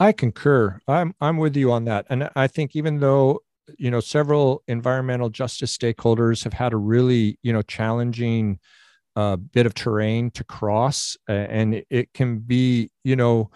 I 0.00 0.12
concur. 0.12 0.80
I'm 0.86 1.14
I'm 1.20 1.38
with 1.38 1.56
you 1.56 1.72
on 1.72 1.84
that. 1.86 2.06
And 2.08 2.30
I 2.36 2.46
think 2.46 2.76
even 2.76 3.00
though 3.00 3.40
you 3.78 3.90
know 3.90 4.00
several 4.00 4.62
environmental 4.68 5.28
justice 5.28 5.76
stakeholders 5.76 6.44
have 6.44 6.52
had 6.52 6.72
a 6.72 6.76
really 6.76 7.38
you 7.42 7.52
know 7.52 7.62
challenging 7.62 8.58
uh, 9.16 9.36
bit 9.36 9.66
of 9.66 9.74
terrain 9.74 10.30
to 10.32 10.44
cross, 10.44 11.16
uh, 11.28 11.32
and 11.32 11.84
it 11.90 12.12
can 12.14 12.38
be 12.38 12.90
you 13.04 13.16
know 13.16 13.50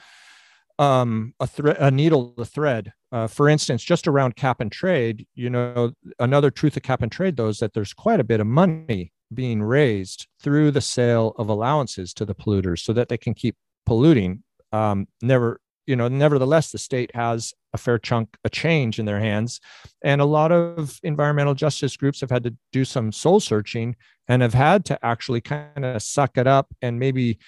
um, 0.79 1.35
a 1.41 1.47
thread, 1.47 1.77
a 1.79 1.91
needle 1.91 2.33
to 2.39 2.45
thread. 2.45 2.93
Uh, 3.13 3.27
for 3.27 3.49
instance, 3.49 3.85
just 3.85 4.09
around 4.09 4.37
cap 4.37 4.61
and 4.61 4.73
trade, 4.73 5.27
you 5.35 5.51
know, 5.51 5.93
another 6.19 6.51
truth 6.51 6.77
of 6.77 6.83
cap 6.83 7.03
and 7.03 7.13
trade 7.13 7.37
though 7.37 7.49
is 7.49 7.59
that 7.59 7.75
there's 7.75 7.93
quite 7.95 8.21
a 8.21 8.25
bit 8.25 8.41
of 8.41 8.47
money 8.47 9.13
being 9.35 9.63
raised 9.63 10.29
through 10.43 10.71
the 10.71 10.81
sale 10.81 11.35
of 11.39 11.49
allowances 11.49 12.15
to 12.15 12.25
the 12.25 12.35
polluters 12.35 12.81
so 12.81 12.93
that 12.93 13.09
they 13.09 13.19
can 13.19 13.35
keep 13.35 13.57
polluting. 13.87 14.43
Um, 14.73 15.07
never 15.21 15.61
you 15.87 15.97
know, 15.97 16.09
nevertheless, 16.09 16.71
the 16.71 16.79
state 16.79 17.15
has 17.15 17.53
a 17.73 17.79
fair 17.79 17.99
chunk 17.99 18.37
of 18.45 18.51
change 18.51 18.99
in 18.99 19.07
their 19.07 19.21
hands. 19.21 19.61
And 20.03 20.21
a 20.21 20.27
lot 20.27 20.53
of 20.53 21.01
environmental 21.03 21.55
justice 21.55 21.97
groups 21.97 22.21
have 22.21 22.31
had 22.31 22.45
to 22.45 22.55
do 22.73 22.85
some 22.85 23.13
soul 23.13 23.41
searching 23.41 23.97
and 24.29 24.43
have 24.43 24.55
had 24.55 24.85
to 24.87 25.05
actually 25.05 25.41
kind 25.41 25.85
of 25.85 26.03
suck 26.03 26.39
it 26.39 26.47
up 26.47 26.69
and 26.83 26.99
maybe, 26.99 27.39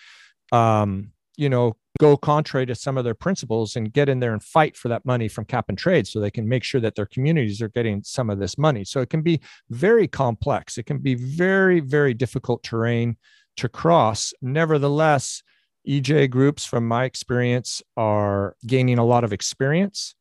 um, 0.53 1.13
you 1.37 1.49
know, 1.49 1.77
go 2.01 2.17
contrary 2.17 2.67
to 2.67 2.75
some 2.75 2.99
of 2.99 3.05
their 3.05 3.15
principles 3.15 3.77
and 3.77 3.93
get 3.93 4.09
in 4.09 4.19
there 4.19 4.33
and 4.33 4.43
fight 4.43 4.77
for 4.77 4.89
that 4.89 5.05
money 5.05 5.29
from 5.29 5.45
cap 5.45 5.67
and 5.69 5.79
trade 5.79 6.07
so 6.07 6.19
they 6.19 6.31
can 6.31 6.49
make 6.49 6.65
sure 6.65 6.81
that 6.81 6.97
their 6.97 7.07
communities 7.07 7.63
are 7.63 7.69
getting 7.69 8.03
some 8.03 8.31
of 8.31 8.41
this 8.41 8.59
money. 8.59 8.85
So 8.85 9.01
it 9.01 9.11
can 9.11 9.23
be 9.23 9.41
very 9.71 10.09
complex. 10.09 10.77
It 10.77 10.87
can 10.87 10.99
be 10.99 11.15
very, 11.15 11.79
very 11.79 12.13
difficult 12.13 12.65
terrain 12.65 13.17
to 13.59 13.69
cross. 13.69 14.33
Nevertheless, 14.43 15.43
EJ 15.89 16.31
groups, 16.31 16.65
from 16.65 16.87
my 16.87 17.05
experience, 17.05 17.83
are 17.97 18.57
gaining 18.67 18.99
a 18.99 19.05
lot 19.05 19.25
of 19.25 19.33
experience. 19.33 20.15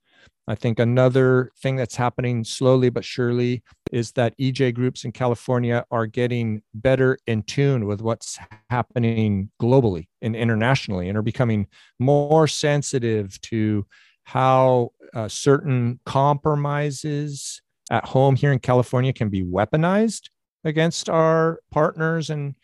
I 0.46 0.56
think 0.56 0.78
another 0.78 1.52
thing 1.62 1.78
that's 1.78 1.96
happening 1.96 2.44
slowly 2.44 2.90
but 2.90 3.06
surely 3.06 3.64
is 3.94 4.12
that 4.14 4.38
EJ 4.38 4.74
groups 4.74 5.06
in 5.06 5.14
California 5.14 5.86
are 5.90 6.06
getting 6.06 6.64
better 6.74 7.18
in 7.28 7.44
tune 7.44 7.86
with 7.86 8.02
what's 8.02 8.38
happening 8.70 9.50
globally 9.62 10.08
and 10.22 10.36
internationally 10.36 11.08
and 11.08 11.18
are 11.18 11.22
becoming 11.22 11.68
more 11.98 12.48
sensitive 12.48 13.40
to 13.42 13.86
how 14.26 14.92
uh, 15.14 15.30
certain 15.30 16.00
compromises 16.06 17.62
at 17.90 18.06
home 18.06 18.36
here 18.36 18.52
in 18.52 18.60
California 18.60 19.14
can 19.14 19.30
be 19.30 19.44
weaponized 19.44 20.30
against 20.66 21.10
our 21.10 21.60
partners 21.72 22.30
and 22.30 22.56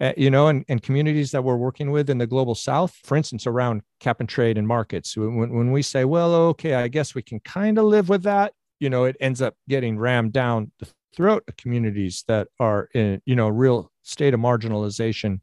uh, 0.00 0.12
you 0.16 0.30
know, 0.30 0.48
and, 0.48 0.64
and 0.68 0.82
communities 0.82 1.30
that 1.30 1.42
we're 1.42 1.56
working 1.56 1.90
with 1.90 2.10
in 2.10 2.18
the 2.18 2.26
global 2.26 2.54
south, 2.54 2.98
for 3.04 3.16
instance, 3.16 3.46
around 3.46 3.82
cap 4.00 4.20
and 4.20 4.28
trade 4.28 4.58
and 4.58 4.66
markets. 4.66 5.16
When, 5.16 5.36
when 5.36 5.72
we 5.72 5.82
say, 5.82 6.04
well, 6.04 6.34
okay, 6.34 6.74
I 6.74 6.88
guess 6.88 7.14
we 7.14 7.22
can 7.22 7.40
kind 7.40 7.78
of 7.78 7.84
live 7.84 8.08
with 8.08 8.22
that, 8.24 8.52
you 8.78 8.90
know, 8.90 9.04
it 9.04 9.16
ends 9.20 9.40
up 9.40 9.54
getting 9.68 9.98
rammed 9.98 10.32
down 10.32 10.70
the 10.78 10.88
throat 11.14 11.44
of 11.48 11.56
communities 11.56 12.24
that 12.28 12.48
are 12.60 12.88
in, 12.94 13.22
you 13.24 13.34
know, 13.34 13.48
real 13.48 13.90
state 14.02 14.34
of 14.34 14.40
marginalization 14.40 15.40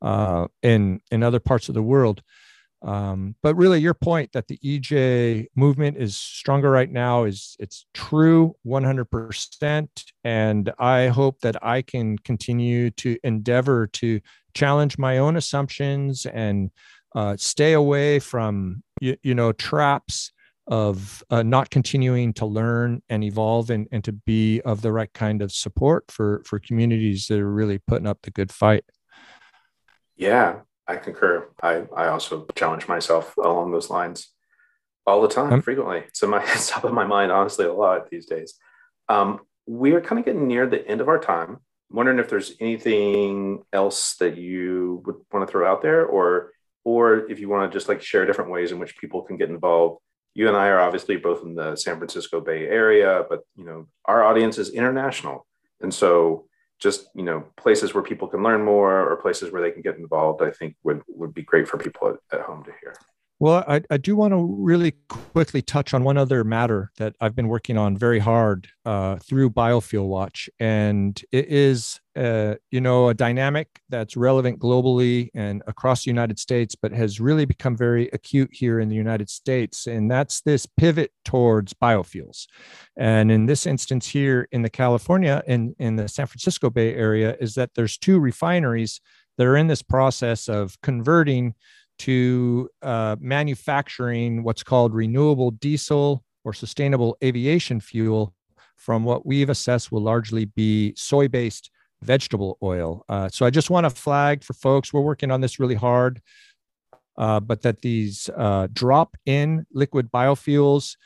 uh, 0.00 0.46
in, 0.62 1.00
in 1.10 1.22
other 1.22 1.40
parts 1.40 1.68
of 1.68 1.74
the 1.74 1.82
world. 1.82 2.22
Um, 2.82 3.34
but 3.42 3.56
really, 3.56 3.80
your 3.80 3.94
point 3.94 4.32
that 4.32 4.46
the 4.46 4.58
EJ 4.58 5.46
movement 5.56 5.96
is 5.96 6.16
stronger 6.16 6.70
right 6.70 6.90
now 6.90 7.24
is 7.24 7.56
it's 7.58 7.86
true 7.92 8.54
100%. 8.66 9.88
And 10.24 10.72
I 10.78 11.08
hope 11.08 11.40
that 11.40 11.56
I 11.64 11.82
can 11.82 12.18
continue 12.18 12.90
to 12.90 13.18
endeavor 13.24 13.88
to 13.88 14.20
challenge 14.54 14.96
my 14.98 15.18
own 15.18 15.36
assumptions 15.36 16.26
and 16.26 16.70
uh, 17.14 17.36
stay 17.36 17.72
away 17.72 18.18
from 18.18 18.82
you, 19.00 19.16
you 19.22 19.34
know 19.34 19.52
traps 19.52 20.32
of 20.66 21.22
uh, 21.30 21.42
not 21.42 21.70
continuing 21.70 22.34
to 22.34 22.44
learn 22.44 23.02
and 23.08 23.24
evolve 23.24 23.70
and, 23.70 23.88
and 23.90 24.04
to 24.04 24.12
be 24.12 24.60
of 24.62 24.82
the 24.82 24.92
right 24.92 25.12
kind 25.14 25.40
of 25.40 25.50
support 25.50 26.04
for 26.10 26.42
for 26.44 26.58
communities 26.58 27.26
that 27.26 27.38
are 27.38 27.50
really 27.50 27.78
putting 27.78 28.06
up 28.06 28.18
the 28.22 28.30
good 28.30 28.52
fight 28.52 28.84
yeah 30.16 30.56
I 30.88 30.96
concur. 30.96 31.48
I, 31.62 31.84
I 31.94 32.08
also 32.08 32.46
challenge 32.54 32.88
myself 32.88 33.36
along 33.36 33.72
those 33.72 33.90
lines 33.90 34.32
all 35.06 35.22
the 35.22 35.28
time, 35.28 35.52
um, 35.52 35.62
frequently. 35.62 36.04
So 36.14 36.26
my 36.26 36.42
it's 36.54 36.70
top 36.70 36.84
of 36.84 36.92
my 36.92 37.06
mind, 37.06 37.30
honestly, 37.30 37.66
a 37.66 37.72
lot 37.72 38.10
these 38.10 38.26
days. 38.26 38.54
Um, 39.08 39.40
we 39.66 39.92
are 39.92 40.00
kind 40.00 40.18
of 40.18 40.24
getting 40.24 40.48
near 40.48 40.66
the 40.66 40.86
end 40.86 41.00
of 41.00 41.08
our 41.08 41.18
time. 41.18 41.58
I'm 41.90 41.96
wondering 41.96 42.18
if 42.18 42.28
there's 42.28 42.54
anything 42.60 43.62
else 43.72 44.16
that 44.16 44.36
you 44.36 45.02
would 45.06 45.16
want 45.32 45.46
to 45.46 45.50
throw 45.50 45.70
out 45.70 45.82
there, 45.82 46.04
or 46.04 46.52
or 46.84 47.30
if 47.30 47.38
you 47.38 47.48
want 47.48 47.70
to 47.70 47.76
just 47.76 47.88
like 47.88 48.02
share 48.02 48.26
different 48.26 48.50
ways 48.50 48.72
in 48.72 48.78
which 48.78 48.96
people 48.98 49.22
can 49.22 49.36
get 49.36 49.50
involved. 49.50 50.00
You 50.34 50.48
and 50.48 50.56
I 50.56 50.68
are 50.68 50.80
obviously 50.80 51.16
both 51.16 51.42
in 51.42 51.54
the 51.54 51.76
San 51.76 51.96
Francisco 51.96 52.40
Bay 52.40 52.66
Area, 52.66 53.24
but 53.28 53.40
you 53.56 53.64
know 53.64 53.88
our 54.04 54.24
audience 54.24 54.58
is 54.58 54.70
international, 54.70 55.46
and 55.80 55.92
so 55.92 56.48
just 56.78 57.08
you 57.14 57.22
know 57.22 57.44
places 57.56 57.94
where 57.94 58.02
people 58.02 58.28
can 58.28 58.42
learn 58.42 58.64
more 58.64 59.10
or 59.10 59.16
places 59.16 59.50
where 59.50 59.62
they 59.62 59.70
can 59.70 59.82
get 59.82 59.96
involved 59.96 60.42
i 60.42 60.50
think 60.50 60.74
would 60.84 61.02
would 61.08 61.34
be 61.34 61.42
great 61.42 61.68
for 61.68 61.76
people 61.76 62.08
at, 62.08 62.38
at 62.38 62.44
home 62.44 62.62
to 62.64 62.72
hear 62.80 62.94
well 63.38 63.64
I, 63.68 63.82
I 63.90 63.96
do 63.96 64.16
want 64.16 64.32
to 64.32 64.56
really 64.58 64.94
quickly 65.08 65.62
touch 65.62 65.94
on 65.94 66.04
one 66.04 66.16
other 66.16 66.44
matter 66.44 66.90
that 66.98 67.14
i've 67.20 67.34
been 67.34 67.48
working 67.48 67.76
on 67.76 67.96
very 67.96 68.18
hard 68.18 68.68
uh, 68.84 69.16
through 69.16 69.50
biofuel 69.50 70.06
watch 70.06 70.48
and 70.58 71.20
it 71.32 71.46
is 71.48 72.00
uh, 72.18 72.56
you 72.72 72.80
know, 72.80 73.08
a 73.08 73.14
dynamic 73.14 73.80
that's 73.88 74.16
relevant 74.16 74.58
globally 74.58 75.28
and 75.34 75.62
across 75.68 76.02
the 76.02 76.10
United 76.10 76.36
States, 76.36 76.74
but 76.74 76.90
has 76.90 77.20
really 77.20 77.44
become 77.44 77.76
very 77.76 78.08
acute 78.12 78.50
here 78.52 78.80
in 78.80 78.88
the 78.88 78.96
United 78.96 79.30
States. 79.30 79.86
And 79.86 80.10
that's 80.10 80.40
this 80.40 80.66
pivot 80.66 81.12
towards 81.24 81.74
biofuels. 81.74 82.46
And 82.96 83.30
in 83.30 83.46
this 83.46 83.66
instance 83.66 84.08
here 84.08 84.48
in 84.50 84.62
the 84.62 84.70
California 84.70 85.44
in, 85.46 85.76
in 85.78 85.94
the 85.94 86.08
San 86.08 86.26
Francisco 86.26 86.70
Bay 86.70 86.92
Area 86.94 87.36
is 87.40 87.54
that 87.54 87.70
there's 87.76 87.96
two 87.96 88.18
refineries 88.18 89.00
that 89.36 89.46
are 89.46 89.56
in 89.56 89.68
this 89.68 89.82
process 89.82 90.48
of 90.48 90.80
converting 90.82 91.54
to 91.98 92.68
uh, 92.82 93.16
manufacturing 93.20 94.42
what's 94.42 94.62
called 94.62 94.94
renewable 94.94 95.50
diesel 95.50 96.24
or 96.44 96.52
sustainable 96.52 97.16
aviation 97.22 97.80
fuel 97.80 98.34
from 98.76 99.04
what 99.04 99.26
we've 99.26 99.50
assessed 99.50 99.90
will 99.90 100.02
largely 100.02 100.44
be 100.44 100.94
soy 100.96 101.28
based 101.28 101.70
vegetable 102.02 102.56
oil. 102.62 103.04
Uh, 103.08 103.28
so 103.28 103.44
I 103.44 103.50
just 103.50 103.70
want 103.70 103.84
to 103.84 103.90
flag 103.90 104.44
for 104.44 104.54
folks, 104.54 104.92
we're 104.92 105.00
working 105.00 105.30
on 105.30 105.40
this 105.40 105.58
really 105.58 105.74
hard, 105.74 106.22
uh, 107.16 107.40
but 107.40 107.62
that 107.62 107.82
these 107.82 108.30
uh, 108.36 108.68
drop 108.72 109.16
in 109.26 109.66
liquid 109.72 110.10
biofuels 110.10 110.96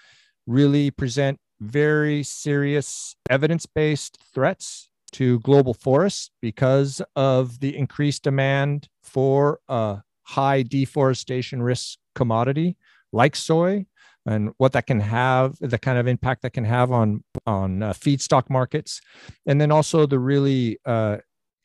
really 0.47 0.91
present 0.91 1.39
very 1.61 2.23
serious 2.23 3.17
evidence 3.31 3.67
based 3.67 4.19
threats 4.35 4.91
to 5.13 5.39
global 5.41 5.75
forests 5.75 6.31
because 6.41 7.01
of 7.17 7.61
the 7.61 7.77
increased 7.77 8.23
demand 8.23 8.89
for 9.03 9.61
a 9.69 10.03
high 10.33 10.63
deforestation 10.63 11.63
risk 11.63 11.99
commodity 12.15 12.77
like 13.13 13.37
soy 13.37 13.85
and 14.25 14.51
what 14.57 14.73
that 14.73 14.87
can 14.87 15.01
have 15.01 15.57
the 15.61 15.79
kind 15.79 15.99
of 15.99 16.07
impact 16.07 16.43
that 16.43 16.53
can 16.53 16.65
have 16.65 16.91
on 16.91 17.23
on 17.47 17.83
uh, 17.83 17.93
feedstock 17.93 18.49
markets. 18.49 19.01
And 19.47 19.61
then 19.61 19.71
also 19.71 20.07
the 20.07 20.19
really 20.19 20.79
uh, 20.87 21.19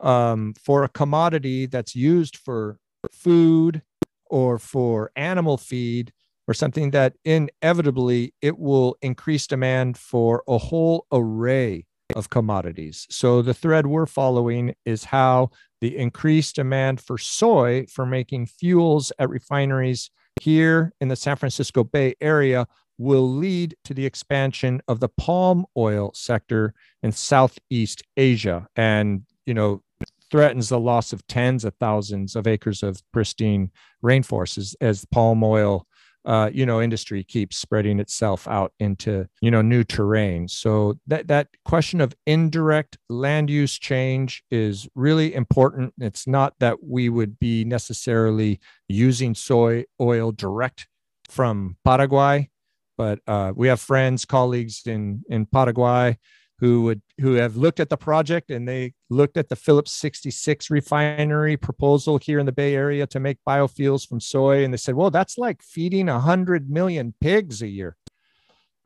um, 0.00 0.54
for 0.60 0.82
a 0.82 0.88
commodity 0.88 1.66
that's 1.66 1.94
used 1.94 2.36
for 2.36 2.78
food 3.12 3.82
or 4.28 4.58
for 4.58 5.12
animal 5.14 5.56
feed, 5.56 6.12
or 6.48 6.54
something 6.54 6.90
that 6.92 7.14
inevitably 7.24 8.32
it 8.40 8.58
will 8.58 8.96
increase 9.02 9.46
demand 9.46 9.98
for 9.98 10.42
a 10.46 10.58
whole 10.58 11.06
array 11.12 11.86
of 12.14 12.30
commodities. 12.30 13.06
So 13.10 13.42
the 13.42 13.54
thread 13.54 13.86
we're 13.86 14.06
following 14.06 14.74
is 14.84 15.04
how 15.04 15.50
the 15.80 15.96
increased 15.96 16.56
demand 16.56 17.00
for 17.00 17.18
soy 17.18 17.86
for 17.86 18.06
making 18.06 18.46
fuels 18.46 19.12
at 19.18 19.28
refineries 19.28 20.10
here 20.40 20.92
in 21.00 21.08
the 21.08 21.16
San 21.16 21.36
Francisco 21.36 21.84
Bay 21.84 22.14
Area 22.20 22.66
will 22.98 23.30
lead 23.30 23.76
to 23.84 23.92
the 23.92 24.06
expansion 24.06 24.80
of 24.88 25.00
the 25.00 25.08
palm 25.08 25.66
oil 25.76 26.10
sector 26.14 26.74
in 27.02 27.12
Southeast 27.12 28.02
Asia 28.16 28.66
and 28.76 29.22
you 29.44 29.54
know 29.54 29.82
threatens 30.30 30.68
the 30.68 30.80
loss 30.80 31.12
of 31.12 31.26
tens 31.26 31.64
of 31.64 31.74
thousands 31.74 32.34
of 32.34 32.46
acres 32.46 32.82
of 32.82 33.00
pristine 33.12 33.70
rainforests 34.02 34.58
as, 34.58 34.76
as 34.80 35.04
palm 35.06 35.44
oil 35.44 35.86
uh, 36.26 36.50
you 36.52 36.66
know 36.66 36.82
industry 36.82 37.24
keeps 37.24 37.56
spreading 37.56 37.98
itself 38.00 38.46
out 38.46 38.72
into 38.78 39.26
you 39.40 39.50
know 39.50 39.62
new 39.62 39.84
terrain. 39.84 40.48
So 40.48 40.98
that 41.06 41.28
that 41.28 41.48
question 41.64 42.00
of 42.00 42.14
indirect 42.26 42.98
land 43.08 43.48
use 43.48 43.78
change 43.78 44.42
is 44.50 44.88
really 44.94 45.34
important. 45.34 45.94
It's 45.98 46.26
not 46.26 46.54
that 46.60 46.82
we 46.84 47.08
would 47.08 47.38
be 47.38 47.64
necessarily 47.64 48.60
using 48.88 49.34
soy 49.34 49.84
oil 50.00 50.32
direct 50.32 50.88
from 51.28 51.76
paraguay 51.84 52.50
but 52.96 53.18
uh, 53.26 53.52
we 53.54 53.68
have 53.68 53.80
friends 53.80 54.24
colleagues 54.24 54.82
in 54.86 55.22
in 55.28 55.46
paraguay 55.46 56.16
who 56.58 56.82
would 56.82 57.02
who 57.20 57.34
have 57.34 57.56
looked 57.56 57.80
at 57.80 57.90
the 57.90 57.96
project 57.96 58.50
and 58.50 58.66
they 58.66 58.94
looked 59.10 59.36
at 59.36 59.48
the 59.48 59.56
Phillips 59.56 59.92
66 59.92 60.70
refinery 60.70 61.56
proposal 61.56 62.18
here 62.18 62.38
in 62.38 62.46
the 62.46 62.52
Bay 62.52 62.74
Area 62.74 63.06
to 63.08 63.20
make 63.20 63.38
biofuels 63.46 64.08
from 64.08 64.20
soy 64.20 64.64
and 64.64 64.72
they 64.72 64.78
said, 64.78 64.94
"Well, 64.94 65.10
that's 65.10 65.36
like 65.36 65.62
feeding 65.62 66.06
100 66.06 66.70
million 66.70 67.14
pigs 67.20 67.62
a 67.62 67.68
year." 67.68 67.96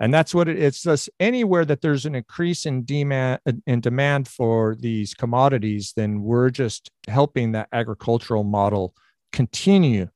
And 0.01 0.15
that's 0.15 0.35
what 0.35 0.49
it, 0.49 0.59
it's 0.59 0.83
just 0.83 1.11
anywhere 1.21 1.65
that 1.67 1.83
there's 1.83 2.07
an 2.07 2.15
increase 2.15 2.65
in 2.65 2.85
demand 2.85 3.41
in 3.67 3.81
demand 3.81 4.27
for 4.27 4.75
these 4.75 5.15
commodities, 5.15 5.93
then 5.95 6.23
we're 6.23 6.51
just 6.51 6.91
helping 7.07 7.53
that 7.53 7.69
agricultural 7.73 8.43
model 8.43 8.95
continue 9.33 10.09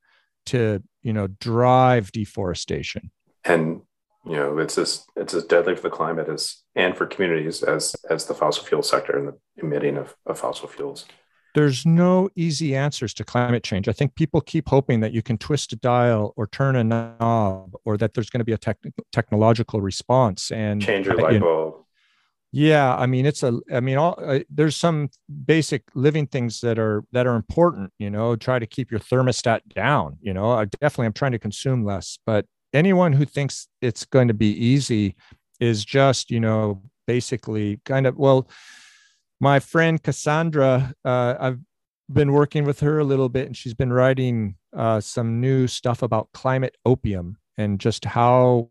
to, 0.47 0.83
you 1.03 1.13
know, 1.13 1.27
drive 1.27 2.11
deforestation. 2.13 3.11
And 3.45 3.83
you 4.27 4.37
know 4.37 4.59
it's 4.59 4.79
as 4.79 5.05
it's 5.17 5.35
as 5.35 5.45
deadly 5.45 5.75
for 5.75 5.83
the 5.83 5.91
climate 5.91 6.29
as 6.29 6.63
and 6.75 6.97
for 6.97 7.07
communities 7.07 7.63
as 7.63 7.95
as 8.09 8.27
the 8.27 8.35
fossil 8.35 8.65
fuel 8.65 8.83
sector 8.83 9.19
and 9.19 9.29
the 9.29 9.37
emitting 9.57 9.97
of, 9.97 10.15
of 10.27 10.39
fossil 10.39 10.69
fuels 10.69 11.07
there's 11.55 11.87
no 11.87 12.29
easy 12.35 12.75
answers 12.75 13.15
to 13.15 13.25
climate 13.25 13.63
change. 13.63 13.87
I 13.89 13.93
think 13.93 14.17
people 14.17 14.41
keep 14.41 14.69
hoping 14.69 15.01
that 15.01 15.13
you 15.13 15.23
can 15.23 15.39
twist 15.39 15.73
a 15.73 15.77
dial 15.77 16.35
or 16.37 16.49
turn 16.49 16.75
a 16.75 16.83
knob 16.83 17.77
or 17.85 17.97
that 17.97 18.13
there's 18.13 18.29
going 18.29 18.41
to 18.41 18.45
be 18.45 18.53
a 18.53 18.59
tech, 18.59 18.79
technological 19.13 19.81
response 19.81 20.51
and 20.51 20.83
change 20.83 21.07
your 21.07 21.17
light 21.17 21.41
bulb. 21.41 21.77
Yeah, 22.51 22.95
I 22.95 23.07
mean 23.07 23.27
it's 23.27 23.43
a 23.43 23.59
I 23.73 23.81
mean 23.81 23.99
all 23.99 24.17
uh, 24.25 24.41
there's 24.49 24.77
some 24.77 25.11
basic 25.45 25.83
living 25.95 26.29
things 26.29 26.61
that 26.61 26.79
are 26.79 27.03
that 27.11 27.27
are 27.27 27.35
important, 27.35 27.93
you 27.99 28.11
know, 28.11 28.37
try 28.37 28.61
to 28.61 28.67
keep 28.67 28.93
your 28.93 29.01
thermostat 29.01 29.61
down, 29.75 30.19
you 30.21 30.33
know. 30.33 30.53
I 30.53 30.67
definitely 30.67 31.07
I'm 31.07 31.15
trying 31.15 31.33
to 31.33 31.41
consume 31.41 31.85
less, 31.85 32.17
but 32.25 32.47
anyone 32.75 33.13
who 33.13 33.25
thinks 33.25 33.69
it's 33.81 34.05
going 34.05 34.29
to 34.29 34.35
be 34.35 34.53
easy 34.53 35.17
is 35.61 35.85
just 35.85 36.31
you 36.31 36.41
know 36.41 36.83
basically 37.07 37.81
kind 37.85 38.07
of 38.07 38.17
well 38.17 38.49
my 39.41 39.61
friend 39.61 40.03
cassandra 40.03 40.93
uh, 41.05 41.35
i've 41.39 41.59
been 42.13 42.33
working 42.33 42.65
with 42.65 42.81
her 42.81 42.99
a 42.99 43.05
little 43.05 43.29
bit 43.29 43.47
and 43.47 43.57
she's 43.57 43.75
been 43.75 43.93
writing 43.93 44.57
uh, 44.77 45.01
some 45.01 45.41
new 45.41 45.67
stuff 45.67 46.03
about 46.03 46.29
climate 46.33 46.77
opium 46.85 47.39
and 47.57 47.81
just 47.81 48.05
how 48.05 48.69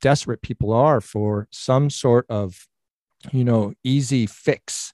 desperate 0.00 0.42
people 0.42 0.72
are 0.72 1.00
for 1.00 1.48
some 1.50 1.90
sort 1.90 2.26
of 2.28 2.66
you 3.32 3.44
know 3.44 3.72
easy 3.82 4.26
fix. 4.26 4.92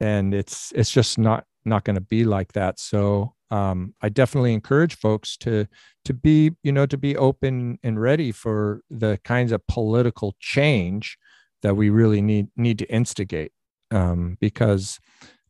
And 0.00 0.34
it's 0.34 0.72
it's 0.74 0.90
just 0.90 1.18
not 1.18 1.44
not 1.64 1.84
going 1.84 1.94
to 1.94 2.02
be 2.02 2.24
like 2.24 2.52
that. 2.52 2.78
So 2.78 3.34
um, 3.50 3.94
I 4.02 4.08
definitely 4.08 4.54
encourage 4.54 4.96
folks 4.96 5.36
to 5.38 5.66
to 6.04 6.14
be 6.14 6.52
you 6.62 6.72
know 6.72 6.86
to 6.86 6.96
be 6.96 7.16
open 7.16 7.78
and 7.82 8.00
ready 8.00 8.32
for 8.32 8.82
the 8.90 9.18
kinds 9.24 9.52
of 9.52 9.66
political 9.66 10.34
change 10.40 11.18
that 11.62 11.76
we 11.76 11.90
really 11.90 12.20
need 12.20 12.48
need 12.56 12.78
to 12.78 12.86
instigate 12.92 13.52
um, 13.90 14.36
because 14.40 14.98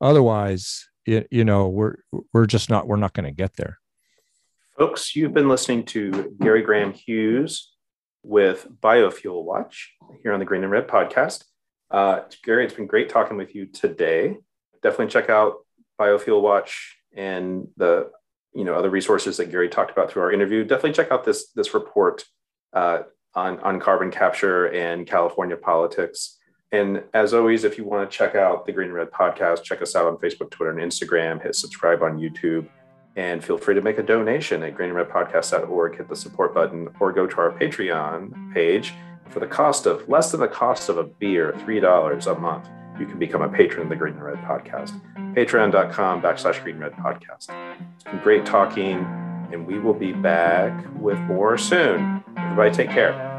otherwise 0.01 0.89
it, 1.07 1.27
you 1.31 1.45
know 1.45 1.69
we're 1.69 1.97
we're 2.33 2.47
just 2.47 2.69
not 2.69 2.87
we're 2.87 2.97
not 2.97 3.15
going 3.15 3.25
to 3.25 3.33
get 3.33 3.57
there. 3.57 3.79
Folks, 4.79 5.17
you've 5.17 5.33
been 5.33 5.49
listening 5.49 5.85
to 5.87 6.37
Gary 6.41 6.61
Graham 6.61 6.93
Hughes 6.93 7.73
with 8.23 8.67
Biofuel 8.83 9.43
Watch 9.43 9.95
here 10.23 10.33
on 10.33 10.39
the 10.39 10.45
Green 10.45 10.63
and 10.63 10.71
Red 10.71 10.87
podcast. 10.87 11.45
Uh, 11.91 12.21
Gary, 12.45 12.65
it's 12.65 12.75
been 12.75 12.87
great 12.87 13.09
talking 13.09 13.39
with 13.39 13.55
you 13.55 13.67
today. 13.67 14.37
Definitely 14.83 15.07
check 15.07 15.31
out 15.31 15.55
Biofuel 15.99 16.43
Watch 16.43 16.99
and 17.17 17.69
the 17.77 18.11
you 18.55 18.65
know 18.65 18.75
other 18.75 18.91
resources 18.91 19.37
that 19.39 19.51
Gary 19.51 19.69
talked 19.69 19.91
about 19.91 20.11
through 20.11 20.23
our 20.23 20.33
interview, 20.33 20.65
definitely 20.65 20.93
check 20.93 21.11
out 21.11 21.25
this 21.25 21.49
this 21.53 21.75
report 21.75 22.25
uh, 22.73 23.01
on 23.35 23.59
on 23.61 23.81
carbon 23.81 24.11
capture 24.11 24.67
and 24.67 25.07
California 25.07 25.57
politics. 25.57 26.39
And 26.73 27.05
as 27.15 27.33
always, 27.33 27.65
if 27.65 27.79
you 27.79 27.85
want 27.85 28.11
to 28.11 28.17
check 28.17 28.35
out 28.35 28.67
the 28.67 28.73
Green 28.73 28.91
Red 28.91 29.11
podcast, 29.11 29.63
check 29.63 29.83
us 29.83 29.95
out 29.95 30.07
on 30.07 30.17
Facebook, 30.17 30.51
Twitter, 30.51 30.77
and 30.77 30.81
Instagram. 30.81 31.43
Hit 31.43 31.55
subscribe 31.55 32.03
on 32.03 32.19
YouTube, 32.19 32.69
and 33.15 33.43
feel 33.43 33.59
free 33.59 33.75
to 33.75 33.83
make 33.83 33.99
a 33.99 34.03
donation 34.03 34.63
at 34.63 34.77
greenandredpodcast.org. 34.77 35.97
Hit 35.97 36.09
the 36.09 36.17
support 36.17 36.55
button, 36.55 36.89
or 37.01 37.13
go 37.13 37.27
to 37.27 37.37
our 37.39 37.53
Patreon 37.53 38.53
page 38.53 38.95
for 39.29 39.41
the 39.41 39.47
cost 39.47 39.87
of 39.87 40.09
less 40.09 40.31
than 40.33 40.41
the 40.41 40.49
cost 40.49 40.89
of 40.89 40.99
a 40.99 41.05
beer, 41.05 41.55
three 41.61 41.81
dollars 41.81 42.27
a 42.27 42.35
month. 42.35 42.69
You 42.99 43.07
can 43.07 43.19
become 43.19 43.43
a 43.43 43.49
patron 43.49 43.83
of 43.83 43.89
the 43.89 43.97
Green 43.97 44.15
and 44.15 44.25
Red 44.25 44.39
podcast. 44.39 44.99
Patreon.com 45.35 46.23
backslash 46.23 46.63
Green 46.63 46.79
Red 46.79 46.93
podcast. 46.93 47.49
It's 47.95 48.05
been 48.05 48.21
great 48.23 48.47
talking, 48.47 49.05
and 49.53 49.67
we 49.67 49.79
will 49.79 49.95
be 49.95 50.13
back 50.13 50.87
with 50.99 51.19
more 51.21 51.59
soon. 51.59 52.25
Everybody, 52.37 52.71
take 52.71 52.91
care. 52.91 53.36